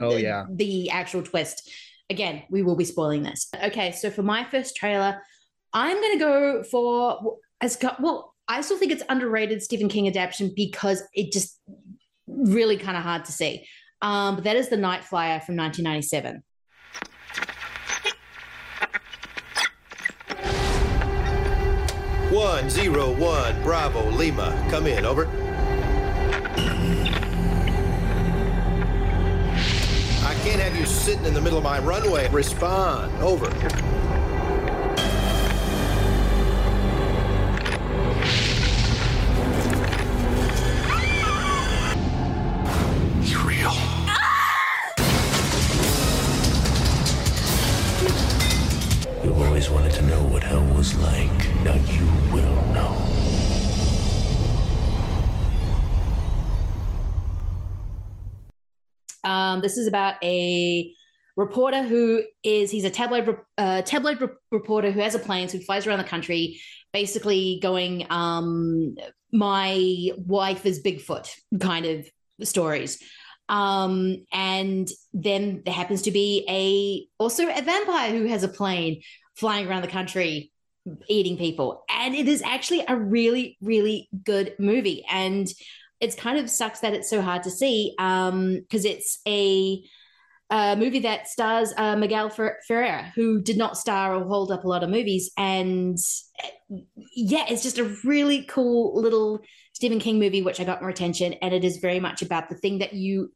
[0.01, 0.47] oh the, yeah.
[0.51, 1.71] the actual twist.
[2.09, 3.49] Again we will be spoiling this.
[3.63, 5.21] Okay so for my first trailer
[5.73, 10.53] i'm going to go for as well I still think it's underrated Stephen King adaptation
[10.57, 11.61] because it just
[12.27, 13.65] really kind of hard to see.
[14.03, 16.43] Um, but that is The Night Flyer from 1997.
[22.33, 24.67] One zero one Bravo Lima.
[24.69, 25.05] Come in.
[25.05, 25.29] Over.
[30.27, 32.29] I can't have you sitting in the middle of my runway.
[32.31, 33.13] Respond.
[33.23, 33.49] Over.
[50.81, 51.63] Like.
[51.63, 52.97] Now you will know.
[59.23, 60.95] Um, this is about a
[61.37, 65.63] reporter who is he's a tabloid uh, tabloid re- reporter who has a plane, he
[65.63, 66.63] flies around the country,
[66.95, 68.97] basically going, um,
[69.33, 71.29] "My wife is Bigfoot"
[71.61, 72.09] kind of
[72.43, 73.03] stories.
[73.51, 79.03] Um, and then there happens to be a also a vampire who has a plane
[79.35, 80.50] flying around the country
[81.09, 81.85] eating people.
[81.91, 85.05] And it is actually a really really good movie.
[85.11, 85.47] And
[86.01, 89.83] it's kind of sucks that it's so hard to see um because it's a,
[90.51, 92.59] a movie that stars uh, Miguel Fer-
[93.15, 95.99] who did not star or hold up a lot of movies, and
[97.15, 99.41] yeah, it's just a really cool little
[99.75, 102.57] Stephen King movie, which I got more attention, and it is very much about the
[102.57, 103.33] thing that you,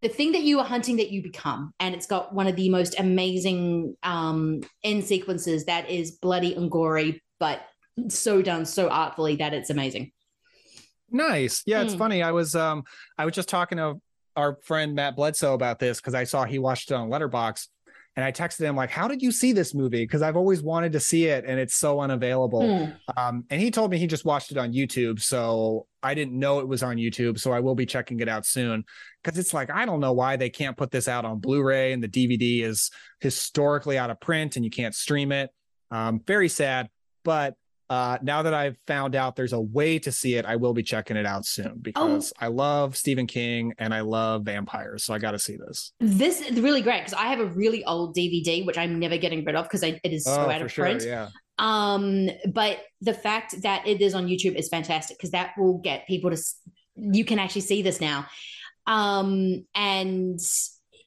[0.00, 2.68] the thing that you are hunting that you become, and it's got one of the
[2.68, 7.60] most amazing um end sequences that is bloody and gory, but
[8.08, 10.12] so done so artfully that it's amazing.
[11.10, 11.62] Nice.
[11.66, 11.98] Yeah, it's Hmm.
[11.98, 12.22] funny.
[12.22, 12.84] I was um
[13.16, 14.00] I was just talking to
[14.36, 17.66] our friend Matt Bledsoe about this because I saw he watched it on Letterboxd
[18.18, 20.90] and I texted him like, "How did you see this movie?" Because I've always wanted
[20.94, 22.66] to see it and it's so unavailable.
[22.66, 22.90] Hmm.
[23.16, 26.58] Um, and he told me he just watched it on YouTube, so I didn't know
[26.58, 27.38] it was on YouTube.
[27.38, 28.82] So I will be checking it out soon
[29.22, 32.02] because it's like I don't know why they can't put this out on Blu-ray and
[32.02, 32.90] the DVD is
[33.20, 35.50] historically out of print and you can't stream it.
[35.92, 36.88] Um, very sad,
[37.22, 37.54] but
[37.90, 40.82] uh, now that I've found out there's a way to see it, I will be
[40.82, 45.18] checking it out soon because I love Stephen King and I love vampires, so I
[45.18, 45.92] got to see this.
[46.00, 49.44] This is really great because I have a really old DVD which I'm never getting
[49.44, 51.04] rid of because it is so Oh, out of sure, print.
[51.04, 51.28] yeah.
[51.58, 56.06] Um, but the fact that it is on YouTube is fantastic because that will get
[56.06, 56.36] people to.
[56.94, 58.26] You can actually see this now,
[58.86, 60.38] um, and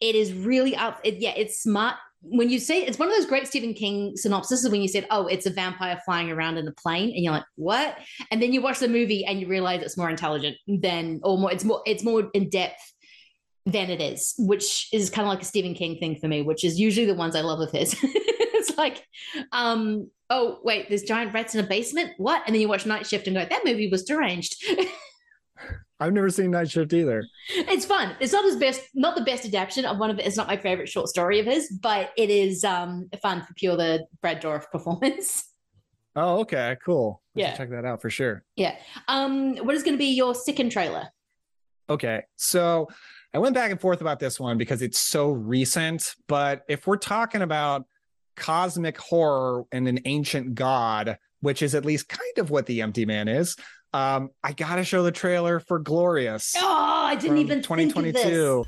[0.02, 1.00] it is really up.
[1.04, 1.96] It, yeah, it's smart.
[2.22, 5.28] When you say it's one of those great Stephen King synopses when you said, "Oh,
[5.28, 7.98] it's a vampire flying around in a plane," and you're like, "What?"
[8.30, 11.52] And then you watch the movie and you realize it's more intelligent than, or more.
[11.52, 11.82] It's more.
[11.86, 12.80] It's more in depth
[13.66, 16.64] than it is, which is kind of like a Stephen King thing for me, which
[16.64, 17.96] is usually the ones I love of his.
[18.04, 19.06] it's like,
[19.52, 22.12] um, oh wait, there's giant rats in a basement.
[22.18, 22.44] What?
[22.46, 24.64] And then you watch Night Shift and go, that movie was deranged.
[26.02, 27.24] I've never seen Night Shift either.
[27.56, 28.16] it's fun.
[28.20, 30.26] It's not his best, not the best adaptation of one of it.
[30.26, 33.78] It's not my favorite short story of his, but it is um fun for pure
[33.78, 35.46] the Brad Dourif performance.
[36.14, 37.22] Oh, okay, cool.
[37.38, 37.56] I Yeah.
[37.56, 38.44] check that out for sure.
[38.58, 38.76] yeah.
[39.08, 41.08] Um, what is going to be your second trailer?
[41.90, 42.24] Okay.
[42.36, 42.90] So
[43.34, 46.14] I went back and forth about this one because it's so recent.
[46.28, 47.86] But if we're talking about
[48.36, 53.06] cosmic horror and an ancient god, which is at least kind of what the empty
[53.06, 53.56] man is,
[53.94, 56.56] um, I gotta show the trailer for Glorious.
[56.58, 56.68] Oh,
[57.06, 58.24] I didn't from even think of this.
[58.24, 58.66] 2022.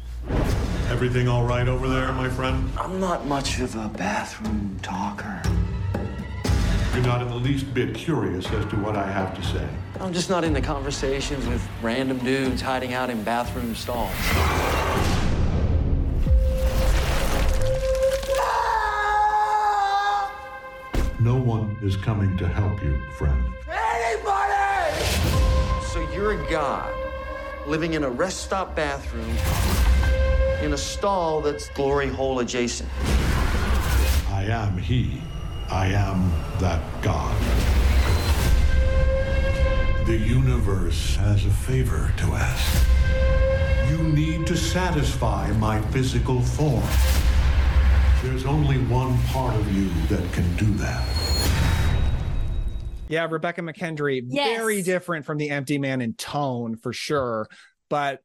[0.90, 2.70] Everything all right over there, my friend?
[2.78, 5.42] I'm not much of a bathroom talker.
[6.94, 9.68] You're not in the least bit curious as to what I have to say.
[10.00, 14.12] I'm just not into conversations with random dudes hiding out in bathroom stalls.
[21.20, 23.54] No one is coming to help you, friend.
[25.94, 26.92] So you're a god
[27.68, 29.30] living in a rest stop bathroom
[30.64, 32.90] in a stall that's glory hole adjacent.
[34.32, 35.22] I am he.
[35.70, 37.40] I am that God.
[40.08, 42.88] The universe has a favor to ask.
[43.92, 46.90] You need to satisfy my physical form.
[48.24, 51.23] There's only one part of you that can do that.
[53.14, 54.58] Yeah, Rebekah McKendry, Yes.
[54.58, 57.48] very different from the Empty Man in tone for sure.
[57.90, 58.22] But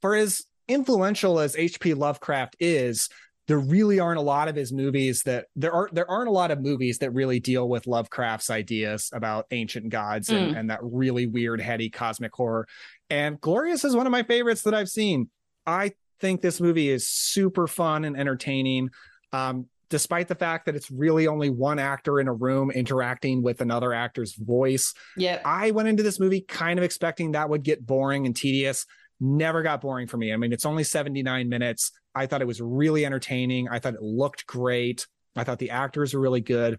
[0.00, 1.94] for as influential as H.P.
[1.94, 3.08] Lovecraft is,
[3.48, 6.50] there really aren't a lot of his movies that there are there aren't a lot
[6.50, 10.58] of movies that really deal with Lovecraft's ideas about ancient gods and, Mm.
[10.60, 12.68] and that really weird, heady cosmic horror.
[13.08, 15.30] And Glorious is one of my favorites that I've seen.
[15.66, 18.90] I think this movie is super fun and entertaining.
[19.32, 23.60] Um, despite the fact that it's really only one actor in a room interacting with
[23.60, 24.94] another actor's voice.
[25.16, 25.40] Yeah.
[25.44, 28.86] I went into this movie kind of expecting that would get boring and tedious.
[29.20, 30.32] Never got boring for me.
[30.32, 31.90] I mean, it's only 79 minutes.
[32.14, 33.68] I thought it was really entertaining.
[33.68, 35.06] I thought it looked great.
[35.36, 36.78] I thought the actors were really good.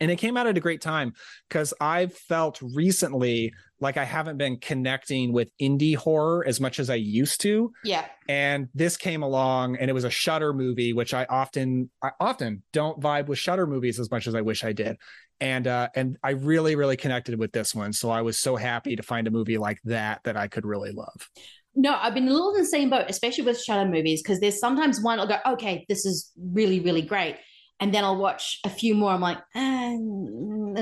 [0.00, 1.12] And it came out at a great time
[1.48, 3.52] because I've felt recently
[3.82, 8.06] like I haven't been connecting with indie horror as much as I used to Yeah.
[8.28, 12.62] and this came along and it was a Shudder movie which i often i often
[12.72, 14.96] don't vibe with Shudder movies as much as i wish i did
[15.40, 18.94] and uh and i really really connected with this one so i was so happy
[18.96, 21.28] to find a movie like that that i could really love
[21.74, 24.60] No, I've been a little in the same boat, especially with Shudder movies, because there's
[24.60, 27.36] sometimes one I'll go, okay, this is really, really great.
[27.80, 29.10] and then I'll watch a few more.
[29.10, 29.96] I'm like, eh,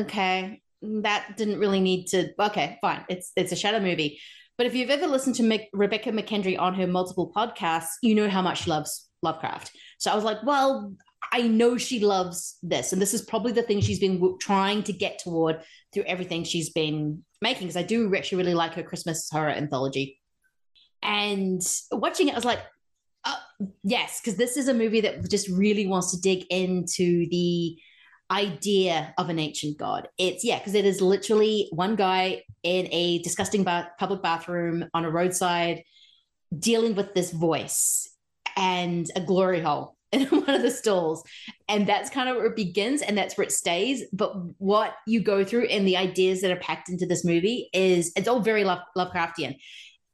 [0.02, 2.31] okay, that didn't really need to.
[2.39, 3.05] Okay, fine.
[3.09, 4.20] It's it's a Shudder movie.
[4.57, 8.28] But if you've ever listened to Mick, Rebekah McKendry on her multiple podcasts, you know
[8.28, 9.73] how much she loves Lovecraft.
[9.98, 10.94] So I was like, well,
[11.32, 14.82] I know she loves this, and this is probably the thing she's been w- trying
[14.85, 15.62] to get toward
[15.93, 17.69] through everything she's been making.
[17.69, 20.19] Because I do actually really like her Christmas horror anthology.
[21.02, 22.61] And watching it, I was like,
[23.24, 23.36] uh,
[23.82, 27.78] yes, because this is a movie that just really wants to dig into the
[28.31, 30.09] idea of an ancient god.
[30.19, 35.05] It's yeah, because it is literally one guy in a disgusting ba- public bathroom on
[35.05, 35.82] a roadside
[36.57, 38.09] dealing with this voice
[38.57, 41.23] and a glory hole in one of the stalls.
[41.69, 44.05] And that's kind of where it begins and that's where it stays.
[44.12, 48.12] But what you go through and the ideas that are packed into this movie is
[48.16, 49.57] it's all very Love, Lovecraftian.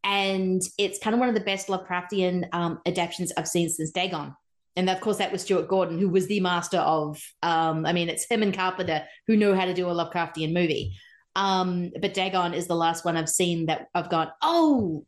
[0.04, 4.34] And it's kind of one of the best Lovecraftian um, adaptations I've seen since Dagon.
[4.76, 8.08] And of course, that was Stuart Gordon, who was the master of, um, I mean,
[8.08, 10.96] it's him and Carpenter who know how to do a Lovecraftian movie.
[11.34, 15.04] Um, but Dagon is the last one I've seen that I've gone, oh,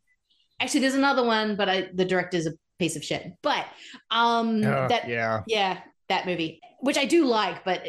[0.59, 3.31] actually, there's another one, but I, the director's a piece of shit.
[3.41, 3.65] But
[4.09, 5.41] um, that, yeah.
[5.47, 7.83] yeah, that movie, which I do like, but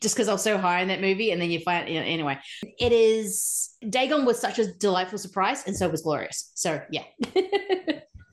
[0.00, 2.06] just because I was so high in that movie, and then you find, you know,
[2.06, 2.38] anyway,
[2.78, 6.50] it is Dagon was such a delightful surprise, and so was Glorious.
[6.54, 7.04] So yeah,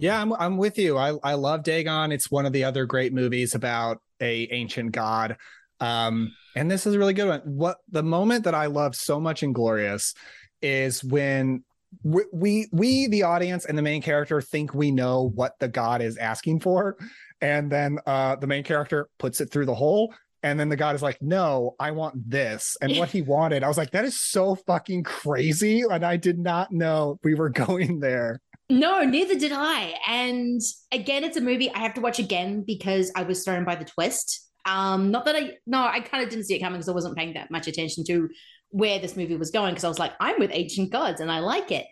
[0.04, 0.98] Yeah, I'm I'm with you.
[0.98, 2.12] I I love Dagon.
[2.12, 5.38] It's one of the other great movies about a ancient god.
[5.80, 7.40] Um, and this is a really good one.
[7.46, 10.14] What the moment that I love so much in Glorious
[10.62, 11.64] is when
[12.04, 16.02] we, we we the audience and the main character think we know what the god
[16.02, 16.98] is asking for,
[17.40, 20.14] and then uh the main character puts it through the hole.
[20.46, 22.76] And then the god is like, no, I want this.
[22.82, 25.84] And what he wanted, I was like, that is so fucking crazy.
[25.90, 28.42] And I did not know we were going there.
[28.70, 29.96] No, neither did I.
[30.08, 30.62] And
[30.92, 33.86] again, it's a movie I have to watch again because I was thrown by the
[33.86, 34.50] twist.
[34.66, 37.18] Um, not that I no, I kind of didn't see it coming because I wasn't
[37.18, 38.30] paying that much attention to
[38.70, 41.40] where this movie was going because I was like, I'm with ancient gods and I
[41.40, 41.86] like it.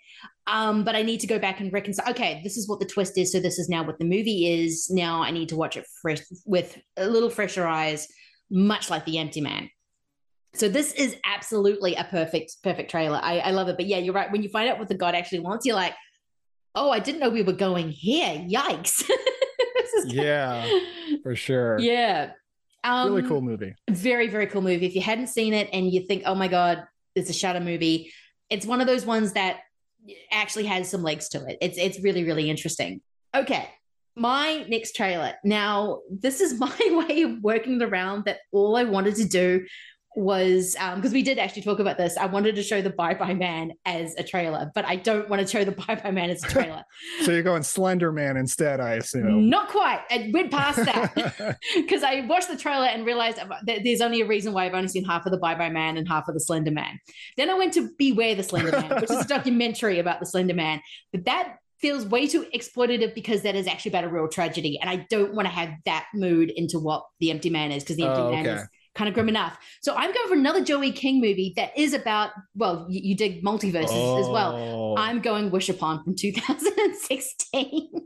[0.48, 2.10] Um, but I need to go back and reconcile.
[2.10, 4.90] Okay, this is what the twist is, so this is now what the movie is.
[4.90, 8.08] Now I need to watch it fresh with a little fresher eyes,
[8.50, 9.70] much like The Empty Man.
[10.54, 13.20] So this is absolutely a perfect, perfect trailer.
[13.22, 13.78] I, I love it.
[13.78, 14.32] But yeah, you're right.
[14.32, 15.94] When you find out what the god actually wants, you're like,
[16.76, 18.46] oh, I didn't know we were going here.
[18.48, 19.10] Yikes.
[20.06, 20.68] yeah,
[21.24, 21.80] for sure.
[21.80, 22.32] Yeah.
[22.84, 23.76] Um, really cool movie.
[23.90, 24.86] Very, very cool movie.
[24.86, 26.84] If you hadn't seen it and you think, oh my God,
[27.16, 28.12] it's a Shudder movie,
[28.50, 29.60] it's one of those ones that
[30.32, 31.58] actually has some legs to it.
[31.62, 33.02] It's it's really, really interesting.
[33.36, 33.70] Okay.
[34.16, 35.34] My next trailer.
[35.44, 39.66] Now, this is my way of working around that all I wanted to do
[40.16, 42.18] was um because we did actually talk about this.
[42.18, 45.42] I wanted to show the Bye Bye Man as a trailer, but I don't want
[45.42, 46.84] to show the Bye Bye Man as a trailer.
[47.24, 49.50] So you're going Slender Man instead, I assume.
[49.50, 50.02] Not quite.
[50.10, 54.26] I went past that because I watched the trailer and realized that there's only a
[54.26, 56.40] reason why I've only seen half of the Bye Bye Man and half of the
[56.42, 57.00] Slender Man.
[57.38, 60.54] Then I went to Beware the Slender Man, which is a documentary about the Slender
[60.54, 60.82] Man.
[61.12, 64.78] But that feels way too exploitative because that is actually about a real tragedy.
[64.80, 67.98] And I don't want to have that mood into what The Empty Man is because
[67.98, 68.62] The Empty Oh, Man okay.
[68.62, 69.58] is kind of grim enough.
[69.82, 73.44] So I'm going for another Joey King movie that is about, well, you, you dig
[73.44, 74.56] multiverses as well.
[74.56, 74.96] Oh.
[74.98, 78.02] I'm going Wish Upon from 2016.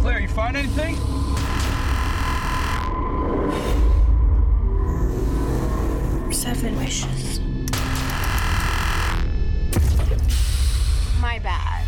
[0.00, 0.96] Claire, you find anything?
[6.32, 7.40] Seven wishes.
[11.20, 11.86] My bad.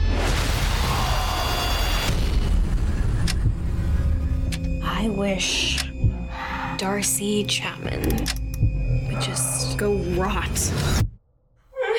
[4.82, 5.91] I wish
[6.82, 8.02] Darcy Chapman
[9.06, 10.72] would just go rot.
[11.76, 11.98] Oh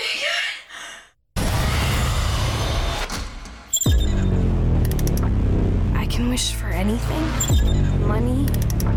[5.95, 8.45] I can wish for anything money,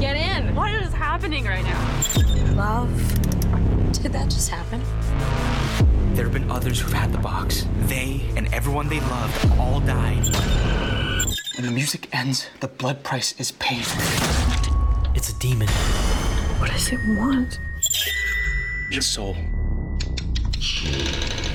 [0.01, 0.57] Get in.
[0.57, 2.03] What is happening right now?
[2.57, 2.91] love.
[3.93, 4.83] Did that just happen?
[6.17, 7.65] There have been others who've had the box.
[7.83, 10.35] They and everyone they loved all died.
[11.57, 13.87] When the music ends, the blood price is paid.
[15.17, 15.67] It's a demon.
[16.59, 17.59] What does it want?
[18.91, 19.35] Your soul.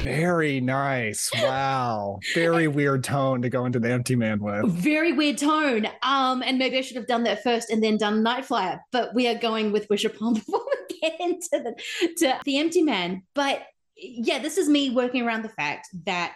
[0.01, 1.29] Very nice.
[1.35, 2.17] Wow.
[2.33, 4.65] Very weird tone to go into the Empty Man with.
[4.65, 5.85] very weird tone.
[6.01, 9.13] Um, and maybe I should have done that first and then done Night Flyer, but
[9.13, 11.75] we are going with Wish Upon before we get into the
[12.17, 13.21] to the Empty Man.
[13.35, 13.61] But
[13.95, 16.33] yeah, this is me working around the fact that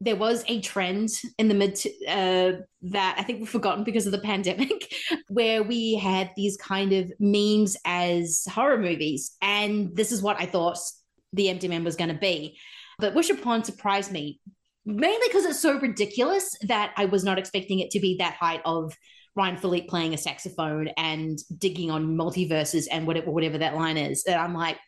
[0.00, 4.12] there was a trend in the mid uh, that I think we've forgotten because of
[4.12, 4.92] the pandemic,
[5.28, 10.46] where we had these kind of memes as horror movies, and this is what I
[10.46, 10.78] thought
[11.32, 12.58] the Empty Man was going to be.
[12.98, 14.40] But Wish Upon surprised me
[14.88, 18.62] mainly because it's so ridiculous that I was not expecting it to be that height
[18.64, 18.96] of
[19.36, 24.24] Ryan Phillippe playing a saxophone and digging on multiverses and whatever whatever that line is.
[24.26, 24.78] And I'm like,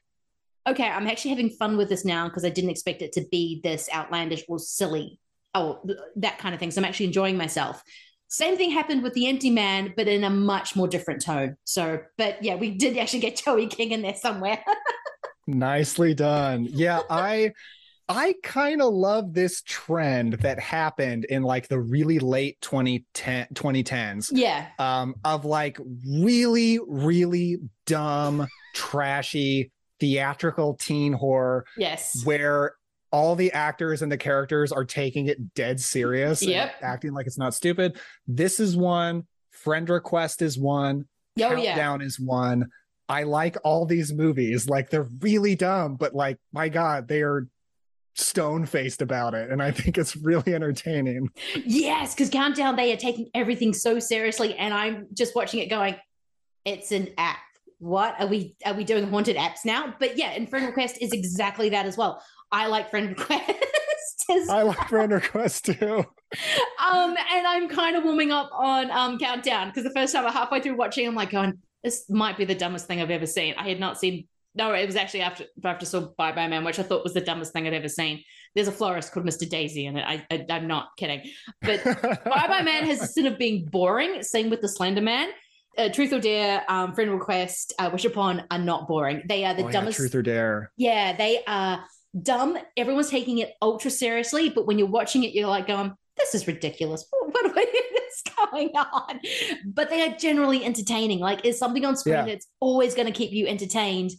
[0.70, 3.60] okay, I'm actually having fun with this now because I didn't expect it to be
[3.62, 5.18] this outlandish or silly,
[5.54, 5.80] oh
[6.16, 6.70] that kind of thing.
[6.70, 7.82] So I'm actually enjoying myself.
[8.28, 11.56] Same thing happened with the Empty Man, but in a much more different tone.
[11.64, 14.62] So, but yeah, we did actually get Joey King in there somewhere.
[15.46, 16.68] Nicely done.
[16.70, 17.52] Yeah, I
[18.08, 24.30] I kind of love this trend that happened in like the really late 2010 2010s.
[24.32, 24.66] Yeah.
[24.78, 32.24] Um of like really really dumb, trashy theatrical teen horror Yes.
[32.24, 32.72] where
[33.12, 36.74] all the actors and the characters are taking it dead serious Yep.
[36.82, 37.98] acting like it's not stupid.
[38.26, 41.06] This is one, Friend Request is one,
[41.40, 41.74] Oh, yeah.
[41.74, 42.66] Countdown is one.
[43.08, 44.68] I like all these movies.
[44.68, 47.48] Like they're really dumb, but like my god, they are
[48.14, 51.28] stone faced about it and I think it's really entertaining.
[51.64, 55.96] Yes, because Countdown, they are taking everything so seriously, and I'm just watching it going,
[56.64, 57.38] it's an app.
[57.80, 59.94] What are we are we doing haunted apps now?
[59.98, 62.22] But yeah, and Friend Request is exactly that as well.
[62.52, 63.50] I like Friend Request.
[64.30, 66.04] as I like Friend Request too.
[66.92, 70.32] um, and I'm kind of warming up on um Countdown because the first time I'm
[70.32, 73.54] halfway through watching, I'm like going, this might be the dumbest thing I've ever seen.
[73.56, 74.26] I had not seen.
[74.54, 77.20] No, it was actually after after saw Bye Bye Man, which I thought was the
[77.20, 78.22] dumbest thing I'd ever seen.
[78.54, 79.48] There's a florist called Mr.
[79.48, 80.04] Daisy in it.
[80.06, 81.22] I, I I'm not kidding,
[81.62, 81.82] but
[82.24, 84.22] Bye Bye Man has a sin of being boring.
[84.22, 85.30] Same with the Slender Man.
[85.78, 89.22] Uh, Truth or Dare, um, Friend Request, uh, Wish Upon are not boring.
[89.28, 89.96] They are the Oh, yeah, dumbest.
[89.96, 90.72] Truth or Dare.
[90.76, 91.84] Yeah, they are
[92.20, 92.58] dumb.
[92.76, 96.46] Everyone's taking it ultra seriously, but when you're watching it, you're like going, "This is
[96.46, 97.06] ridiculous.
[97.10, 99.20] What, is going on?"
[99.64, 101.20] But they are generally entertaining.
[101.20, 102.26] Like, is something on screen Yeah.
[102.26, 104.10] that's always going to keep you entertained,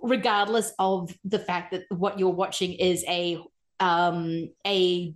[0.00, 3.38] regardless of the fact that what you're watching is a
[3.80, 5.14] um a.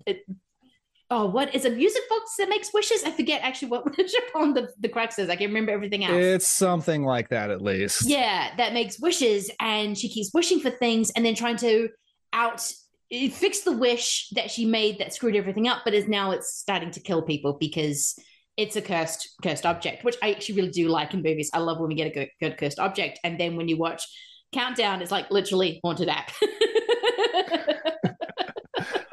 [1.12, 3.02] Oh, what is a music box that makes wishes?
[3.02, 5.28] I forget actually what Wish Upon the, the crux is.
[5.28, 6.14] I can remember everything else.
[6.14, 8.08] It's something like that at least.
[8.08, 11.88] Yeah, that makes wishes, and she keeps wishing for things, and then trying to
[12.32, 12.64] out
[13.10, 16.54] eh, fix the wish that she made that screwed everything up, but is now it's
[16.56, 18.16] starting to kill people because
[18.56, 21.50] it's a cursed cursed object, which I actually really do like in movies.
[21.52, 24.06] I love when we get a good, good cursed object, and then when you watch
[24.52, 26.30] Countdown, it's like literally haunted app.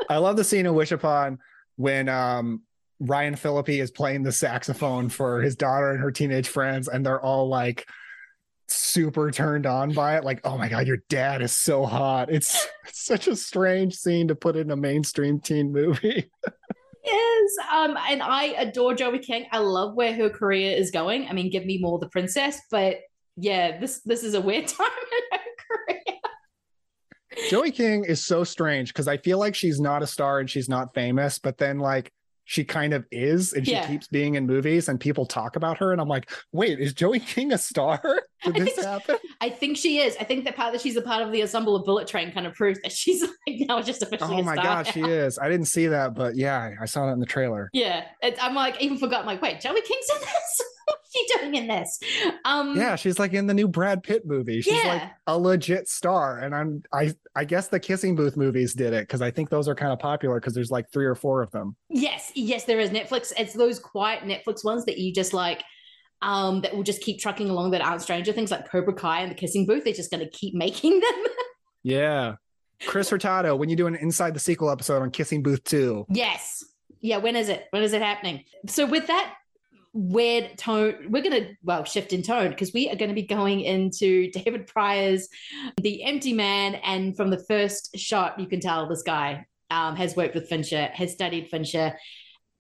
[0.10, 1.40] I love the scene in Wish Upon
[1.78, 2.62] when um
[3.00, 7.22] Ryan Phillippe is playing the saxophone for his daughter and her teenage friends, and they're
[7.22, 7.88] all like
[8.68, 10.24] super turned on by it.
[10.24, 12.30] Like, oh my god, your dad is so hot.
[12.30, 16.30] It's, it's such a strange scene to put in a mainstream teen movie.
[17.08, 19.46] Yes, um, and I adore Joey King.
[19.54, 21.28] I love where her career is going.
[21.30, 22.98] I mean, give me more the princess, but
[23.38, 26.17] yeah, this this is a weird time in her career.
[27.50, 30.68] Joey King is so strange because I feel like she's not a star and she's
[30.70, 32.12] not famous, but then like
[32.50, 33.86] she kind of is and she Yeah.
[33.86, 37.20] keeps being in movies and people talk about her and I'm like, wait, is Joey
[37.20, 38.02] King a star?
[38.46, 39.18] Did this happen?
[39.42, 40.16] I think she is.
[40.20, 42.48] I think that part that she's a part of the ensemble of Bullet Train kind
[42.48, 44.36] of proves that she's like now just officially.
[44.40, 45.38] Oh my star god, she is.
[45.38, 47.70] I didn't see that, but yeah, I saw that in the trailer.
[47.74, 49.22] Yeah, it, I'm like even forgot.
[49.22, 50.62] I'm like, wait, Joey King's in this?
[51.18, 52.00] She doing in this?
[52.46, 54.62] Um, Yeah, she's like in the new Brad Pitt movie.
[54.62, 56.40] She's like a legit star.
[56.40, 59.68] And I'm I I guess the Kissing Booth movies did it because I think those
[59.68, 61.76] are kind of popular because there's like three or four of them.
[61.90, 63.34] Yes, yes, there is Netflix.
[63.38, 65.64] It's those quiet Netflix ones that you just like,
[66.22, 69.32] um, that will just keep trucking along that aren't Stranger Things, like Cobra Kai and
[69.32, 69.84] The Kissing Booth.
[69.84, 71.24] They're just going to keep making them.
[71.84, 72.36] Yeah.
[72.86, 76.06] Chris Hurtado, when you do an inside the sequel episode on Kissing Booth 2.
[76.10, 76.64] yes,
[77.02, 77.18] yeah.
[77.18, 77.66] When is it?
[77.72, 78.44] When is it happening?
[78.68, 79.34] So with that
[79.98, 83.26] weird tone, we're going to well shift in tone because we are going to be
[83.26, 85.28] going into David Prior's
[85.82, 90.16] The Empty Man, and from the first shot, you can tell this guy um, has
[90.16, 91.94] worked with Fincher, has studied Fincher.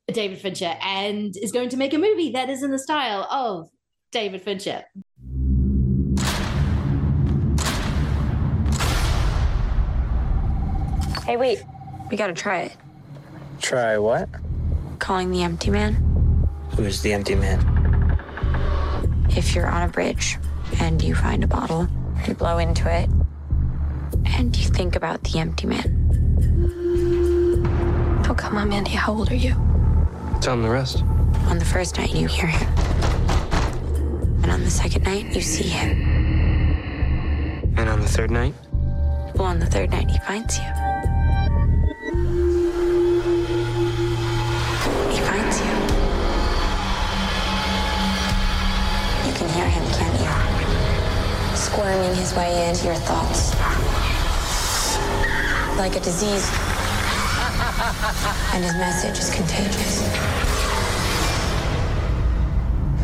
[0.09, 3.69] David Fincher and is going to make a movie that is in the style of
[4.11, 4.85] David Fincher.
[11.25, 11.61] Hey, wait.
[12.09, 12.77] We gotta try it.
[13.59, 14.29] Try what?
[14.99, 16.16] Calling the empty man.
[16.75, 17.59] Who's the empty man?
[19.29, 20.37] If you're on a bridge
[20.79, 21.87] and you find a bottle,
[22.27, 23.09] you blow into it,
[24.25, 26.03] and you think about the empty man.
[28.29, 28.91] Oh, come on, Mandy.
[28.91, 29.55] How old are you?
[30.41, 31.03] Tell him the rest.
[31.47, 32.67] On the first night, you hear him.
[34.43, 35.97] And on the second night, you see him.
[37.77, 38.53] And on the third night?
[39.35, 40.65] Well, on the third night, he finds you.
[51.77, 53.53] squirming his way into your thoughts.
[55.77, 56.49] Like a disease.
[58.51, 60.01] and his message is contagious.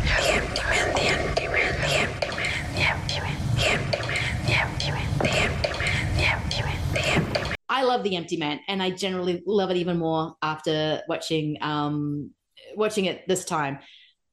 [0.02, 4.18] The empty man, the empty man, the empty man, the empty man, the empty man,
[4.44, 7.54] the empty man, the empty man, the empty man, the empty man.
[7.68, 12.32] I love The Empty Man, and I generally love it even more after watching um,
[12.74, 13.78] watching it this time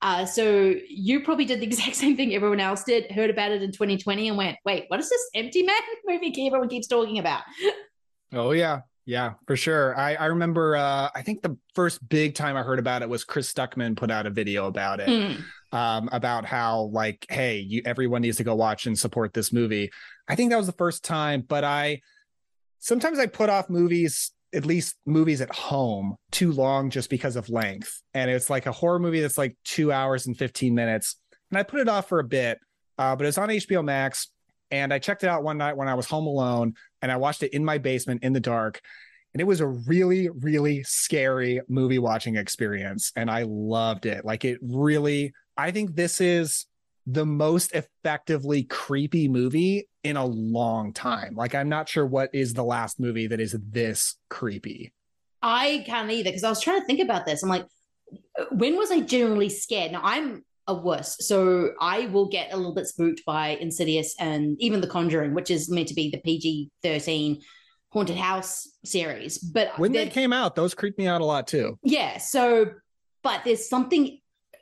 [0.01, 3.61] uh, so you probably did the exact same thing everyone else did, heard about it
[3.61, 5.75] in 2020 and went, wait, what is this Empty Man
[6.05, 7.43] movie everyone keeps talking about?
[8.33, 8.81] Oh yeah.
[9.05, 9.97] Yeah, for sure.
[9.97, 13.23] I, I remember uh I think the first big time I heard about it was
[13.23, 15.07] Chris Stuckmann put out a video about it.
[15.07, 15.43] Mm.
[15.73, 19.89] Um, about how like, hey, you everyone needs to go watch and support this movie.
[20.27, 22.01] I think that was the first time, but I
[22.79, 27.49] sometimes I put off movies, at least movies at home, too long just because of
[27.49, 28.01] length.
[28.13, 31.17] And it's like a horror movie that's like two hours and 15 minutes.
[31.49, 32.59] And I put it off for a bit,
[32.97, 34.29] uh, but it's on HBO Max.
[34.69, 37.43] And I checked it out one night when I was home alone and I watched
[37.43, 38.79] it in my basement in the dark.
[39.33, 43.11] And it was a really, really scary movie watching experience.
[43.15, 44.25] And I loved it.
[44.25, 46.65] Like it really, I think this is
[47.07, 51.35] the most effectively creepy movie in a long time.
[51.35, 54.93] Like I'm not sure what is the last movie that is this creepy.
[55.41, 57.43] I can't either because I was trying to think about this.
[57.43, 57.65] I'm like,
[58.51, 59.91] when was I genuinely scared?
[59.91, 64.55] Now I'm a wuss, so I will get a little bit spooked by Insidious and
[64.59, 67.41] even The Conjuring, which is meant to be the PG-13
[67.89, 69.39] haunted house series.
[69.39, 71.79] But when they came out, those creeped me out a lot too.
[71.83, 72.19] Yeah.
[72.19, 72.73] So,
[73.23, 74.19] but there's something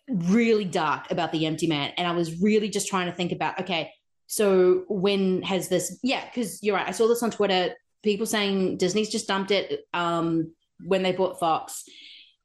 [0.07, 3.60] really dark about the Empty Man, and I was really just trying to think about,
[3.60, 3.91] okay,
[4.30, 5.99] so when has this?
[6.03, 6.88] Yeah, because you're right.
[6.88, 7.73] I saw this on Twitter.
[8.03, 11.84] People saying Disney's just dumped it um, when they bought Fox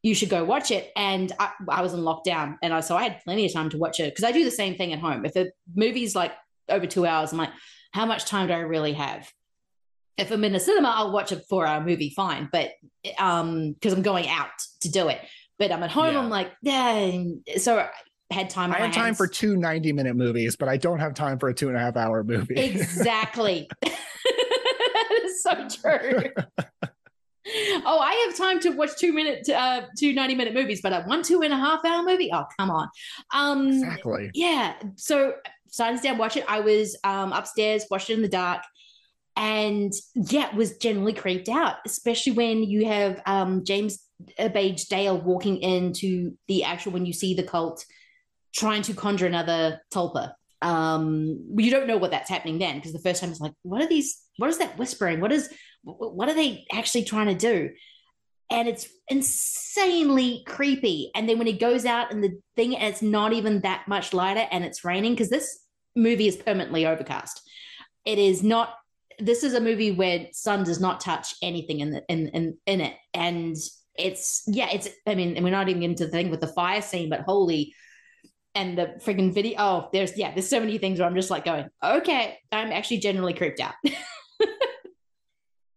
[0.05, 0.93] you should go watch it.
[0.94, 3.78] And I, I was in lockdown, and I so I had plenty of time to
[3.78, 5.24] watch it because I do the same thing at home.
[5.24, 6.32] If a movie's like
[6.69, 7.52] over two hours, I'm like,
[7.93, 9.32] how much time do I really have?
[10.19, 12.51] If I'm in a cinema, I'll watch a four hour movie, fine.
[12.52, 12.73] But
[13.19, 14.51] um, because I'm going out
[14.82, 15.20] to do it.
[15.59, 16.20] But I'm at home, Yeah.
[16.20, 17.11] I'm like, yeah.
[17.56, 17.89] So
[18.30, 18.72] had time.
[18.72, 19.16] I have time hands.
[19.16, 21.80] for two 90 minute movies, but I don't have time for a two and a
[21.80, 22.55] half hour movie.
[22.56, 23.68] Exactly.
[25.44, 26.30] So true.
[27.84, 31.02] oh, I have time to watch two minute, uh, two 90 minute movies, but a
[31.02, 32.30] one two and a half hour movie.
[32.32, 32.88] Oh, come on.
[33.34, 34.30] Um, Exactly.
[34.32, 34.74] Yeah.
[34.96, 35.34] So
[35.70, 36.44] to down watch it.
[36.48, 38.62] I was um, upstairs, watched it in the dark,
[39.36, 43.98] and yeah, was generally creeped out, especially when you have um, James
[44.38, 47.84] Badge Dale walking into the actual when you see the cult
[48.55, 50.32] trying to conjure another tulpa.
[50.62, 53.82] Um, you don't know what that's happening then because the first time it's like, what
[53.82, 54.22] are these?
[54.39, 55.20] What is that whispering?
[55.20, 55.52] What is?
[55.82, 57.70] What are they actually trying to do?
[58.51, 61.10] And it's insanely creepy.
[61.14, 64.14] And then when he goes out and the thing, and it's not even that much
[64.14, 65.59] lighter, and it's raining because this
[65.94, 67.43] movie is permanently overcast.
[68.05, 68.74] It is not.
[69.18, 72.81] This is a movie where sun does not touch anything in the in in, in
[72.81, 73.56] it, and
[73.97, 74.89] it's yeah, it's.
[75.06, 77.74] I mean, and we're not even into the thing with the fire scene, but holy
[78.55, 79.56] and the freaking video.
[79.59, 82.98] Oh, there's yeah, there's so many things where I'm just like going, okay, I'm actually
[82.98, 83.74] generally creeped out.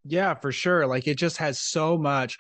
[0.09, 0.87] Yeah, for sure.
[0.87, 2.37] Like it just has so much.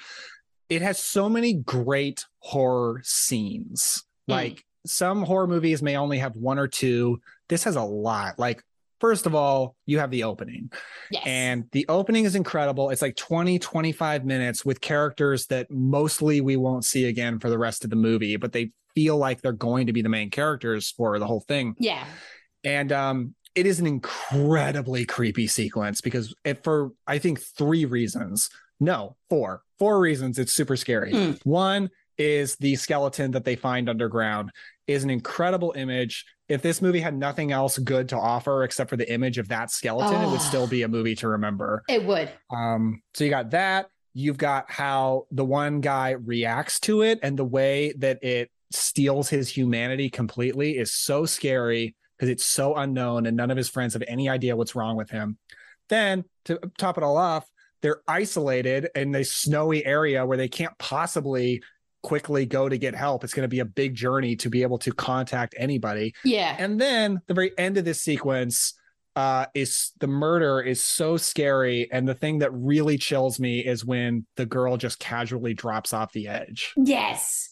[0.69, 4.03] It has so many great horror scenes.
[4.29, 4.33] Mm.
[4.33, 7.21] Like some horror movies may only have one or two.
[7.49, 8.39] This has a lot.
[8.39, 8.63] Like
[8.99, 10.71] first of all, you have the opening.
[11.11, 11.23] Yes.
[11.25, 12.89] And the opening is incredible.
[12.89, 17.57] It's like 20, 25 minutes with characters that mostly we won't see again for the
[17.57, 20.89] rest of the movie, but they feel like they're going to be the main characters
[20.97, 21.75] for the whole thing.
[21.77, 22.03] yeah,
[22.63, 28.49] And um, it is an incredibly creepy sequence because it for I think three reasons.
[28.79, 29.61] No, four.
[29.77, 31.13] Four reasons it's super scary.
[31.13, 31.39] Mm.
[31.43, 34.49] One is the skeleton that they find underground
[34.87, 36.25] is an incredible image.
[36.49, 39.69] If this movie had nothing else good to offer except for the image of that
[39.69, 40.49] skeleton, it would Oh.
[40.51, 41.83] still be a movie to remember.
[41.87, 42.31] it would.
[42.49, 43.89] Um, so you got that.
[44.15, 49.29] You've got how the one guy reacts to it and the way that it steals
[49.29, 53.93] his humanity completely is so scary because it's so unknown and none of his friends
[53.93, 55.37] have any idea what's wrong with him.
[55.89, 57.47] Then to top it all off,
[57.81, 61.61] they're isolated in a snowy area where they can't possibly
[62.03, 63.23] quickly go to get help.
[63.23, 66.13] It's going to be a big journey to be able to contact anybody.
[66.23, 66.55] Yeah.
[66.57, 68.73] And then the very end of this sequence
[69.15, 71.91] uh, is the murder is so scary.
[71.91, 76.13] And the thing that really chills me is when the girl just casually drops off
[76.13, 76.73] the edge.
[76.77, 77.46] Yes,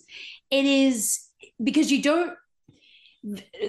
[0.59, 1.19] it is
[1.63, 2.33] because you don't.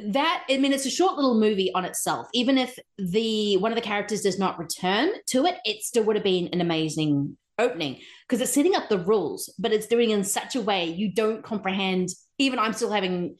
[0.08, 2.28] That I mean, it's a short little movie on itself.
[2.34, 6.16] Even if the one of the characters does not return to it, it still would
[6.16, 7.98] have been an amazing opening
[8.28, 11.10] because it's setting up the rules, but it's doing it in such a way you
[11.10, 12.10] don't comprehend.
[12.38, 13.36] Even I'm still having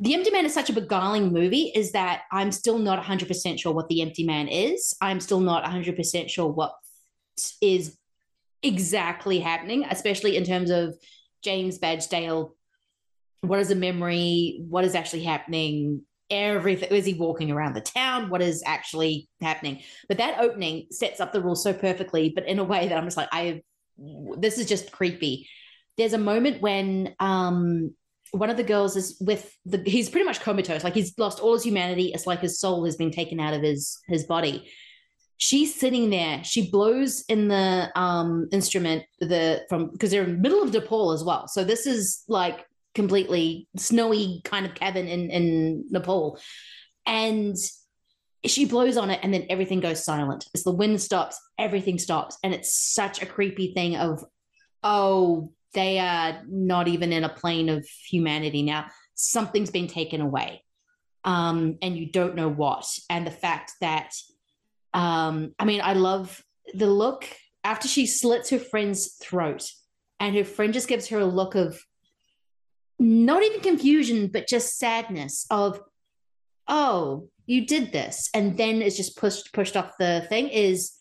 [0.00, 1.72] the Empty Man is such a beguiling movie.
[1.74, 4.96] Is that I'm still not 100 percent sure what the Empty Man is.
[5.00, 6.74] I'm still not 100 percent sure what
[7.62, 7.96] is
[8.64, 10.96] exactly happening, especially in terms of
[11.42, 12.55] James Badge Dale.
[13.40, 14.64] What is a memory?
[14.68, 16.02] What is actually happening?
[16.30, 16.90] everything.
[16.90, 18.30] Is he walking around the town?
[18.30, 19.82] What is actually happening?
[20.08, 23.04] But that opening sets up the rules so perfectly, but in a way that I'm
[23.04, 23.62] just like, I
[24.38, 25.48] this is just creepy.
[25.96, 27.94] There's a moment when um
[28.32, 31.54] one of the girls is with the he's pretty much comatose, like he's lost all
[31.54, 32.12] his humanity.
[32.12, 34.70] It's like his soul has been taken out of his his body.
[35.38, 36.42] She's sitting there.
[36.44, 41.12] She blows in the um instrument the from because they're in the middle of Nepal
[41.12, 41.46] as well.
[41.48, 42.64] So this is like
[42.96, 46.40] completely snowy kind of cabin in in Nepal,
[47.04, 47.54] and
[48.44, 50.48] she blows on it, and then everything goes silent.
[50.54, 54.24] As the wind stops, everything stops, and it's such a creepy thing of,
[54.82, 58.86] oh, they are not even in a plane of humanity now.
[59.14, 60.64] Something's been taken away,
[61.24, 62.86] um, and you don't know what.
[63.10, 64.12] And the fact that,
[64.94, 66.42] um, I mean, I love
[66.74, 67.28] the look
[67.62, 69.70] after she slits her friend's throat,
[70.18, 71.78] and her friend just gives her a look of
[72.98, 75.80] not even confusion, but just sadness of,
[76.68, 80.92] oh, you did this, and then it's just pushed pushed off the thing is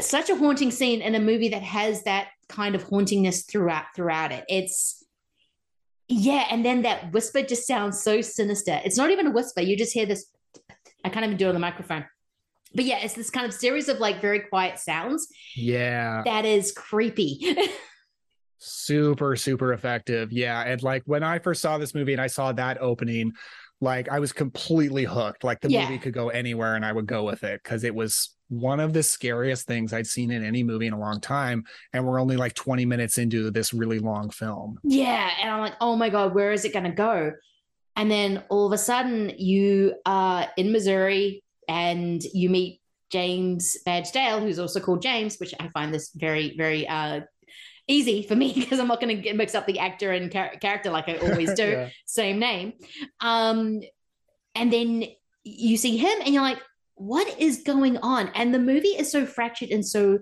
[0.00, 4.32] such a haunting scene in a movie that has that kind of hauntingness throughout throughout
[4.32, 4.44] it.
[4.48, 5.04] It's
[6.08, 8.80] yeah, and then that whisper just sounds so sinister.
[8.84, 10.30] It's not even a whisper; you just hear this.
[11.04, 12.06] I can't even do it on the microphone.
[12.74, 15.28] But yeah, it's this kind of series of like very quiet sounds.
[15.54, 16.22] Yeah.
[16.24, 17.56] That is creepy.
[18.64, 22.50] super super effective yeah and like when i first saw this movie and i saw
[22.52, 23.30] that opening
[23.80, 25.82] like i was completely hooked like the Yeah.
[25.82, 28.92] movie could go anywhere and i would go with it because it was one of
[28.92, 32.36] the scariest things i'd seen in any movie in a long time and we're only
[32.36, 35.30] like 20 minutes into this really long film Yeah.
[35.40, 37.32] And I'm like, oh my God, where is it going to go?
[37.96, 42.80] And then all of a sudden, you are in Missouri and you meet
[43.10, 47.20] James Badge Dale, who's also called James, which I find this very, very uh,
[47.86, 50.56] easy for me because I'm not going to get mix up the actor and char-
[50.60, 51.64] character like I always do.
[51.74, 51.88] Yeah.
[52.06, 52.74] Same name.
[53.20, 53.80] Um,
[54.54, 55.04] and then
[55.42, 56.60] you see him and you're like,
[56.94, 58.30] what is going on?
[58.34, 60.18] And the movie is so fractured and so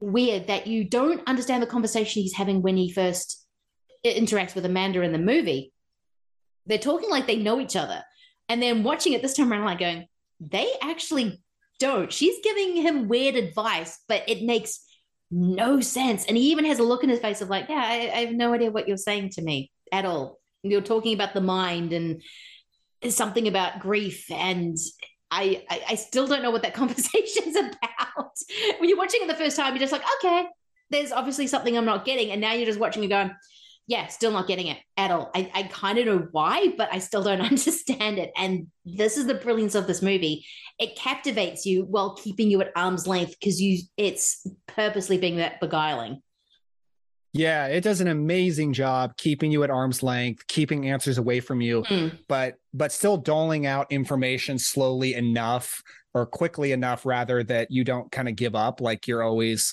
[0.00, 3.44] weird that you don't understand the conversation he's having when he first
[4.04, 5.72] interacts with Amanda in the movie.
[6.66, 8.02] They're talking like they know each other.
[8.48, 10.06] And then watching it this time around, like going,
[10.40, 11.42] they actually
[11.78, 12.12] don't.
[12.12, 14.80] She's giving him weird advice, but it makes
[15.32, 16.26] no sense.
[16.26, 18.34] And he even has a look in his face of like, yeah, I, I have
[18.34, 20.38] no idea what you're saying to me at all.
[20.62, 22.22] You're talking about the mind and
[23.08, 24.76] something about grief and
[25.32, 28.32] I, I I still don't know what that conversation's about.
[28.78, 30.46] when you're watching it the first time, you're just like, okay,
[30.90, 33.34] there's obviously something I'm not getting, and now you're just watching it going,
[33.86, 35.30] yeah, still not getting it at all.
[35.34, 38.30] I, I kind of know why, but I still don't understand it.
[38.36, 40.46] And this is the brilliance of this movie.
[40.78, 45.60] It captivates you while keeping you at arm's length because you it's purposely being that
[45.60, 46.20] beguiling.
[47.34, 51.60] yeah it does an amazing job keeping you at arm's length keeping answers away from
[51.62, 52.18] you Mm.
[52.28, 55.82] but but still doling out information slowly enough
[56.14, 59.72] or quickly enough rather that you don't kind of give up like you're always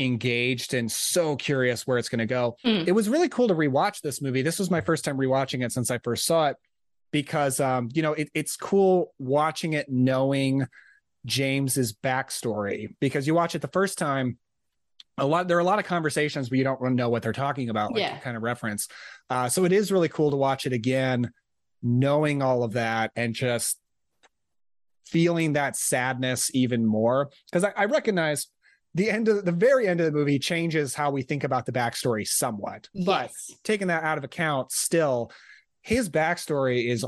[0.00, 2.86] engaged and so curious where it's going to go Mm.
[2.88, 5.70] it was really cool to rewatch this movie this was my first time rewatching it
[5.72, 6.56] since i first saw it
[7.12, 10.66] because um you know it, it's cool watching it knowing
[11.24, 14.38] james's backstory because you watch it the first time
[15.18, 17.32] a lot there are a lot of conversations but you don't really know what they're
[17.32, 18.18] talking about like Yeah.
[18.18, 18.88] kind of reference
[19.30, 21.32] uh, so it is really cool to watch it again
[21.82, 23.78] knowing all of that and just
[25.04, 27.30] feeling that sadness even more.
[27.50, 28.48] Because I, I recognize
[28.94, 31.72] the end of the very end of the movie changes how we think about the
[31.72, 33.30] backstory somewhat but
[33.62, 35.30] taking that out of account still
[35.86, 37.04] his backstory is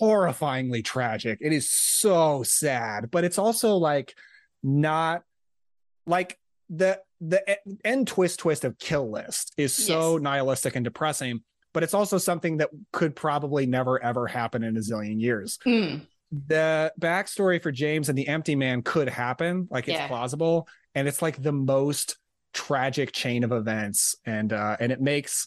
[0.00, 4.14] horrifyingly tragic it is so sad but it's also like
[4.62, 5.22] not
[6.06, 6.38] like
[6.70, 11.42] the the end twist twist of kill list is so nihilistic and depressing
[11.74, 16.06] but it's also something that could probably never ever happen in a zillion years Mm.
[16.46, 20.08] the backstory for james and the empty man could happen like it's Yeah.
[20.08, 22.16] plausible and it's like the most
[22.54, 25.46] tragic chain of events and uh and it makes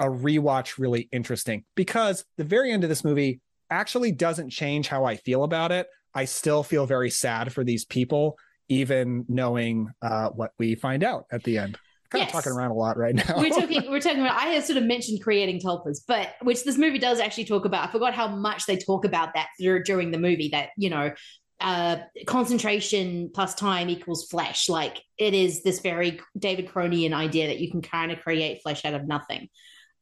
[0.00, 5.04] a rewatch really interesting because the very end of this movie actually doesn't change how
[5.04, 5.86] i feel about it.
[6.14, 8.38] I still feel very sad for these people
[8.68, 11.78] even knowing uh what we find out at the end.
[12.10, 12.30] Kind Yes.
[12.30, 13.34] of talking around a lot right now.
[13.36, 16.78] We're talking we're talking about i have sort of mentioned creating tulpas but which this
[16.78, 17.88] movie does actually talk about.
[17.88, 21.12] I forgot how much they talk about that dur- during the movie that you know
[21.60, 21.96] uh
[22.26, 24.68] concentration plus time equals flesh.
[24.68, 28.84] Like it is this very david cronian idea that you can kind of create flesh
[28.84, 29.48] out of nothing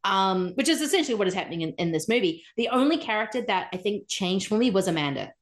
[0.07, 3.69] um which is essentially what is happening in, in this movie the only character that
[3.73, 5.33] i think changed for me was amanda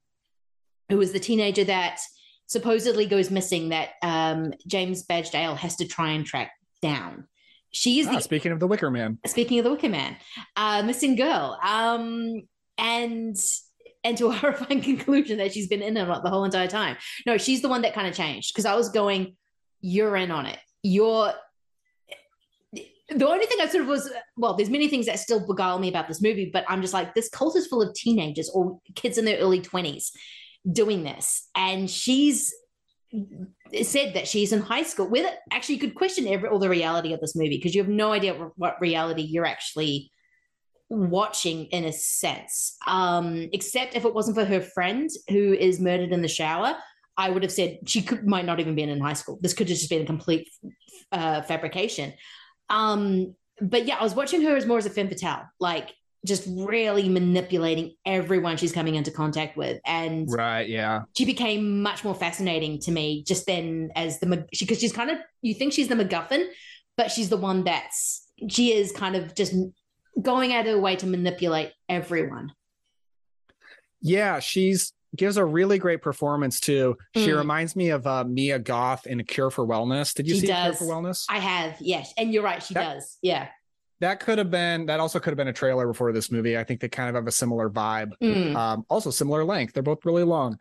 [0.89, 1.99] who was the teenager that
[2.47, 7.27] supposedly goes missing that um, James Badge Dale has to try and track down.
[7.71, 10.17] She is Ah, the speaking of the wicker man speaking of the Wicker Man,
[10.55, 11.59] uh, missing girl.
[11.67, 12.43] Um,
[12.79, 13.37] and
[14.05, 16.97] and to a horrifying conclusion that she's been in it the whole entire time.
[17.27, 19.37] No, she's the one that kind of changed because I was going,
[19.81, 20.59] you're in on it.
[20.83, 21.33] You're
[23.09, 25.89] the only thing I sort of was well, there's many things that still beguile me
[25.89, 29.19] about this movie, but I'm just like, this cult is full of teenagers or kids
[29.19, 30.11] in their early 20s
[30.71, 31.49] doing this.
[31.55, 32.53] And she's
[33.83, 35.09] said that she's in high school.
[35.09, 37.91] Whether actually you could question every all the reality of this movie because you have
[37.91, 40.11] no idea what reality you're actually
[40.89, 42.77] watching in a sense.
[42.87, 46.77] Um, except if it wasn't for her friend who is murdered in the shower,
[47.17, 49.39] I would have said she could might not even been in high school.
[49.41, 50.49] This could have just been a complete
[51.13, 52.13] uh, fabrication.
[52.69, 55.91] Um, but yeah, I was watching her as more as a femme fatale, like
[56.27, 59.81] just really manipulating everyone she's coming into contact with.
[59.85, 64.65] And right, yeah, she became much more fascinating to me just then as the she,
[64.65, 66.47] because she's kind of you think she's the MacGuffin,
[66.97, 69.55] but she's the one that's she is kind of just
[70.21, 72.53] going out of her way to manipulate everyone.
[74.01, 76.97] Yeah, she's gives a really great performance too.
[77.15, 77.37] She mm.
[77.37, 80.15] reminds me of uh, Mia Goth in A Cure for Wellness.
[80.15, 80.75] Did you she see does.
[80.75, 81.27] A Cure for Wellness?
[81.29, 82.13] I have, yes.
[82.17, 83.19] And you're right, she that, does.
[83.23, 83.49] Yeah.
[84.01, 86.59] That could have been that also could have been a trailer before this movie.
[86.59, 88.13] I think they kind of have a similar vibe.
[88.23, 88.55] Mm.
[88.55, 89.73] Um, also similar length.
[89.73, 90.59] They're both really long.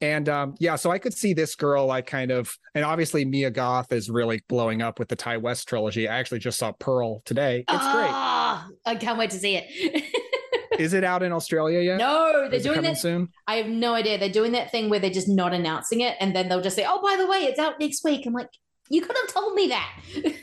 [0.00, 3.50] And um, yeah, so I could see this girl like kind of, and obviously Mia
[3.50, 6.08] Goth is really blowing up with the Ti West trilogy.
[6.08, 7.64] I actually just saw Pearl today.
[7.68, 8.10] It's oh, great.
[8.10, 10.04] Ah, I can't wait to see it.
[10.78, 11.98] is it out in Australia yet?
[11.98, 13.28] No, they're is doing that soon.
[13.46, 14.18] I have no idea.
[14.18, 16.84] They're doing that thing where they're just not announcing it, and then they'll just say,
[16.88, 18.50] "Oh, by the way, it's out next week." I'm like,
[18.90, 19.90] you could have told me that.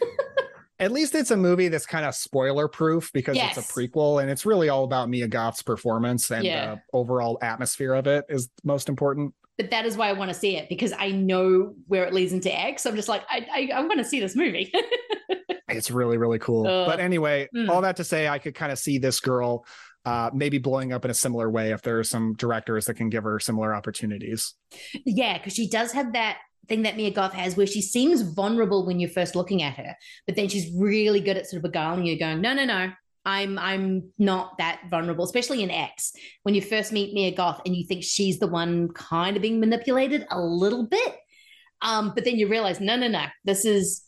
[0.79, 3.57] At least it's a movie that's kind of spoiler proof because yes.
[3.57, 6.75] it's a prequel and it's really all about Mia Goth's performance and yeah.
[6.75, 9.33] the overall atmosphere of it is most important.
[9.57, 12.31] But that is why I want to see it because I know where it leads
[12.31, 12.85] into X.
[12.85, 14.71] I'm just like, I, I, I want to see this movie.
[15.69, 16.67] it's really, really cool.
[16.67, 17.67] Uh, but anyway, mm.
[17.69, 19.65] all that to say, I could kind of see this girl
[20.07, 23.09] uh, maybe blowing up in a similar way if there are some directors that can
[23.09, 24.53] give her similar opportunities.
[25.05, 26.38] Yeah, because she does have that
[26.69, 29.97] thing that Mia Goth has where she seems vulnerable when you're first looking at her,
[30.25, 32.93] but then she's really good at sort of beguiling you, going, no, no, no.
[33.25, 36.13] I'm I'm not that vulnerable, especially in X.
[36.43, 39.59] When you first meet Mia Goth and you think she's the one kind of being
[39.59, 41.15] manipulated a little bit.
[41.81, 44.03] Um, but then you realize, no, no, no, this is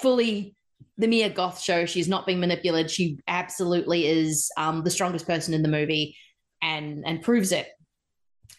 [0.00, 0.54] fully
[0.98, 1.86] the Mia Goth show.
[1.86, 2.90] She's not being manipulated.
[2.90, 6.16] She absolutely is um, the strongest person in the movie,
[6.62, 7.68] and and proves it.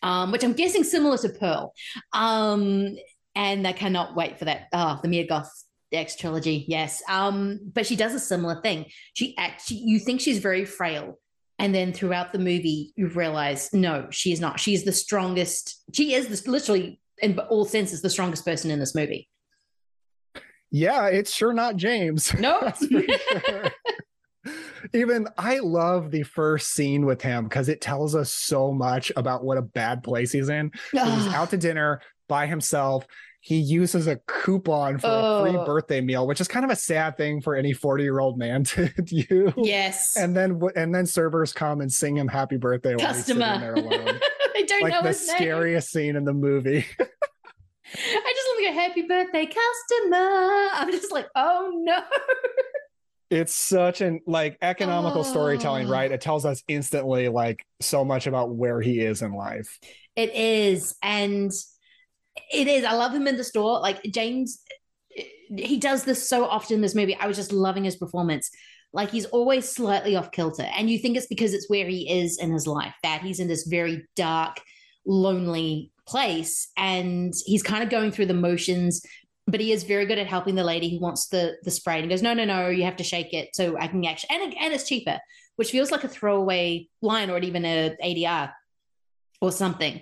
[0.04, 1.74] Um, which I'm guessing similar to Pearl.
[2.14, 2.96] Um,
[3.36, 4.68] and I cannot wait for that.
[4.74, 5.52] Oh, the Mia Goth
[5.92, 7.04] X trilogy, yes.
[7.08, 8.86] Um, but she does a similar thing.
[9.14, 11.20] She actually, you think she's very frail,
[11.60, 14.60] and then throughout the movie, you realize no, she is not.
[14.60, 15.84] She is the strongest.
[15.94, 19.30] She is this, literally, in all senses, the strongest person in this movie
[20.72, 22.34] yeah, it's sure not James.
[22.40, 23.10] No, nope.
[23.46, 23.72] sure.
[24.94, 29.44] Even I love the first scene with him because it tells us so much about
[29.44, 30.72] what a bad place he's in.
[30.94, 33.06] So he's out to dinner by himself.
[33.42, 35.40] He uses a coupon for oh.
[35.40, 35.66] a free oh.
[35.66, 38.64] birthday meal, which is kind of a sad thing for any 40 year old man
[38.66, 39.54] to do.
[39.58, 40.16] Yes.
[40.16, 43.40] And then and then servers come and sing him happy birthday Customer.
[43.40, 44.20] while he's sitting there alone.
[44.54, 46.04] they don't like know the scariest name.
[46.04, 46.86] scene in the movie.
[47.94, 48.31] I
[48.64, 50.70] want happy birthday customer.
[50.74, 52.02] I'm just like, oh no.
[53.30, 55.24] It's such an like economical oh.
[55.24, 56.12] storytelling, right?
[56.12, 59.80] It tells us instantly like so much about where he is in life.
[60.16, 60.96] It is.
[61.02, 61.52] And
[62.52, 62.84] it is.
[62.84, 63.80] I love him in the store.
[63.80, 64.62] Like James,
[65.48, 67.16] he does this so often in this movie.
[67.16, 68.50] I was just loving his performance.
[68.94, 70.64] Like he's always slightly off kilter.
[70.64, 73.48] And you think it's because it's where he is in his life, that he's in
[73.48, 74.58] this very dark,
[75.06, 79.02] lonely place and he's kind of going through the motions
[79.48, 82.04] but he is very good at helping the lady who wants the the spray and
[82.04, 84.54] he goes no no no you have to shake it so i can actually and,
[84.60, 85.18] and it's cheaper
[85.56, 88.52] which feels like a throwaway line or even a adr
[89.42, 90.02] or something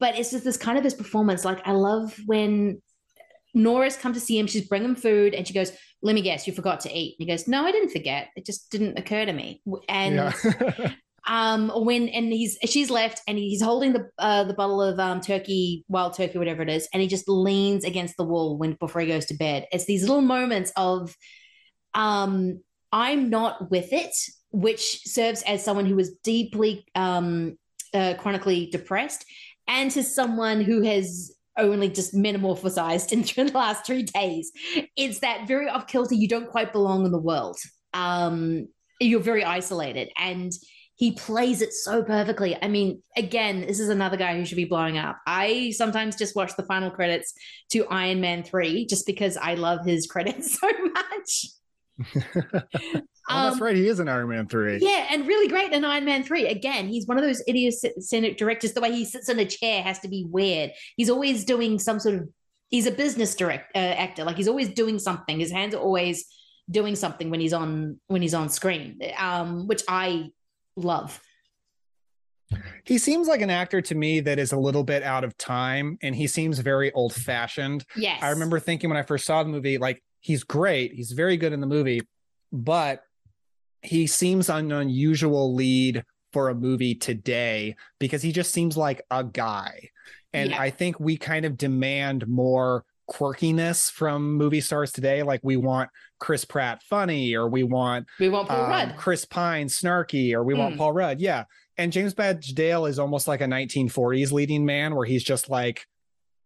[0.00, 2.82] but it's just this kind of this performance like i love when
[3.54, 5.70] nora's come to see him she's bringing food and she goes
[6.02, 8.44] let me guess you forgot to eat and he goes no i didn't forget it
[8.44, 10.92] just didn't occur to me and yeah.
[11.26, 15.20] um when and he's she's left and he's holding the uh the bottle of um
[15.20, 19.00] turkey wild turkey whatever it is and he just leans against the wall when before
[19.00, 19.66] he goes to bed.
[19.72, 21.14] It's these little moments of
[21.94, 22.60] um
[22.92, 24.14] i'm not with it
[24.50, 27.56] which serves as someone who is deeply um
[27.92, 29.24] uh, chronically depressed
[29.68, 34.50] and to someone who has only just metamorphosized in the last three days.
[34.96, 37.56] It's that very off kilter you don't quite belong in the world.
[37.92, 38.68] Um
[39.00, 40.52] you're very isolated and
[40.96, 42.56] he plays it so perfectly.
[42.60, 45.18] I mean, again, this is another guy who should be blowing up.
[45.26, 47.34] I sometimes just watch the final credits
[47.72, 51.46] to Iron Man 3 just because I love his credits so much.
[53.26, 53.74] Oh, that's Um, right.
[53.74, 54.80] He is in Iron Man 3.
[54.82, 56.46] Yeah, and really great in Iron Man 3.
[56.48, 58.74] Again, he's one of those idiosyncratic directors.
[58.74, 60.72] The way he sits in a chair has to be weird.
[60.98, 62.28] He's always doing some sort of,
[62.68, 64.24] he's a business direct uh, actor.
[64.24, 65.40] Like he's always doing something.
[65.40, 66.26] His hands are always
[66.70, 70.26] doing something when he's on when he's on screen, um, which I
[70.76, 71.20] love.
[72.84, 75.98] He seems like an actor to me that is a little bit out of time
[76.02, 77.84] and he seems very old fashioned.
[77.96, 78.22] Yes.
[78.22, 80.92] I remember thinking when I first saw the movie, like, he's great.
[80.92, 82.02] He's very good in the movie,
[82.52, 83.02] but
[83.82, 89.24] he seems an unusual lead for a movie today because he just seems like a
[89.24, 89.90] guy.
[90.32, 90.60] And Yeah.
[90.60, 95.22] I think we kind of demand more quirkiness from movie stars today.
[95.22, 95.90] Like we want
[96.20, 98.94] Chris Pratt funny, or we want We want Paul um, Rudd.
[98.96, 100.78] Chris Pine snarky, or we want Mm.
[100.78, 101.20] Paul Rudd.
[101.20, 101.44] Yeah.
[101.76, 105.86] And James Badge Dale is almost like a 1940s leading man where he's just like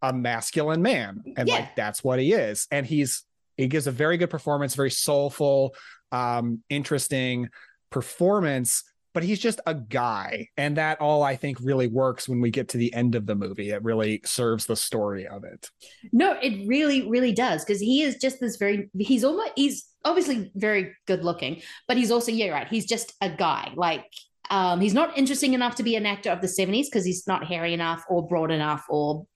[0.03, 1.23] a masculine man.
[1.37, 1.55] And Yeah.
[1.55, 2.67] like that's what he is.
[2.71, 3.25] And he's
[3.57, 5.75] he gives a very good performance, very soulful,
[6.13, 7.49] um, interesting
[7.91, 10.49] performance, but he's just a guy.
[10.57, 13.35] And that all I think really works when we get to the end of the
[13.35, 13.71] movie.
[13.71, 15.71] It really serves the story of it.
[16.13, 18.91] No, it really, really does because he is just this very.
[18.99, 19.53] He's almost.
[19.57, 22.69] He's obviously very good looking, but he's also yeah, right.
[22.69, 23.73] He's just a guy.
[23.75, 24.07] Like,
[24.51, 27.45] um, he's not interesting enough to be an actor of the seventies because he's not
[27.45, 29.27] hairy enough or broad enough or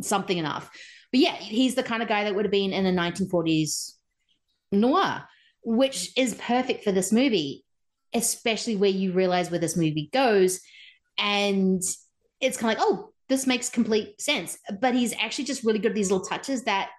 [0.00, 0.70] something enough.
[1.10, 3.96] But yeah, he's the kind of guy that would have been in a nineteen forties
[4.70, 5.24] noir,
[5.62, 7.64] which is perfect for this movie,
[8.14, 10.60] especially where you realize where this movie goes,
[11.18, 11.82] and
[12.40, 14.58] it's kind of like, oh, this makes complete sense.
[14.80, 16.90] But he's actually just really good at these little touches that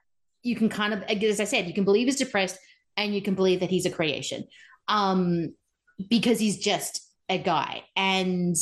[0.41, 2.57] you can kind of, as I said, you can believe he's depressed
[2.97, 4.45] and you can believe that he's a creation
[4.87, 5.53] um,
[6.09, 7.83] because he's just a guy.
[7.95, 8.55] And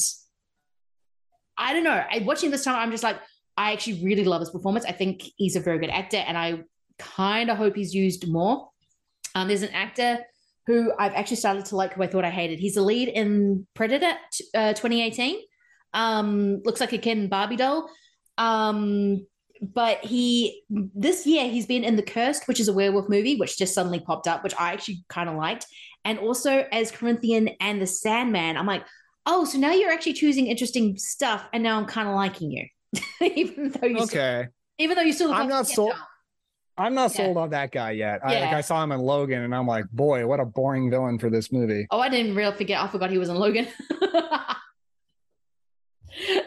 [1.57, 2.03] I don't know.
[2.11, 3.17] I, watching this time, I'm just like,
[3.57, 4.85] I actually really love his performance.
[4.85, 6.63] I think he's a very good actor, and I
[6.97, 8.69] kind of hope he's used more.
[9.35, 10.19] Um, there's an actor
[10.67, 12.59] who I've actually started to like, who I thought I hated.
[12.59, 14.13] He's the lead in Predator
[14.55, 15.37] uh, 2018.
[15.93, 17.89] Um, looks like a Ken Barbie doll.
[18.37, 19.25] Um,
[19.61, 23.57] but he this year he's been in The Cursed, which is a werewolf movie, which
[23.57, 25.67] just suddenly popped up, which I actually kind of liked,
[26.03, 28.57] and also as Corinthian and The Sandman.
[28.57, 28.83] I'm like,
[29.27, 32.65] oh, so now you're actually choosing interesting stuff, and now I'm kind of liking you,
[33.21, 34.47] even though you still, Okay.
[34.79, 35.91] even though you still look I'm like not sold.
[35.91, 35.99] doll.
[36.77, 37.25] I'm not Yeah.
[37.25, 38.21] sold on that guy yet.
[38.23, 41.19] I, like I saw him in Logan, and I'm like, boy, what a boring villain
[41.19, 41.85] for this movie.
[41.91, 42.81] Oh, I didn't really forget.
[42.81, 43.67] I forgot he was in Logan.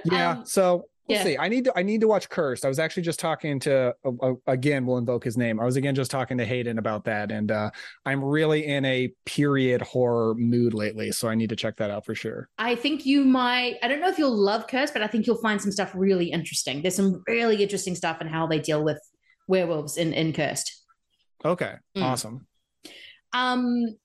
[0.04, 0.30] Yeah.
[0.32, 1.24] Um, so we'll yeah.
[1.24, 1.38] see.
[1.38, 1.72] I need to.
[1.76, 2.64] I need to watch Cursed.
[2.64, 3.94] I was actually just talking to.
[4.04, 5.58] Uh, again, we'll invoke his name.
[5.58, 7.70] I was again just talking to Hayden about that, and uh,
[8.04, 12.04] I'm really in a period horror mood lately, so I need to check that out
[12.04, 12.48] for sure.
[12.58, 13.76] I think you might.
[13.82, 16.30] I don't know if you'll love Curse, but I think you'll find some stuff really
[16.30, 16.82] interesting.
[16.82, 19.00] There's some really interesting stuff in how they deal with
[19.46, 20.82] werewolves in in Cursed.
[21.44, 21.74] Okay.
[21.96, 22.02] Mm.
[22.02, 22.46] Awesome.
[23.32, 23.96] Um,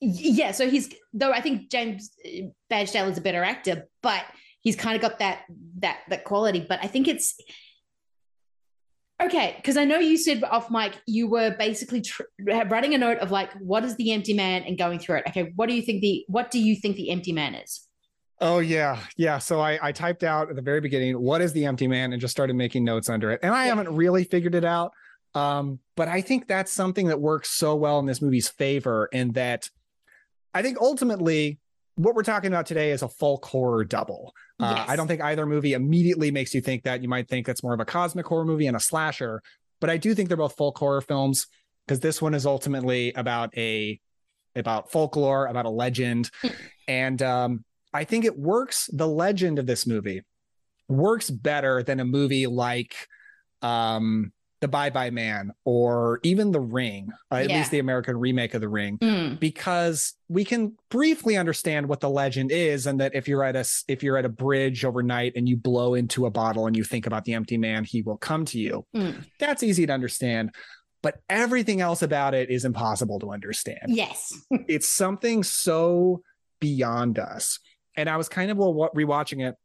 [0.00, 0.52] yeah.
[0.52, 4.24] So he's though I think James uh, Badge Dale is a better actor, but
[4.60, 5.42] he's kind of got that
[5.80, 6.64] that that quality.
[6.66, 7.34] But I think it's
[9.20, 13.18] okay because I know you said off mic you were basically tr- writing a note
[13.18, 15.24] of like what is the empty man and going through it.
[15.28, 17.87] Okay, what do you think the what do you think the empty man is?
[18.40, 19.38] Oh yeah, yeah.
[19.38, 22.20] So I I typed out at the very beginning what is the empty man and
[22.20, 24.92] just started making notes under it, and I haven't really figured it out.
[25.34, 29.32] Um, but I think that's something that works so well in this movie's favor, in
[29.32, 29.68] that
[30.54, 31.58] I think ultimately
[31.96, 34.32] what we're talking about today is a folk horror double.
[34.60, 34.88] Uh, Yes.
[34.88, 37.02] I don't think either movie immediately makes you think that.
[37.02, 39.42] You might think that's more of a cosmic horror movie and a slasher,
[39.80, 41.46] but I do think they're both folk horror films
[41.86, 44.00] because this one is ultimately about a
[44.56, 46.30] about folklore, about a legend,
[46.88, 48.88] and um, I think it works.
[48.92, 50.22] The legend of this movie
[50.88, 52.94] works better than a movie like
[53.62, 57.58] um, The Bye Bye Man or even The Ring, uh, at Yeah.
[57.58, 59.38] least the American remake of The Ring, Mm.
[59.40, 63.64] because we can briefly understand what the legend is, and that if you're at a
[63.88, 67.06] if you're at a bridge overnight and you blow into a bottle and you think
[67.06, 68.86] about the empty man, he will come to you.
[68.94, 69.24] Mm.
[69.38, 70.54] That's easy to understand.
[71.02, 74.32] But everything else about it is impossible to understand Yes.
[74.68, 76.22] it's something so
[76.60, 77.60] beyond us.
[77.98, 79.56] And I was kind of rewatching it,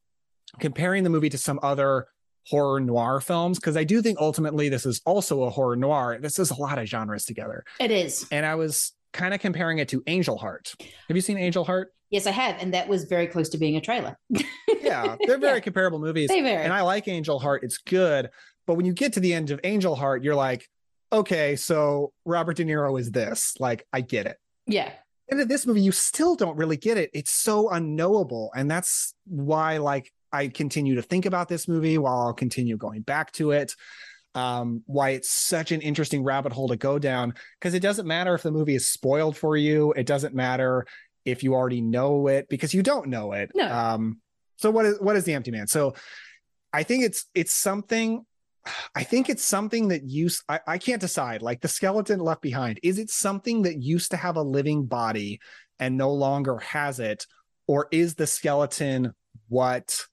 [0.59, 2.07] comparing the movie to some other
[2.47, 6.17] horror noir films because I do think ultimately this is also a horror noir.
[6.19, 7.63] This is a lot of genres together.
[7.79, 8.25] It is.
[8.31, 10.73] And I was kind of comparing it to Angel Heart.
[11.07, 11.93] Have you seen Angel Heart?
[12.09, 14.17] Yes, I have, and that was very close to being a trailer.
[14.81, 16.27] Yeah, they're very comparable movies.
[16.27, 16.61] They very.
[16.61, 17.63] And I like Angel Heart.
[17.63, 18.29] It's good.
[18.67, 20.67] But when you get to the end of Angel Heart, you're like,
[21.11, 23.53] okay, so Robert De Niro is this.
[23.61, 24.37] Like, I get it.
[24.67, 24.91] Yeah.
[25.29, 27.09] And in this movie, you still don't really get it.
[27.13, 28.51] It's so unknowable.
[28.55, 33.01] And that's why, like, I continue to think about this movie while I'll continue going
[33.01, 33.75] back to it.
[34.35, 38.33] um, why it's such an interesting rabbit hole to go down because it doesn't matter
[38.33, 39.93] if the movie is spoiled for you.
[39.93, 40.85] It doesn't matter
[41.25, 43.51] if you already know it because you don't know it.
[43.53, 43.71] No.
[43.71, 44.19] Um,
[44.57, 45.67] so what is what is the empty man?
[45.67, 45.93] So
[46.71, 48.25] I think it's it's something.
[48.95, 50.43] I think it's something that used.
[50.47, 51.41] I, I can't decide.
[51.41, 55.39] Like the skeleton left behind, is it something that used to have a living body
[55.79, 57.25] and no longer has it,
[57.67, 59.13] or is the skeleton
[59.49, 60.05] what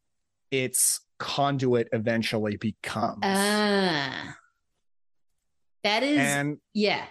[0.51, 3.21] its conduit eventually becomes?
[3.23, 4.37] Ah.
[5.85, 7.05] That is And- yeah.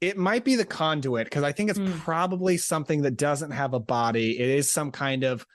[0.00, 1.92] it might be the conduit because I think it's Hmm.
[2.00, 4.38] probably something that doesn't have a body.
[4.38, 5.46] It is some kind of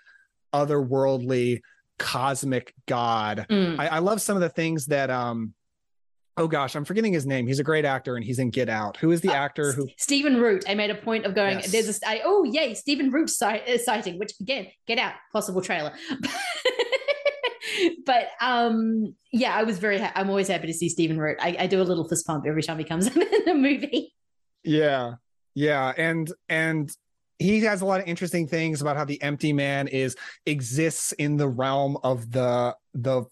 [0.53, 1.61] otherworldly
[1.99, 3.45] cosmic god.
[3.49, 3.79] Mm.
[3.79, 5.53] I, I love some of the things that um
[6.37, 7.47] oh gosh, I'm forgetting his name.
[7.47, 8.97] He's a great actor and he's in Get Out.
[8.97, 10.63] Who is the actor who Stephen Root.
[10.67, 11.59] I made a point of going.
[11.59, 11.71] Yes.
[11.71, 15.61] There's a I, oh yay Stephen Root si- uh, sighting, which again get out possible
[15.61, 15.93] trailer.
[18.05, 19.99] but um yeah, I was very.
[19.99, 21.37] Ha- I'm always happy to see Stephen Root.
[21.39, 24.13] I, I do a little fist pump every time he comes in the movie.
[24.63, 25.15] Yeah.
[25.55, 26.89] Yeah, and and
[27.39, 31.37] he has a lot of interesting things about how the empty man is exists in
[31.37, 33.23] the realm of the the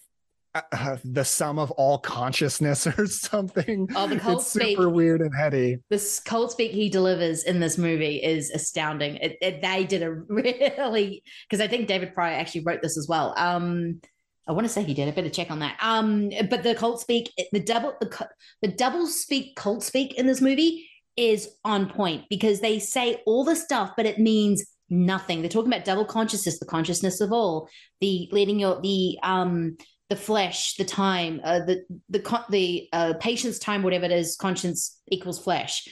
[0.71, 3.88] uh, the sum of all consciousness or something.
[3.95, 4.93] Oh, the cult it's super speak.
[4.95, 5.77] weird and heady.
[5.89, 9.17] This cold speak he delivers in this movie is astounding.
[9.17, 13.07] It, it- they did a really because I think David Prior actually wrote this as
[13.07, 13.34] well.
[13.38, 14.01] Um,
[14.47, 15.09] I want to say he did.
[15.09, 15.77] I better check on that.
[15.81, 18.27] Um, but the cult speak, the double the
[18.61, 20.86] the double speak cult speak in this movie
[21.18, 25.41] is on point because they say all the stuff, but it means nothing.
[25.41, 27.68] They're talking about double consciousness, the consciousness of all,
[27.99, 29.77] the leading your the um
[30.10, 34.99] the flesh, the time, uh, the the the uh, patience time, whatever it is, conscience
[35.10, 35.88] equals flesh.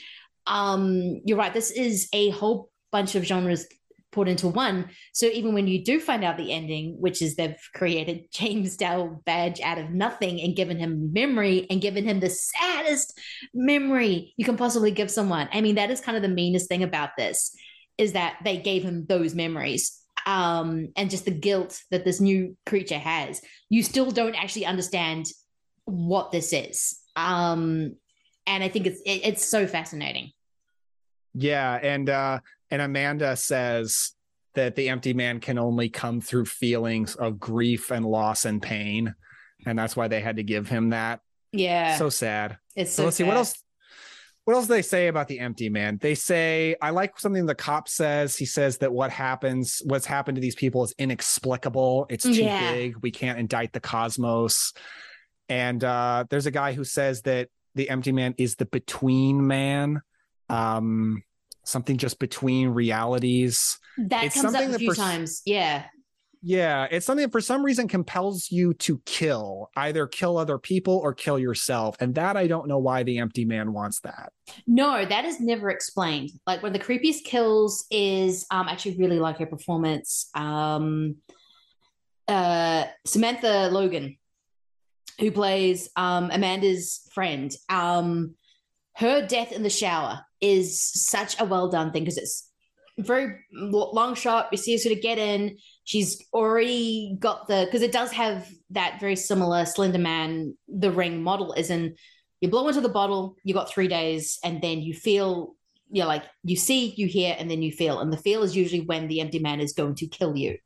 [0.46, 1.52] Um, you're right.
[1.52, 3.66] This is a whole bunch of genres
[4.24, 4.90] into one.
[5.12, 9.22] So even when you do find out the ending, which is they've created James Dale
[9.24, 13.18] Badge out of nothing and given him memory and given him the saddest
[13.54, 15.48] memory you can possibly give someone.
[15.52, 17.54] I mean, that is kind of the meanest thing about this
[17.98, 22.56] is that they gave him those memories um, and just the guilt that this new
[22.66, 23.40] creature has.
[23.70, 25.26] You still don't actually understand
[25.84, 26.98] what this is.
[27.14, 27.96] Um,
[28.46, 30.32] and I think it's it, it's so fascinating.
[31.34, 32.40] Yeah, and uh
[32.70, 34.12] and Amanda says
[34.54, 39.14] that the empty man can only come through feelings of grief and loss and pain,
[39.66, 41.20] and that's why they had to give him that.
[41.52, 41.96] Yeah.
[41.96, 42.58] So sad.
[42.74, 43.62] It's so so let's see what else
[44.44, 47.54] what else do they say about the empty man they say i like something the
[47.54, 52.22] cop says he says that what happens what's happened to these people is inexplicable it's
[52.22, 52.72] too Yeah.
[52.72, 54.72] big we can't indict the cosmos
[55.48, 60.00] and uh there's a guy who says that the empty man is the between man
[60.48, 61.24] um
[61.66, 65.42] something just between realities That It's comes up a few for- times.
[65.44, 65.84] Yeah.
[66.42, 70.96] yeah, it's something that for some reason compels you to kill, either kill other people
[71.02, 71.96] or kill yourself.
[71.98, 74.32] And that I don't know why the empty man wants that.
[74.66, 76.30] No, that is never explained.
[76.46, 80.28] Like one of the creepiest kills is um actually really like her performance.
[80.34, 81.16] Um
[82.28, 84.16] uh Samantha Logan,
[85.18, 87.52] who plays um Amanda's friend.
[87.68, 88.34] Um
[88.96, 92.50] her death in the shower is such a well done thing because it's
[92.98, 94.48] very long shot.
[94.52, 95.58] You see her sort of get in.
[95.84, 101.22] She's already got the because it does have that very similar Slender Man, the ring
[101.22, 101.94] model, is in
[102.40, 105.54] you blow into the bottle, you got three days, and then you feel
[105.90, 108.00] you're like you see, you hear, and then you feel.
[108.00, 110.56] And the feel is usually when the empty man is going to kill you.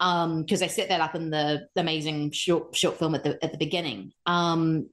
[0.00, 3.52] Um, because I set that up in the amazing short short film at the at
[3.52, 4.12] the beginning.
[4.24, 4.88] Um,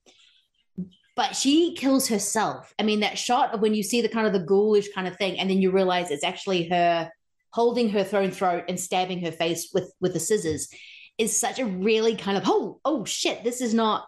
[1.15, 2.73] but she kills herself.
[2.79, 5.15] I mean, that shot of when you see the kind of the ghoulish kind of
[5.17, 7.11] thing, and then you realize it's actually her
[7.51, 10.69] holding her thrown throat and stabbing her face with with the scissors
[11.17, 14.05] is such a really kind of oh oh shit this is not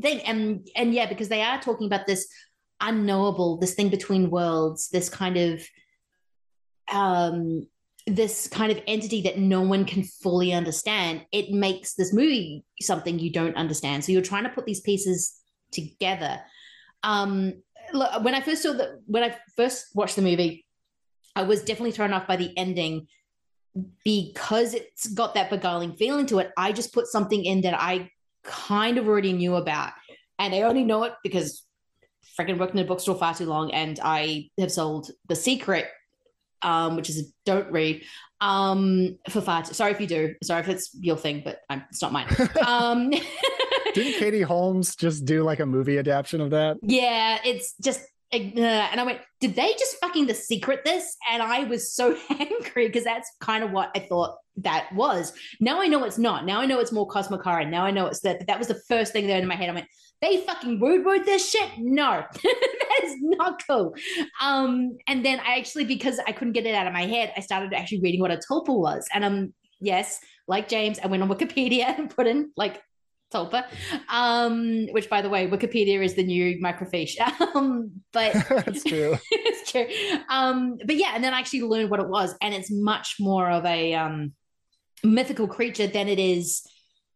[0.00, 0.20] thing.
[0.20, 2.28] And and yeah because they are talking about this
[2.80, 5.62] unknowable this thing between worlds this kind of
[6.92, 7.66] um
[8.06, 11.24] this kind of entity that no one can fully understand.
[11.30, 14.04] It makes this movie something you don't understand.
[14.04, 15.41] So you're trying to put these pieces
[15.72, 16.40] together.
[17.02, 17.62] Um
[17.92, 20.64] look, when i first saw the when i first watched the movie
[21.36, 23.06] i was definitely thrown off by the ending
[24.04, 26.50] because it's got that beguiling feeling to it.
[26.58, 28.10] I just put something in that i
[28.44, 29.92] kind of already knew about
[30.38, 31.64] and i only know it because
[32.38, 35.86] freaking worked in a bookstore far too long and i have sold the secret
[36.62, 38.04] um, which is a don't read
[38.40, 41.84] um, for far too, sorry if you do sorry if it's your thing but um,
[41.90, 42.26] it's not mine.
[42.66, 43.12] Um,
[43.94, 46.78] Didn't Katie Holmes just do like a movie adaptation of that?
[46.82, 48.02] Yeah, it's just
[48.32, 51.16] uh, and I went, did they just fucking the secret this?
[51.30, 55.34] And I was so angry because that's kind of what I thought that was.
[55.60, 56.46] Now I know it's not.
[56.46, 57.66] Now I know it's more Cosmic Horror.
[57.66, 58.38] Now I know it's that.
[58.38, 59.68] But that was the first thing there in my head.
[59.68, 59.88] I went,
[60.22, 61.68] they fucking word word this shit.
[61.78, 63.94] No, that is not cool.
[64.40, 67.40] Um, and then I actually, because I couldn't get it out of my head, I
[67.40, 69.06] started actually reading what a tulpa was.
[69.12, 72.80] And um, yes, like James, I went on Wikipedia and put in like
[73.32, 73.64] tulpa,
[74.08, 77.16] um, which by the way, Wikipedia is the new microfiche.
[77.54, 79.18] Um, but That's true.
[79.30, 79.86] it's true.
[80.30, 83.50] Um, but yeah, and then I actually learned what it was, and it's much more
[83.50, 84.32] of a um,
[85.04, 86.66] mythical creature than it is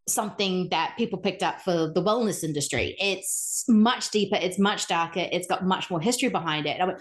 [0.08, 2.96] something that people picked up for the wellness industry.
[3.00, 6.78] It's much deeper, it's much darker, it's got much more history behind it.
[6.78, 7.00] And I went,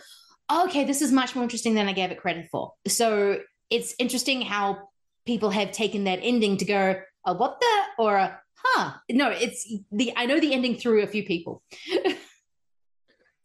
[0.51, 2.73] okay, this is much more interesting than I gave it credit for.
[2.87, 3.39] So
[3.69, 4.89] it's interesting how
[5.25, 8.93] people have taken that ending to go, a what the or a huh.
[9.11, 11.63] No, it's the I know the ending through a few people.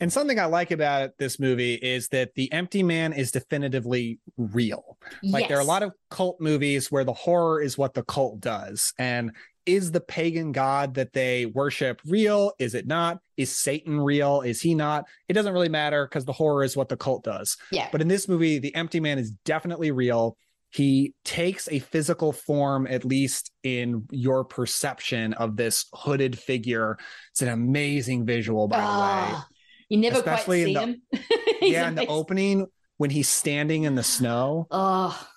[0.00, 4.96] And something I like about this movie is that the empty man is definitively real.
[5.22, 8.40] Like there are a lot of cult movies where the horror is what the cult
[8.40, 8.94] does.
[8.98, 9.32] And
[9.66, 12.52] is the pagan god that they worship real?
[12.58, 13.18] Is it not?
[13.36, 14.40] Is Satan real?
[14.40, 15.04] Is he not?
[15.28, 17.58] It doesn't really matter because the horror is what the cult does.
[17.70, 17.88] Yeah.
[17.92, 20.38] But in this movie, the empty man is definitely real.
[20.72, 26.96] He takes a physical form, at least in your perception of this hooded figure.
[27.32, 29.48] It's an amazing visual, by the way Ah,
[29.88, 31.22] you never Especially quite see the- him.
[31.62, 32.66] Yeah, in the opening
[32.96, 35.28] when he's standing in the snow, Oh,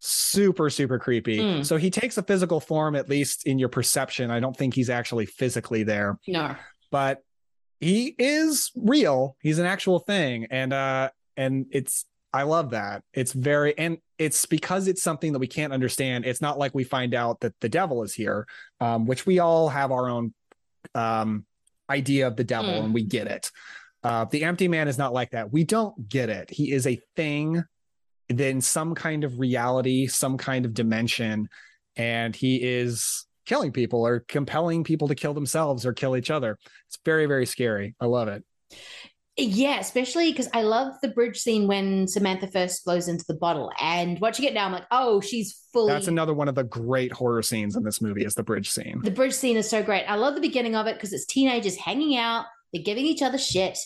[0.00, 1.38] super super creepy.
[1.38, 1.66] Mm.
[1.66, 4.30] So he takes a physical form at least in your perception.
[4.30, 6.54] I don't think he's actually physically there, no.
[6.90, 7.22] but
[7.80, 9.36] he is real.
[9.42, 13.02] He's an actual thing and uh and it's I love that.
[13.14, 16.26] It's very and it's because it's something that we can't understand.
[16.26, 18.46] It's not like we find out that the devil is here,
[18.80, 20.34] um, which we all have our own
[20.94, 21.44] um
[21.90, 22.84] idea of the devil Mm.
[22.84, 23.50] and we get it.
[24.02, 25.52] Uh, the empty man is not like that.
[25.52, 26.50] We don't get it.
[26.50, 27.64] He is a thing
[28.28, 31.48] in some kind of reality, some kind of dimension,
[31.96, 36.58] and he is killing people or compelling people to kill themselves or kill each other.
[36.86, 37.94] It's very, very scary.
[37.98, 38.44] I love it.
[39.40, 43.70] Yeah, especially because I love the bridge scene when Samantha first blows into the bottle.
[43.80, 45.92] And watching it now, I'm like, oh, she's fully.
[45.92, 49.00] That's another one of the great horror scenes in this movie is the bridge scene.
[49.00, 50.04] the bridge scene is so great.
[50.06, 53.38] I love the beginning of it because it's teenagers hanging out, they're giving each other
[53.38, 53.78] shit.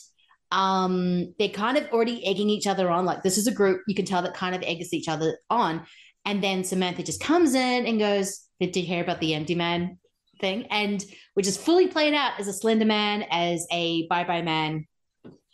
[0.53, 3.05] Um, they're kind of already egging each other on.
[3.05, 5.85] Like this is a group you can tell that kind of eggs each other on.
[6.25, 9.99] And then Samantha just comes in and goes, Did you hear about the empty man
[10.41, 10.67] thing?
[10.71, 11.05] And
[11.35, 14.87] which is fully played out as a slender man, as a bye bye man,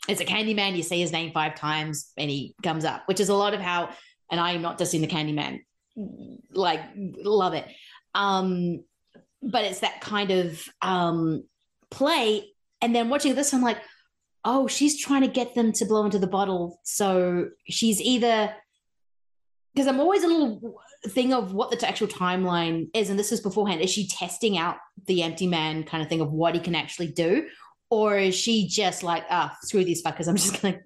[0.09, 0.75] as a candy man.
[0.75, 3.61] You say his name five times and he comes up, which is a lot of
[3.61, 3.91] how,
[4.31, 5.61] and I am not just in the candy man,
[6.53, 7.67] like love it.
[8.15, 8.85] Um,
[9.43, 11.45] but it's that kind of um
[11.91, 12.53] play.
[12.81, 13.79] And then watching this, I'm like,
[14.45, 16.81] oh, she's trying to get them to blow into the bottle.
[16.85, 18.55] So she's either
[19.75, 23.41] because I'm always a little thing of what the actual timeline is, and this is
[23.41, 23.81] beforehand.
[23.81, 24.77] Is she testing out
[25.07, 27.47] the empty man kind of thing of what he can actually do,
[27.91, 30.79] or is she just like, ah, screw these fuckers, I'm just gonna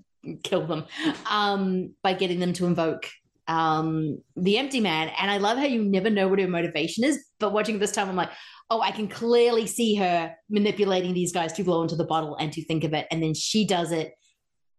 [0.43, 0.85] kill them
[1.31, 3.09] um, by getting them to invoke
[3.49, 5.11] um, the empty man?
[5.19, 8.09] And I love how you never know what her motivation is, but watching this time,
[8.09, 8.31] I'm like,
[8.71, 12.53] oh, I can clearly see her manipulating these guys to blow into the bottle and
[12.53, 14.13] to think of it, and then she does it,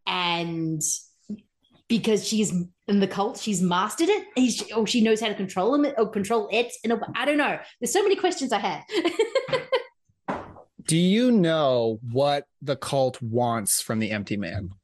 [0.07, 0.81] and
[1.87, 2.51] because she's
[2.87, 4.27] in the cult, she's mastered it.
[4.35, 6.73] He's, or she knows how to control him or control it.
[6.83, 7.59] And I don't know.
[7.79, 8.83] There's so many questions I had.
[10.93, 14.75] Do you know what the cult wants from the empty man?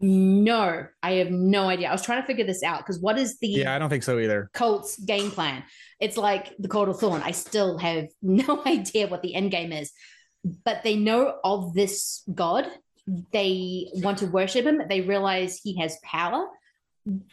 [0.00, 1.88] no, I have no idea.
[1.88, 4.04] I was trying to figure this out because what is the Yeah, I don't think
[4.04, 4.48] so either.
[4.54, 5.64] cult's game plan?
[5.98, 7.22] It's like the Cult of Thorn.
[7.22, 9.90] I still have no idea what the end game is,
[10.64, 12.68] but they know of this god.
[13.32, 14.82] They want to worship him.
[14.88, 16.46] They realize he has power,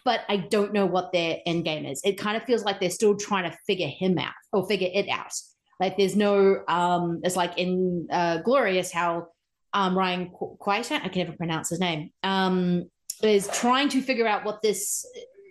[0.03, 2.01] but I don't know what their end game is.
[2.03, 5.07] It kind of feels like they're still trying to figure him out or figure it
[5.07, 5.33] out.
[5.79, 9.27] Like there's no, um, it's like in uh, Glorious how
[9.73, 12.89] um, Ryan Qu- Quaita, I can never pronounce his name, um,
[13.21, 15.05] is trying to figure out what this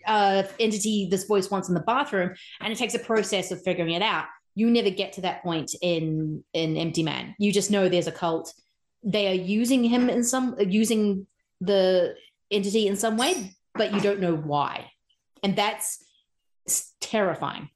[0.07, 3.93] uh, entity, this voice wants in the bathroom, and it takes a process of figuring
[3.93, 4.27] it out.
[4.55, 7.35] You never get to that point in in Empty Man.
[7.39, 8.53] You just know there's a cult.
[9.03, 11.27] They are using him in some, using
[11.61, 12.15] the
[12.51, 14.90] entity in some way, but you don't know why,
[15.43, 16.03] and that's
[17.01, 17.69] terrifying.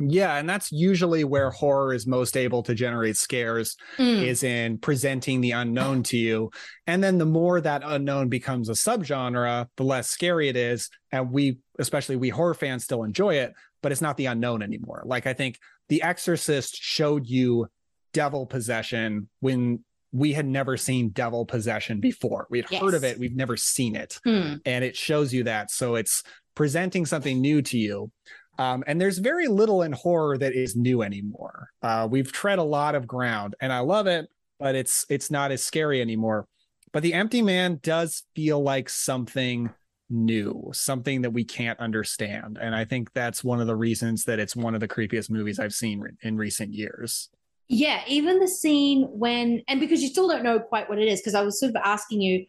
[0.00, 4.22] Yeah, and that's usually where horror is most able to generate scares Mm.
[4.26, 6.50] is in presenting the unknown to you.
[6.86, 10.88] And then the more that unknown becomes a subgenre, the less scary it is.
[11.12, 13.52] And we, especially we horror fans, still enjoy it,
[13.82, 15.02] but it's not the unknown anymore.
[15.04, 15.58] Like I think
[15.88, 17.66] The Exorcist showed you
[18.12, 22.46] devil possession when we had never seen devil possession before.
[22.50, 24.54] We had heard of it, we've never seen it Hmm.
[24.64, 26.22] and it shows you that so it's
[26.54, 28.10] presenting something new to you
[28.58, 31.70] Um, and there's very little in horror that is new anymore.
[31.80, 34.28] Uh, we've tread a lot of ground, and I love it,
[34.58, 36.46] but it's it's not as scary anymore.
[36.92, 39.70] But the Empty Man does feel like something
[40.10, 44.40] new, something that we can't understand, and I think that's one of the reasons that
[44.40, 47.28] it's one of the creepiest movies I've seen re- in recent years.
[47.68, 51.20] Yeah, even the scene when, and because you still don't know quite what it is,
[51.20, 52.46] because I was sort of asking you,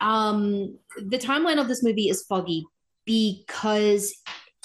[0.00, 2.64] um, the timeline of this movie is foggy
[3.04, 4.12] because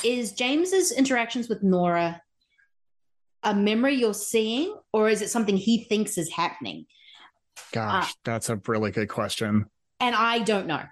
[0.03, 2.22] is James's interactions with Nora
[3.44, 6.86] a memory you're seeing, or is it something he thinks is happening?
[7.72, 9.65] Gosh, uh, that's a really good question.
[9.99, 10.84] And I don't know.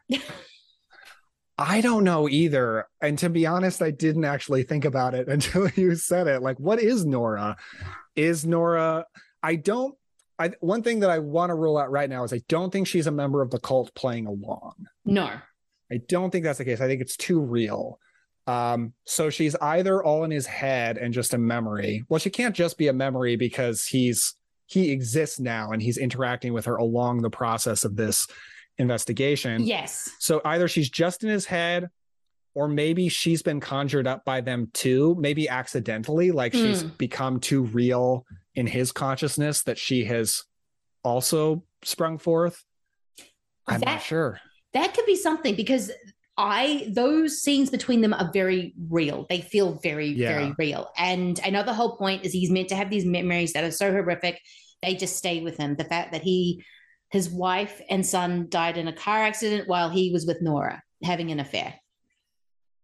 [1.58, 2.88] I don't know either.
[3.02, 6.42] And to be honest, I didn't actually think about it until you said it.
[6.42, 7.58] Like, what is Nora?
[8.16, 9.06] Is Nora,
[9.44, 9.96] I don't,
[10.38, 12.88] I, one thing that I want to rule out right now is I don't think
[12.88, 14.74] she's a member of the cult playing along.
[15.06, 15.30] No.
[15.92, 16.80] I don't think that's the case.
[16.80, 18.00] I think it's too real.
[18.50, 22.04] Um, so she's either all in his head and just a memory.
[22.10, 24.34] Well, she can't just be a memory because he's
[24.66, 28.28] he exists now and he's interacting with her along the process of this
[28.80, 29.64] investigation.
[29.64, 30.10] Yes.
[30.20, 31.90] So either she's just in his head
[32.56, 36.62] or maybe she's been conjured up by them too, maybe accidentally, like mm.
[36.62, 40.44] she's become too real in his consciousness that she has
[41.04, 42.64] also sprung forth.
[43.68, 44.40] I'm that, not sure.
[44.74, 45.92] That could be something because
[46.40, 49.26] I those scenes between them are very real.
[49.30, 50.30] They feel very yeah.
[50.30, 50.90] very real.
[50.98, 53.72] And I know the whole point is he's meant to have these memories that are
[53.72, 54.42] so horrific.
[54.82, 55.76] They just stay with him.
[55.76, 56.64] The fact that he
[57.12, 61.30] his wife and son died in a car accident while he was with Nora having
[61.32, 61.74] an affair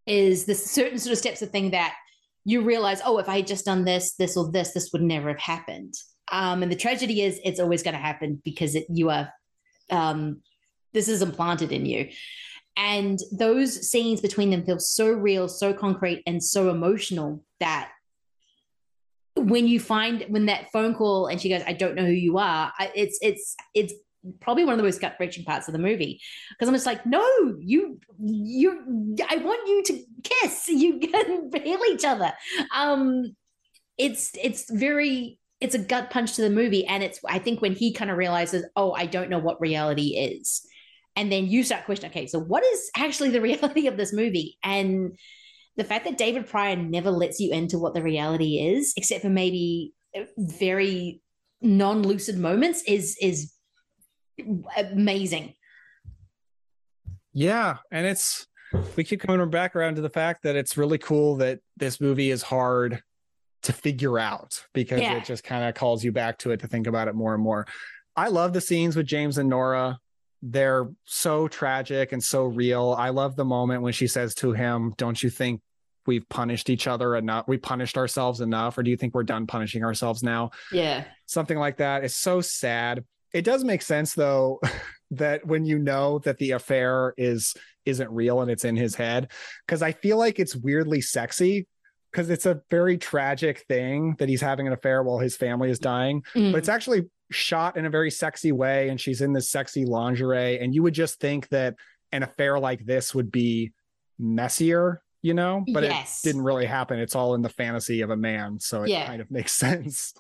[0.05, 1.95] is this certain sort of steps of thing that
[2.43, 5.29] you realize, oh, if I had just done this, this or this, this would never
[5.29, 5.93] have happened.
[6.29, 9.31] Um, and the tragedy is it's always going to happen because it, you are
[9.89, 10.41] um,
[10.91, 12.09] this is implanted in you.
[12.77, 17.91] And those scenes between them feel so real, so concrete, and so emotional that
[19.37, 22.37] when you find when that phone call and she goes, "I don't know who you
[22.37, 23.93] are," it's it's it's
[24.39, 26.19] probably one of the most gut wrenching parts of the movie
[26.49, 27.25] because I'm just like, no,
[27.59, 30.67] you you I want you to kiss.
[30.69, 32.33] You can feel each other.
[32.75, 33.35] Um,
[33.97, 37.73] it's it's very it's a gut punch to the movie, and it's I think when
[37.73, 40.65] he kind of realizes, oh, I don't know what reality is
[41.15, 44.57] and then you start questioning okay so what is actually the reality of this movie?
[44.63, 45.17] And
[45.77, 49.29] the fact that david prior never lets you into what the reality is except for
[49.29, 51.21] maybe uh, very
[51.61, 53.53] non-lucid moments is is
[54.77, 55.53] amazing.
[57.33, 58.47] Yeah and it's
[58.95, 62.31] we keep coming back around to the fact that it's really cool that this movie
[62.31, 63.01] is hard
[63.63, 65.17] to figure out because yeah.
[65.17, 67.43] it just kind of calls you back to it to think about it more and
[67.43, 67.65] more.
[68.15, 69.97] I love the scenes with james and nora
[70.47, 72.95] they're so tragic and so real.
[72.97, 75.61] I love the moment when she says to him, Don't you think
[76.05, 77.47] we've punished each other enough?
[77.47, 80.51] We punished ourselves enough, or do you think we're done punishing ourselves now?
[80.71, 81.05] Yeah.
[81.25, 82.03] Something like that.
[82.03, 83.03] It's so sad.
[83.33, 84.61] It does make sense though
[85.11, 87.55] that when you know that the affair is
[87.85, 89.31] isn't real and it's in his head,
[89.65, 91.65] because I feel like it's weirdly sexy
[92.15, 95.79] because it's a very tragic thing that he's having an affair while his family is
[95.79, 96.23] dying.
[96.33, 96.53] Mm.
[96.53, 100.59] But it's actually shot in a very sexy way and she's in this sexy lingerie
[100.59, 101.75] and you would just think that
[102.13, 103.73] an affair like this would be
[104.19, 106.23] messier you know but yes.
[106.23, 109.07] it didn't really happen it's all in the fantasy of a man so it yeah.
[109.07, 110.13] kind of makes sense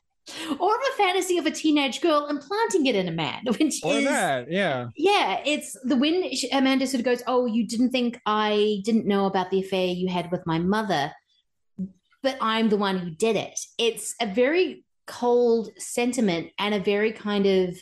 [0.59, 4.05] or the fantasy of a teenage girl implanting it in a man which or is
[4.05, 8.81] that yeah yeah it's the when amanda sort of goes oh you didn't think i
[8.83, 11.11] didn't know about the affair you had with my mother
[12.25, 13.57] but i'm the one who did it.
[13.77, 17.77] It's a very cold sentiment and a very kind of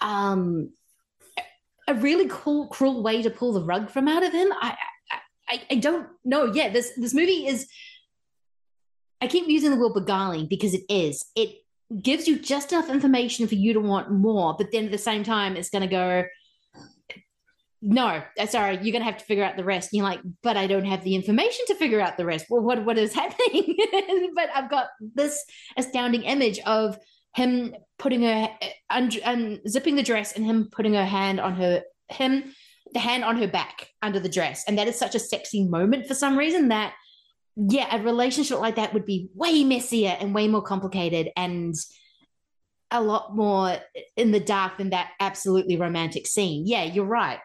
[0.00, 0.70] um
[1.86, 4.48] a really cool cruel way to pull the rug from out of him.
[4.52, 4.76] I
[5.48, 6.46] i i don't know.
[6.46, 7.68] Yeah this this movie is
[9.20, 11.26] i keep using the word beguiling because it is.
[11.36, 11.50] It
[12.00, 15.22] gives you just enough information for you to want more but then at the same
[15.22, 16.24] time it's going to go
[17.82, 19.92] no, uh, sorry, you're gonna have to figure out the rest.
[19.92, 22.46] And you're like, but I don't have the information to figure out the rest.
[22.48, 23.76] Well, what what is happening?
[24.34, 25.44] but I've got this
[25.76, 26.96] astounding image of
[27.34, 28.48] him putting her
[28.88, 32.54] un- unzipping the dress and him putting her hand on her him
[32.92, 36.06] the hand on her back under the dress, and that is such a sexy moment
[36.06, 36.94] for some reason that
[37.56, 41.74] yeah, a relationship like that would be way messier and way more complicated and
[42.90, 43.76] a lot more
[44.16, 46.66] in the dark than that absolutely romantic scene.
[46.66, 47.40] Yeah, you're right.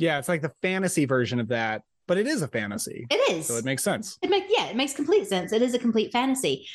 [0.00, 3.06] Yeah, it's like the fantasy version of that, but it is a fantasy.
[3.10, 3.46] It is.
[3.46, 4.18] So it makes sense.
[4.22, 5.52] It makes yeah, it makes complete sense.
[5.52, 6.66] It is a complete fantasy.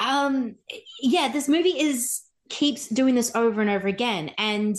[0.00, 0.56] Um
[1.00, 4.76] yeah, this movie is keeps doing this over and over again and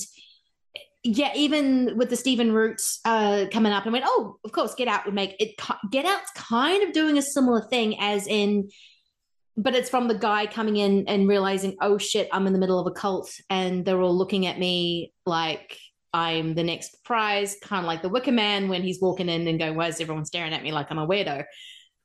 [1.03, 4.87] yeah, even with the Stephen Root uh, coming up, I went, oh, of course, Get
[4.87, 5.59] Out would make it.
[5.91, 8.69] Get Out's kind of doing a similar thing, as in,
[9.57, 12.79] but it's from the guy coming in and realizing, oh shit, I'm in the middle
[12.79, 15.75] of a cult, and they're all looking at me like
[16.13, 19.59] I'm the next prize, kind of like the Wicker Man when he's walking in and
[19.59, 21.45] going, why is everyone staring at me like I'm a weirdo?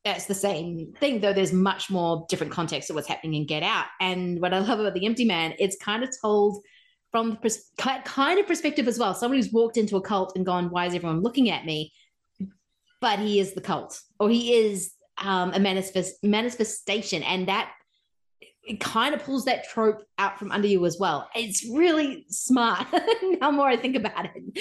[0.05, 3.65] That's the same thing, though there's much more different context of what's happening in Get
[3.65, 3.87] Out.
[4.01, 6.63] And what I love about The Empty Man, it's kind of told
[7.11, 9.15] from the pers- kind of perspective as well.
[9.15, 11.93] Someone who's walked into a cult and gone, why is everyone looking at me?
[13.01, 17.25] But he is the cult, or he is um, a manifest- manifestation.
[17.25, 17.73] And that
[18.67, 21.29] it kind of pulls that trope out from under you as well.
[21.35, 22.87] It's really smart.
[23.41, 24.59] now more I think about it.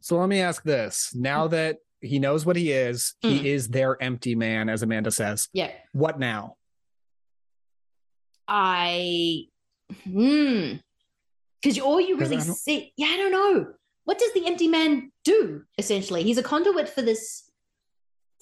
[0.00, 3.30] So let me ask this: Now that he knows what he is, mm.
[3.30, 5.48] he is their empty man, as Amanda says.
[5.52, 5.70] Yeah.
[5.92, 6.56] What now?
[8.48, 9.46] I
[10.04, 10.74] hmm.
[11.60, 13.66] Because all you really see, yeah, I don't know.
[14.04, 16.22] What does the empty man do essentially?
[16.22, 17.50] He's a conduit for this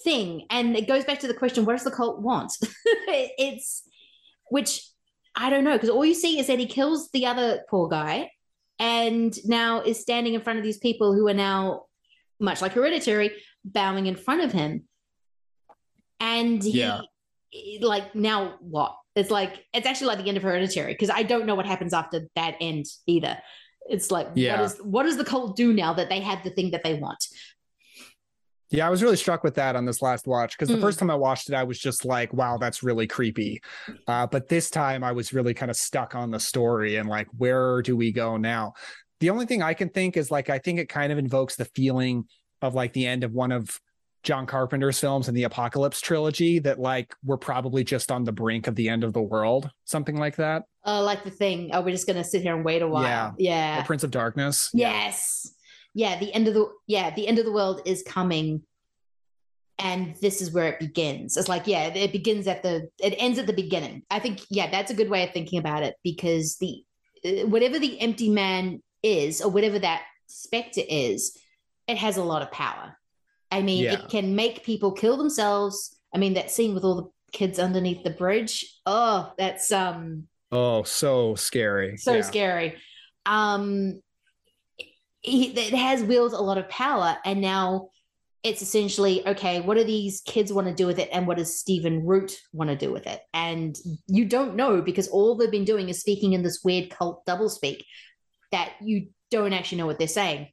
[0.03, 2.53] thing, and it goes back to the question: What does the cult want?
[2.85, 3.83] it's
[4.55, 4.89] which
[5.35, 8.31] I don't know because all you see is that he kills the other poor guy
[8.79, 11.87] and now is standing in front of these people who are now
[12.39, 13.33] much like hereditary
[13.65, 14.85] bowing in front of him
[16.21, 17.01] and he yeah.
[17.81, 21.47] like now what it's like it's actually like the end of hereditary because i don't
[21.47, 23.37] know what happens after that end either
[23.89, 24.61] it's like yeah.
[24.61, 26.95] what is what does the cult do now that they have the thing that they
[26.95, 27.25] want
[28.71, 30.81] yeah, I was really struck with that on this last watch because the mm.
[30.81, 33.63] first time I watched it, I was just like, wow, that's really creepy.
[34.07, 37.29] Uh, but this time I was really kind of stuck on the story and like,
[37.37, 38.75] where do we go now?
[39.21, 41.67] The only thing I can think is like, I think it kind of invokes the
[41.67, 42.25] feeling
[42.63, 43.79] of like the end of one of
[44.23, 48.67] John Carpenter's films in the Apocalypse trilogy that like we're probably just on the brink
[48.67, 50.63] of the end of the world, something like that.
[50.87, 51.73] Uh, like the thing.
[51.73, 53.03] are we're just gonna sit here and wait a while.
[53.03, 53.33] Yeah.
[53.39, 53.81] Yeah.
[53.81, 54.71] The Prince of Darkness.
[54.73, 55.51] Yes yeah,
[55.95, 58.63] the end of the yeah, the end of the world is coming
[59.79, 61.37] and this is where it begins.
[61.37, 64.03] It's like, yeah, it begins at the it ends at the beginning.
[64.11, 66.85] I think yeah, that's a good way of thinking about it because the
[67.25, 71.37] uh, whatever the empty man is or whatever that specter is,
[71.89, 72.97] it has a lot of power.
[73.51, 73.93] I mean, yeah.
[73.95, 75.97] it can make people kill themselves.
[76.15, 78.65] I mean, that scene with all the kids underneath the bridge.
[78.87, 81.97] Oh, that's um Oh, so scary.
[81.97, 82.21] So yeah.
[82.23, 82.77] scary.
[83.27, 84.01] Um
[85.25, 87.89] it has wields a lot of power and now
[88.43, 91.59] it's essentially okay what do these kids want to do with it and what does
[91.59, 93.21] stephen root want to do with it?
[93.33, 93.77] And
[94.07, 97.49] you don't know because all they've been doing is speaking in this weird cult double
[97.49, 97.85] speak
[98.53, 100.49] that you don't actually know what they're saying.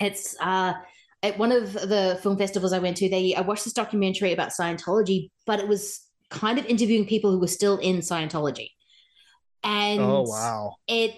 [0.00, 0.74] It's uh
[1.22, 4.50] at one of the film festivals i went to they i watched this documentary about
[4.50, 8.70] scientology but it was kind of interviewing people who were still in scientology.
[9.62, 10.76] And oh wow.
[10.86, 11.14] it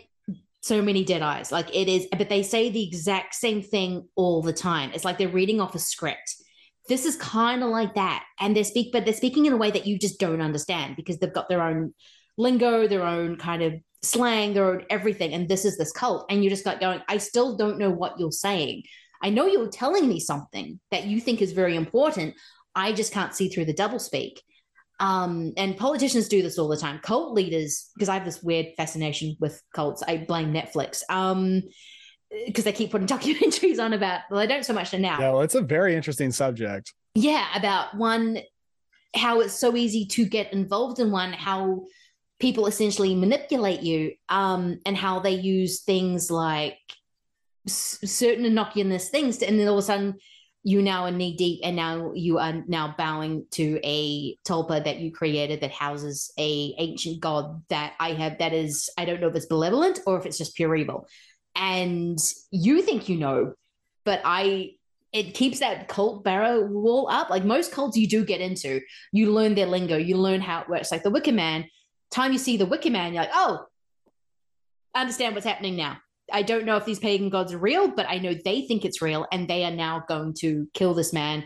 [0.68, 1.50] so many dead eyes.
[1.50, 4.90] Like it is, but they say the exact same thing all the time.
[4.94, 6.36] It's like they're reading off a script.
[6.88, 8.24] This is kind of like that.
[8.38, 11.18] And they speak, but they're speaking in a way that you just don't understand because
[11.18, 11.94] they've got their own
[12.36, 15.34] lingo, their own kind of slang, their own everything.
[15.34, 16.26] And this is this cult.
[16.30, 18.84] And you just got going, I still don't know what you're saying.
[19.22, 22.34] I know you're telling me something that you think is very important.
[22.74, 24.40] I just can't see through the double speak.
[25.00, 26.98] Um, and politicians do this all the time.
[26.98, 30.02] Cult leaders, because I have this weird fascination with cults.
[30.06, 31.02] I blame Netflix.
[31.08, 31.62] Um,
[32.46, 35.18] because they keep putting documentaries on about well, they don't so much now.
[35.18, 36.92] Yeah, well, it's a very interesting subject.
[37.14, 38.40] Yeah, about one
[39.14, 41.86] how it's so easy to get involved in one, how
[42.38, 46.78] people essentially manipulate you, um, and how they use things like
[47.66, 50.18] s- certain innocuous things, to, and then all of a sudden
[50.64, 54.98] you now are knee deep and now you are now bowing to a tulpa that
[54.98, 59.28] you created that houses a ancient god that i have that is i don't know
[59.28, 61.06] if it's malevolent or if it's just pure evil.
[61.54, 62.18] And
[62.50, 63.54] you think you know
[64.04, 64.72] but i
[65.12, 67.30] it keeps that cult barrow wall up.
[67.30, 68.80] Like most cults you do get into
[69.10, 70.92] you learn their lingo you learn how it works.
[70.92, 71.66] Like the wicker man
[72.10, 73.66] time you see the wicker man you're like oh
[74.94, 75.98] understand what's happening now
[76.32, 79.02] I don't know if these pagan gods are real, but I know they think it's
[79.02, 81.44] real, and they are now going to kill this man.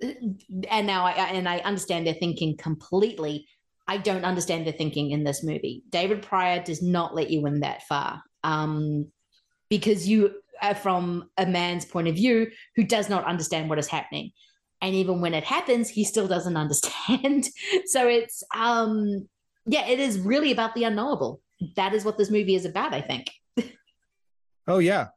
[0.00, 3.46] And now I and I understand their thinking completely.
[3.86, 5.82] I don't understand their thinking in this movie.
[5.88, 9.10] David Prior does not let you in that far, um,
[9.68, 13.88] because you are from a man's point of view who does not understand what is
[13.88, 14.30] happening,
[14.80, 17.48] and even when it happens, he still doesn't understand.
[17.86, 19.28] so it's um,
[19.66, 21.42] yeah, it is really about the unknowable.
[21.76, 22.94] That is what this movie is about.
[22.94, 23.28] I think.
[24.68, 25.08] Oh yeah.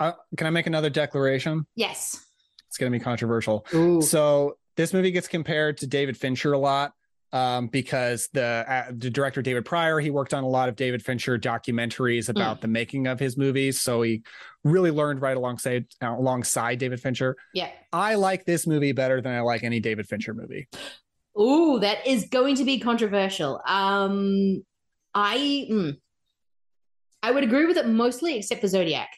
[0.00, 1.66] Uh, can I make another declaration?
[1.74, 2.24] Yes.
[2.68, 3.66] It's going to be controversial.
[3.74, 4.00] Ooh.
[4.00, 6.92] So this movie gets compared to David Fincher a lot.
[7.34, 11.04] um, because the uh, the director David Prior he worked on a lot of David
[11.04, 12.60] Fincher documentaries about mm.
[12.60, 14.22] the making of his movies, so he
[14.62, 17.36] really learned right alongside uh, alongside David Fincher.
[17.52, 20.68] Yeah, I like this movie better than I like any David Fincher movie.
[21.38, 23.60] Ooh, that is going to be controversial.
[23.66, 24.64] Um,
[25.12, 25.96] I mm,
[27.24, 29.08] I would agree with it mostly, except for Zodiac.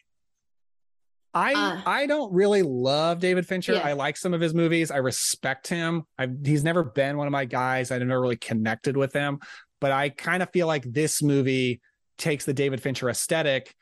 [1.35, 3.75] I uh, I don't really love David Fincher.
[3.75, 3.81] Yeah.
[3.81, 4.93] I like some of his movies.
[4.93, 6.05] I respect him.
[6.17, 7.91] i he's never been one of my guys.
[7.91, 9.41] I've never really connected with him,
[9.81, 11.81] but I kind of feel like this movie
[12.17, 13.75] takes the David Fincher aesthetic,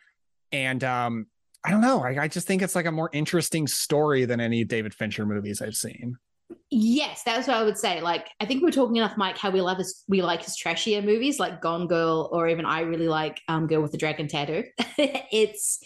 [0.53, 1.27] and um,
[1.63, 2.03] I don't know.
[2.03, 5.61] I, I just think it's like a more interesting story than any David Fincher movies
[5.61, 6.17] I've seen.
[6.71, 8.01] Yes, that's what I would say.
[8.01, 10.57] Like, I think we are talking enough, Mike, how we love his we like his
[10.57, 14.29] trashier movies, like Gone Girl, or even I really like um Girl with the Dragon
[14.29, 14.65] Tattoo.
[14.99, 15.79] it's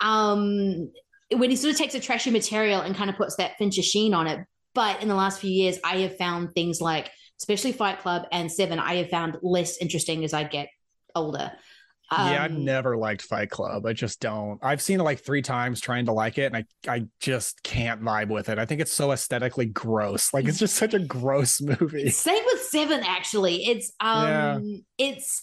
[0.00, 0.90] um
[1.32, 4.14] when he sort of takes a trashy material and kind of puts that Fincher sheen
[4.14, 4.40] on it.
[4.74, 7.10] But in the last few years, I have found things like,
[7.40, 10.68] especially Fight Club and Seven, I have found less interesting as I get
[11.14, 11.52] older.
[12.10, 13.84] Um, yeah, I've never liked Fight Club.
[13.84, 14.58] I just don't.
[14.62, 18.02] I've seen it like three times trying to like it, and I I just can't
[18.02, 18.58] vibe with it.
[18.58, 20.32] I think it's so aesthetically gross.
[20.32, 22.10] Like it's just such a gross movie.
[22.10, 23.66] Same with Seven, actually.
[23.66, 24.58] It's um, yeah.
[24.98, 25.42] it's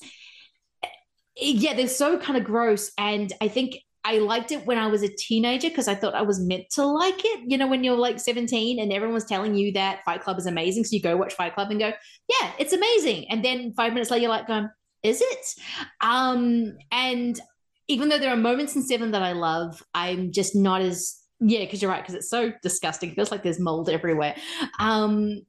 [1.36, 3.76] yeah, they're so kind of gross, and I think
[4.06, 6.86] I liked it when I was a teenager because I thought I was meant to
[6.86, 7.42] like it.
[7.46, 10.46] You know, when you're like 17 and everyone was telling you that Fight Club is
[10.46, 10.84] amazing.
[10.84, 13.30] So you go watch Fight Club and go, yeah, it's amazing.
[13.30, 14.70] And then five minutes later, you're like, going,
[15.04, 15.56] is it?
[16.02, 17.40] Um, and
[17.88, 21.60] even though there are moments in Seven that I love, I'm just not as, yeah,
[21.60, 23.10] because you're right, because it's so disgusting.
[23.10, 24.36] It feels like there's mold everywhere.
[24.80, 25.42] Um,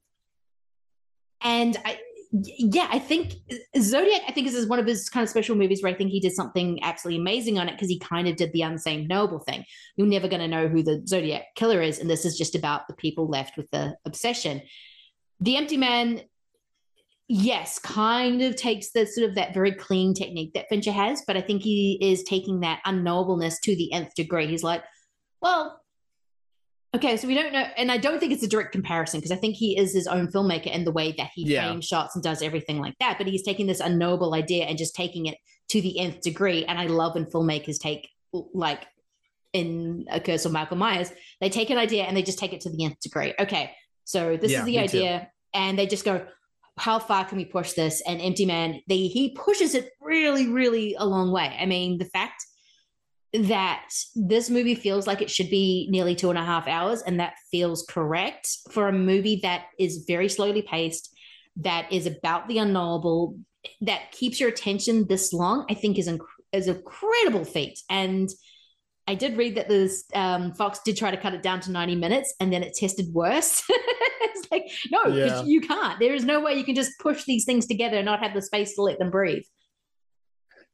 [1.40, 2.00] and I,
[2.32, 3.34] yeah, I think
[3.78, 6.18] Zodiac, I think, is one of his kind of special movies where I think he
[6.18, 9.64] did something absolutely amazing on it because he kind of did the unseen knowable thing.
[9.96, 12.00] You're never going to know who the Zodiac killer is.
[12.00, 14.62] And this is just about the people left with the obsession.
[15.38, 16.22] The Empty Man,
[17.28, 21.36] yes, kind of takes the sort of that very clean technique that Fincher has, but
[21.36, 24.46] I think he is taking that unknowableness to the nth degree.
[24.46, 24.82] He's like,
[25.40, 25.80] well,
[26.94, 29.36] Okay, so we don't know, and I don't think it's a direct comparison because I
[29.36, 31.66] think he is his own filmmaker in the way that he yeah.
[31.66, 33.18] frames shots and does everything like that.
[33.18, 35.36] But he's taking this unknowable idea and just taking it
[35.70, 36.64] to the nth degree.
[36.64, 38.86] And I love when filmmakers take, like
[39.52, 41.10] in A Curse of Michael Myers,
[41.40, 43.34] they take an idea and they just take it to the nth degree.
[43.40, 43.72] Okay,
[44.04, 45.26] so this yeah, is the idea, too.
[45.52, 46.24] and they just go,
[46.76, 48.02] how far can we push this?
[48.06, 51.56] And Empty Man, they he pushes it really, really a long way.
[51.58, 52.44] I mean, the fact
[53.32, 57.20] that this movie feels like it should be nearly two and a half hours, and
[57.20, 61.14] that feels correct for a movie that is very slowly paced,
[61.56, 63.38] that is about the unknowable,
[63.80, 65.66] that keeps your attention this long.
[65.68, 66.20] I think is inc-
[66.52, 68.28] is a incredible feat, and
[69.06, 71.96] I did read that this um, Fox did try to cut it down to 90
[71.96, 73.62] minutes and then it tested worse.
[73.68, 75.42] it's like, no, yeah.
[75.42, 75.98] you can't.
[76.00, 78.40] There is no way you can just push these things together and not have the
[78.40, 79.44] space to let them breathe.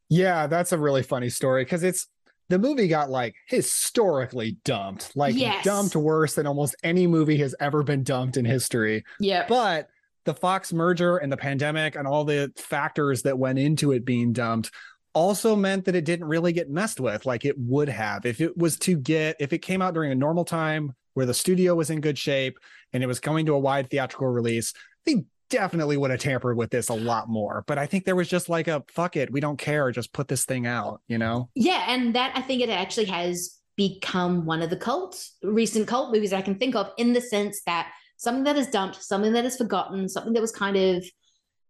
[0.09, 2.07] Yeah, that's a really funny story because it's
[2.49, 5.65] the movie got like historically dumped, like yes.
[5.65, 9.05] dumped worse than almost any movie has ever been dumped in history.
[9.21, 9.47] Yeah.
[9.49, 9.89] But
[10.25, 14.33] the Fox merger and the pandemic and all the factors that went into it being
[14.33, 14.71] dumped
[15.15, 18.57] also meant that it didn't really get messed with like it would have if it
[18.57, 21.91] was to get if it came out during a normal time where the studio was
[21.91, 22.59] in good shape
[22.93, 24.73] and it was coming to a wide theatrical release
[25.05, 27.65] they definitely would have tampered with this a lot more.
[27.67, 30.29] But I think there was just like a fuck it, we don't care, just put
[30.29, 31.51] this thing out, you know?
[31.55, 36.13] Yeah, and that I think it actually has become one of the cult recent cult
[36.13, 39.45] movies I can think of in the sense that something that is dumped, something that
[39.45, 41.05] is forgotten, something that was kind of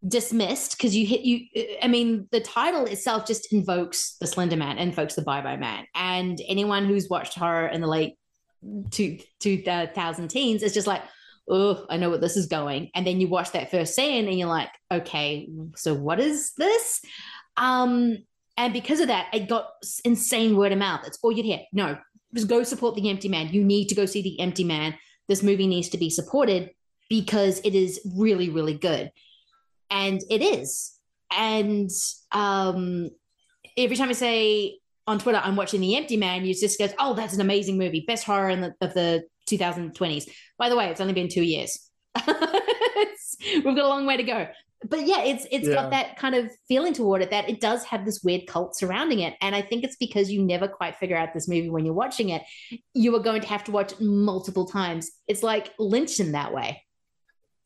[0.06, 1.46] dismissed because you hit you
[1.82, 5.84] i mean the title itself just invokes the slender man invokes the bye bye man
[5.94, 8.16] and anyone who's watched horror in the late
[8.90, 11.02] two, 2000 teens is just like
[11.50, 12.90] oh, I know what this is going.
[12.94, 17.02] And then you watch that first scene and you're like, okay, so what is this?
[17.56, 18.18] Um,
[18.56, 19.70] and because of that, it got
[20.04, 21.00] insane word of mouth.
[21.02, 21.60] That's all you'd hear.
[21.72, 21.98] No,
[22.34, 23.48] just go support the empty man.
[23.48, 24.94] You need to go see the empty man.
[25.28, 26.70] This movie needs to be supported
[27.08, 29.10] because it is really, really good.
[29.90, 30.92] And it is.
[31.32, 31.90] And
[32.32, 33.10] um,
[33.76, 37.14] every time I say on Twitter, I'm watching The Empty Man, you just goes, oh,
[37.14, 38.04] that's an amazing movie.
[38.06, 40.28] Best horror in the, of the 2020s.
[40.58, 41.90] By the way, it's only been two years.
[42.26, 44.48] we've got a long way to go.
[44.88, 45.74] But yeah, it's it's yeah.
[45.74, 49.20] got that kind of feeling toward it that it does have this weird cult surrounding
[49.20, 49.34] it.
[49.42, 52.30] And I think it's because you never quite figure out this movie when you're watching
[52.30, 52.42] it.
[52.94, 55.10] You are going to have to watch it multiple times.
[55.28, 56.82] It's like Lynch in that way.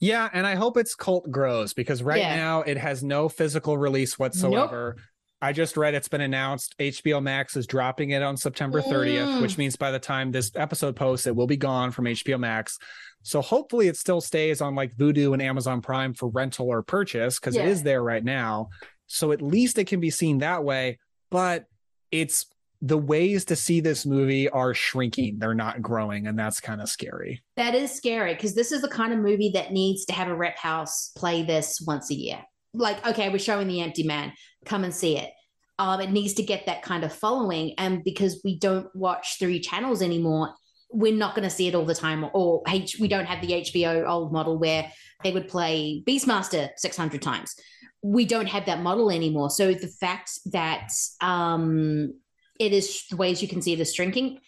[0.05, 2.37] Yeah, and I hope its cult grows because right yeah.
[2.37, 4.95] now it has no physical release whatsoever.
[4.97, 5.05] Nope.
[5.41, 9.43] I just read it's been announced HBO Max is dropping it on September 30th, Mm.
[9.43, 12.79] which means by the time this episode posts, it will be gone from HBO Max.
[13.23, 17.39] So hopefully it still stays on like Vudu and Amazon Prime for rental or purchase
[17.39, 17.63] because Yeah.
[17.63, 18.69] it is there right now.
[19.07, 20.99] So at least it can be seen that way.
[21.31, 21.65] But
[22.11, 22.47] it's
[22.85, 26.89] the ways to see this movie are shrinking, they're not growing, and that's kind of
[26.91, 27.43] scary.
[27.57, 30.35] That is scary because this is the kind of movie that needs to have a
[30.35, 32.43] rep house play this once a year.
[32.75, 34.35] Like, okay, we're showing The Empty Man,
[34.67, 35.31] come and see it.
[35.79, 37.73] Um, it needs to get that kind of following.
[37.79, 40.53] And because we don't watch three channels anymore,
[40.91, 42.27] we're not going to see it all the time.
[42.35, 47.23] Or H- we don't have the HBO old model where they would play Beastmaster 600
[47.23, 47.55] times.
[48.03, 49.49] We don't have that model anymore.
[49.49, 50.91] So the fact that
[51.23, 52.13] um,
[52.59, 54.41] it is the ways you can see it is shrinking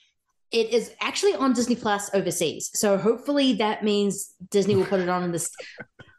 [0.52, 2.70] it is actually on Disney Plus overseas.
[2.74, 5.50] So hopefully that means Disney will put it on in this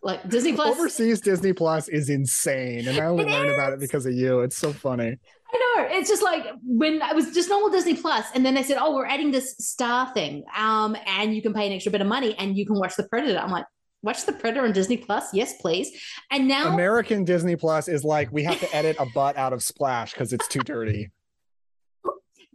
[0.03, 0.77] like Disney Plus.
[0.77, 4.41] Overseas Disney Plus is insane, and I only learned about it because of you.
[4.41, 5.17] It's so funny.
[5.53, 5.87] I know.
[5.97, 8.93] It's just like when I was just normal Disney Plus, and then they said, "Oh,
[8.93, 12.35] we're adding this star thing, um, and you can pay an extra bit of money,
[12.37, 13.65] and you can watch The Predator." I'm like,
[14.01, 15.33] "Watch The Predator on Disney Plus?
[15.33, 15.89] Yes, please."
[16.31, 19.63] And now, American Disney Plus is like we have to edit a butt out of
[19.63, 21.11] Splash because it's too dirty.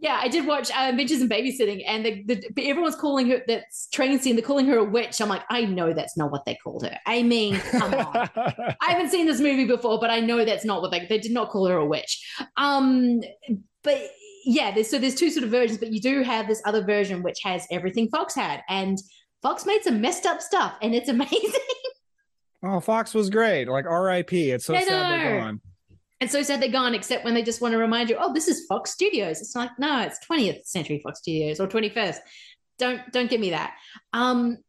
[0.03, 3.87] Yeah, I did watch uh, Bitches and Babysitting, and the, the, everyone's calling her that's
[3.87, 4.35] train scene.
[4.35, 5.21] They're calling her a witch.
[5.21, 6.97] I'm like, I know that's not what they called her.
[7.05, 8.29] I mean, come on.
[8.35, 11.31] I haven't seen this movie before, but I know that's not what they they did
[11.31, 12.21] not call her a witch.
[12.57, 13.21] Um,
[13.81, 14.11] but
[14.43, 17.23] yeah, there's so there's two sort of versions, but you do have this other version
[17.23, 18.97] which has everything Fox had, and
[19.41, 21.53] Fox made some messed up stuff, and it's amazing.
[22.61, 23.69] Oh, Fox was great.
[23.69, 24.51] Like R.I.P.
[24.51, 25.61] It's so I sad they're gone.
[26.23, 28.47] And so sad they're gone, except when they just want to remind you, oh, this
[28.47, 29.41] is Fox Studios.
[29.41, 32.15] It's like, no, it's 20th century Fox Studios or 21st.
[32.79, 33.75] Don't don't give me that.
[34.13, 34.59] Um,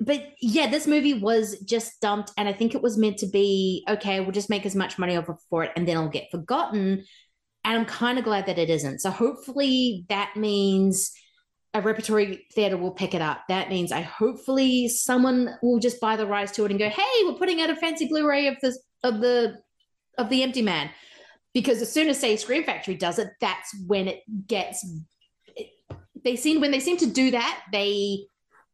[0.00, 3.84] but yeah, this movie was just dumped, and I think it was meant to be
[3.88, 4.18] okay.
[4.18, 7.04] We'll just make as much money of for it, and then it'll get forgotten.
[7.64, 8.98] And I'm kind of glad that it isn't.
[8.98, 11.12] So hopefully that means
[11.72, 13.44] a repertory theater will pick it up.
[13.46, 17.24] That means I hopefully someone will just buy the rights to it and go, hey,
[17.26, 19.56] we're putting out a fancy Blu-ray of this of the
[20.18, 20.90] of the Empty Man,
[21.54, 24.86] because as soon as say Scream Factory does it, that's when it gets.
[26.22, 28.26] They seem when they seem to do that, they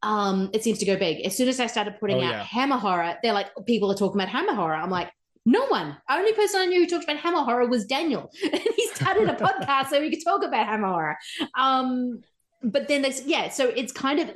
[0.03, 1.25] um it seems to go big.
[1.25, 2.43] As soon as I started putting Oh, out yeah.
[2.43, 4.75] Hammer Horror, they're like people are talking about Hammer Horror.
[4.75, 5.11] I'm like.
[5.49, 5.95] No one.
[6.11, 9.33] Only person I knew who talked about Hammer Horror was Daniel, and he started a
[9.41, 11.15] podcast so we could talk about Hammer Horror.
[11.57, 12.19] Um,
[12.61, 14.35] but then there's yeah, so it's kind of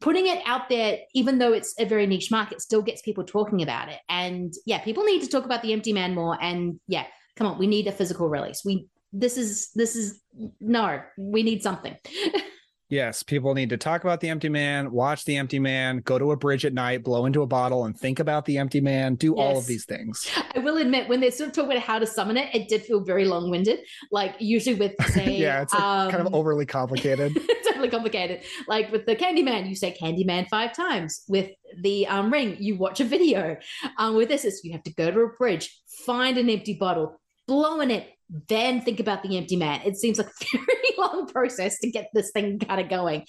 [0.00, 3.62] putting it out there, even though it's a very niche market, still gets people talking
[3.62, 3.98] about it.
[4.08, 6.38] And yeah, people need to talk about the Empty Man more.
[6.40, 8.62] And yeah, come on, we need a physical release.
[8.64, 10.20] We this is this is
[10.60, 11.96] no, we need something.
[12.88, 16.32] Yes, people need to talk about the empty man, watch the empty man, go to
[16.32, 19.14] a bridge at night, blow into a bottle, and think about the empty man.
[19.16, 20.26] Do all of these things.
[20.54, 22.82] I will admit, when they sort of talk about how to summon it, it did
[22.82, 23.80] feel very long winded.
[24.10, 27.38] Like usually with say, yeah, it's like, kind of um, overly complicated.
[27.64, 28.42] totally complicated.
[28.66, 31.24] Like with the Candyman, you say Candyman five times.
[31.28, 31.50] With
[31.82, 33.58] the um, ring, you watch a video.
[33.98, 37.20] Um, with this, is you have to go to a bridge, find an empty bottle,
[37.46, 38.08] blow in it,
[38.48, 39.80] then think about the empty man.
[39.84, 43.24] It seems like a very long process to get this thing kind of going.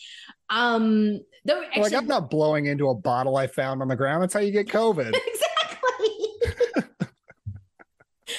[0.49, 4.23] Um, though actually, like I'm not blowing into a bottle I found on the ground.
[4.23, 5.15] That's how you get COVID.
[5.29, 6.85] Exactly.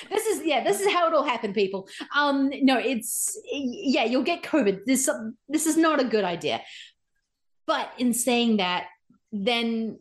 [0.08, 4.42] this is yeah this is how it'll happen people um no it's yeah you'll get
[4.42, 5.08] covid this
[5.48, 6.60] this is not a good idea
[7.66, 8.86] but in saying that
[9.32, 9.98] then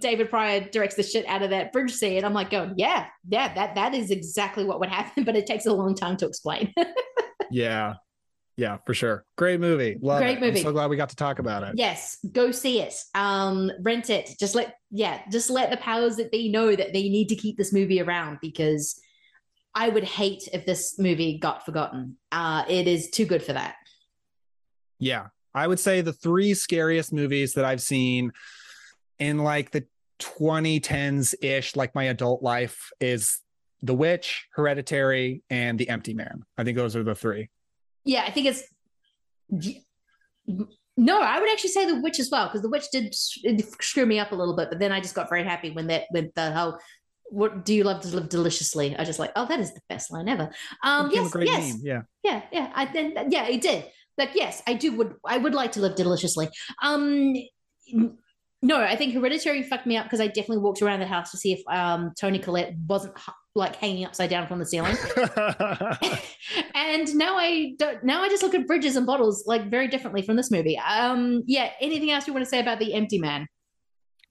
[0.00, 3.52] david prior directs the shit out of that bridge scene i'm like going yeah yeah
[3.54, 6.72] that that is exactly what would happen but it takes a long time to explain
[7.50, 7.94] yeah.
[8.56, 9.24] Yeah, for sure.
[9.36, 9.96] Great movie.
[10.02, 10.40] Love Great it.
[10.40, 10.58] movie.
[10.58, 11.74] I'm so glad we got to talk about it.
[11.76, 16.32] yes go see it um rent it just let yeah just let the powers that
[16.32, 19.00] be know that they need to keep this movie around because
[19.76, 23.76] i would hate if this movie got forgotten uh it is too good for that
[24.98, 25.28] Yeah.
[25.54, 28.32] I would say the three scariest movies that I've seen
[29.18, 29.84] in like the
[30.20, 33.38] 2010s ish, like my adult life, is
[33.82, 36.42] The Witch, Hereditary, and The Empty Man.
[36.56, 37.48] I think those are the three.
[38.04, 38.62] yeah i think it's
[40.96, 44.18] no i would actually say the witch as well because the witch did screw me
[44.18, 46.52] up a little bit but then i just got very happy when that when the
[46.52, 46.78] whole
[47.30, 50.10] what do you love to live deliciously i just like oh that is the best
[50.12, 50.50] line ever
[50.82, 51.80] um yes yes meme.
[51.82, 52.02] Yeah.
[52.24, 53.84] yeah yeah i then yeah it did
[54.16, 56.48] but yes i do would i would like to live deliciously
[56.82, 57.34] um
[58.62, 61.36] no i think hereditary fucked me up because i definitely walked around the house to
[61.36, 63.14] see if um toni collette wasn't
[63.54, 64.96] like hanging upside down from the ceiling
[66.74, 70.22] and now i don't now i just look at bridges and bottles like very differently
[70.22, 73.46] from this movie um yeah anything else you want to say about the empty man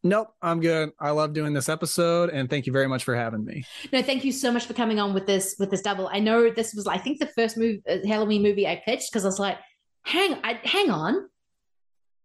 [0.03, 0.91] Nope, I'm good.
[0.99, 3.65] I love doing this episode, and thank you very much for having me.
[3.91, 6.07] No, thank you so much for coming on with this with this double.
[6.07, 9.25] I know this was, I think, the first move uh, Halloween movie I pitched because
[9.25, 9.57] I was like,
[10.05, 11.27] hang, I, hang on,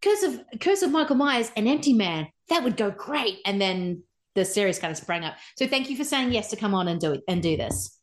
[0.02, 3.39] Curse of Curse of Michael Myers and Empty Man, that would go great.
[3.47, 4.02] And then
[4.34, 5.34] the series kind of sprang up.
[5.56, 7.98] So thank you for saying yes to come on and do it and do this.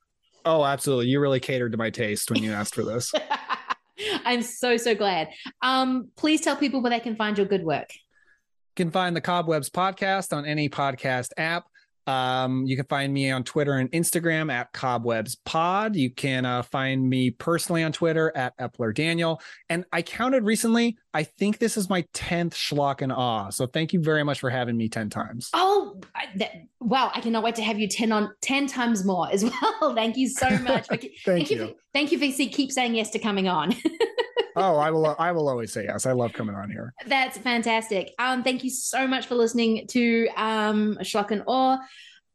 [0.46, 1.08] Oh, absolutely.
[1.08, 3.12] You really catered to my taste when you asked for this.
[4.26, 5.30] I'm so so glad.
[5.62, 7.94] Um, please tell people where they can find your good work.
[7.94, 11.66] You can find the Cobwebs podcast on any podcast app.
[12.10, 15.96] Um, you can find me on Twitter and Instagram at Cobwebs Pod.
[15.96, 19.40] You can uh, find me personally on Twitter at Epler Daniel.
[19.70, 23.52] And I counted recently, I think this is my 10th Schlock and Awe.
[23.52, 25.52] So thank you very much for having me 10 times.
[25.54, 26.02] Oh,
[26.38, 27.12] that, wow.
[27.14, 29.46] I cannot wait to have you 10 on 10 times more as
[29.82, 29.94] well.
[29.94, 30.88] thank you so much.
[30.90, 31.68] thank, thank, you.
[31.68, 33.76] For, thank you for keep saying yes to coming on.
[34.60, 35.16] oh, I will.
[35.18, 36.06] I will always say yes.
[36.06, 36.94] I love coming on here.
[37.06, 38.14] That's fantastic.
[38.20, 41.78] Um, thank you so much for listening to um Schlock and Awe.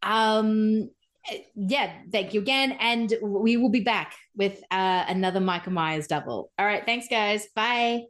[0.02, 0.90] Um,
[1.54, 6.50] yeah, thank you again, and we will be back with uh, another Michael Myers double.
[6.58, 7.46] All right, thanks, guys.
[7.54, 8.04] Bye.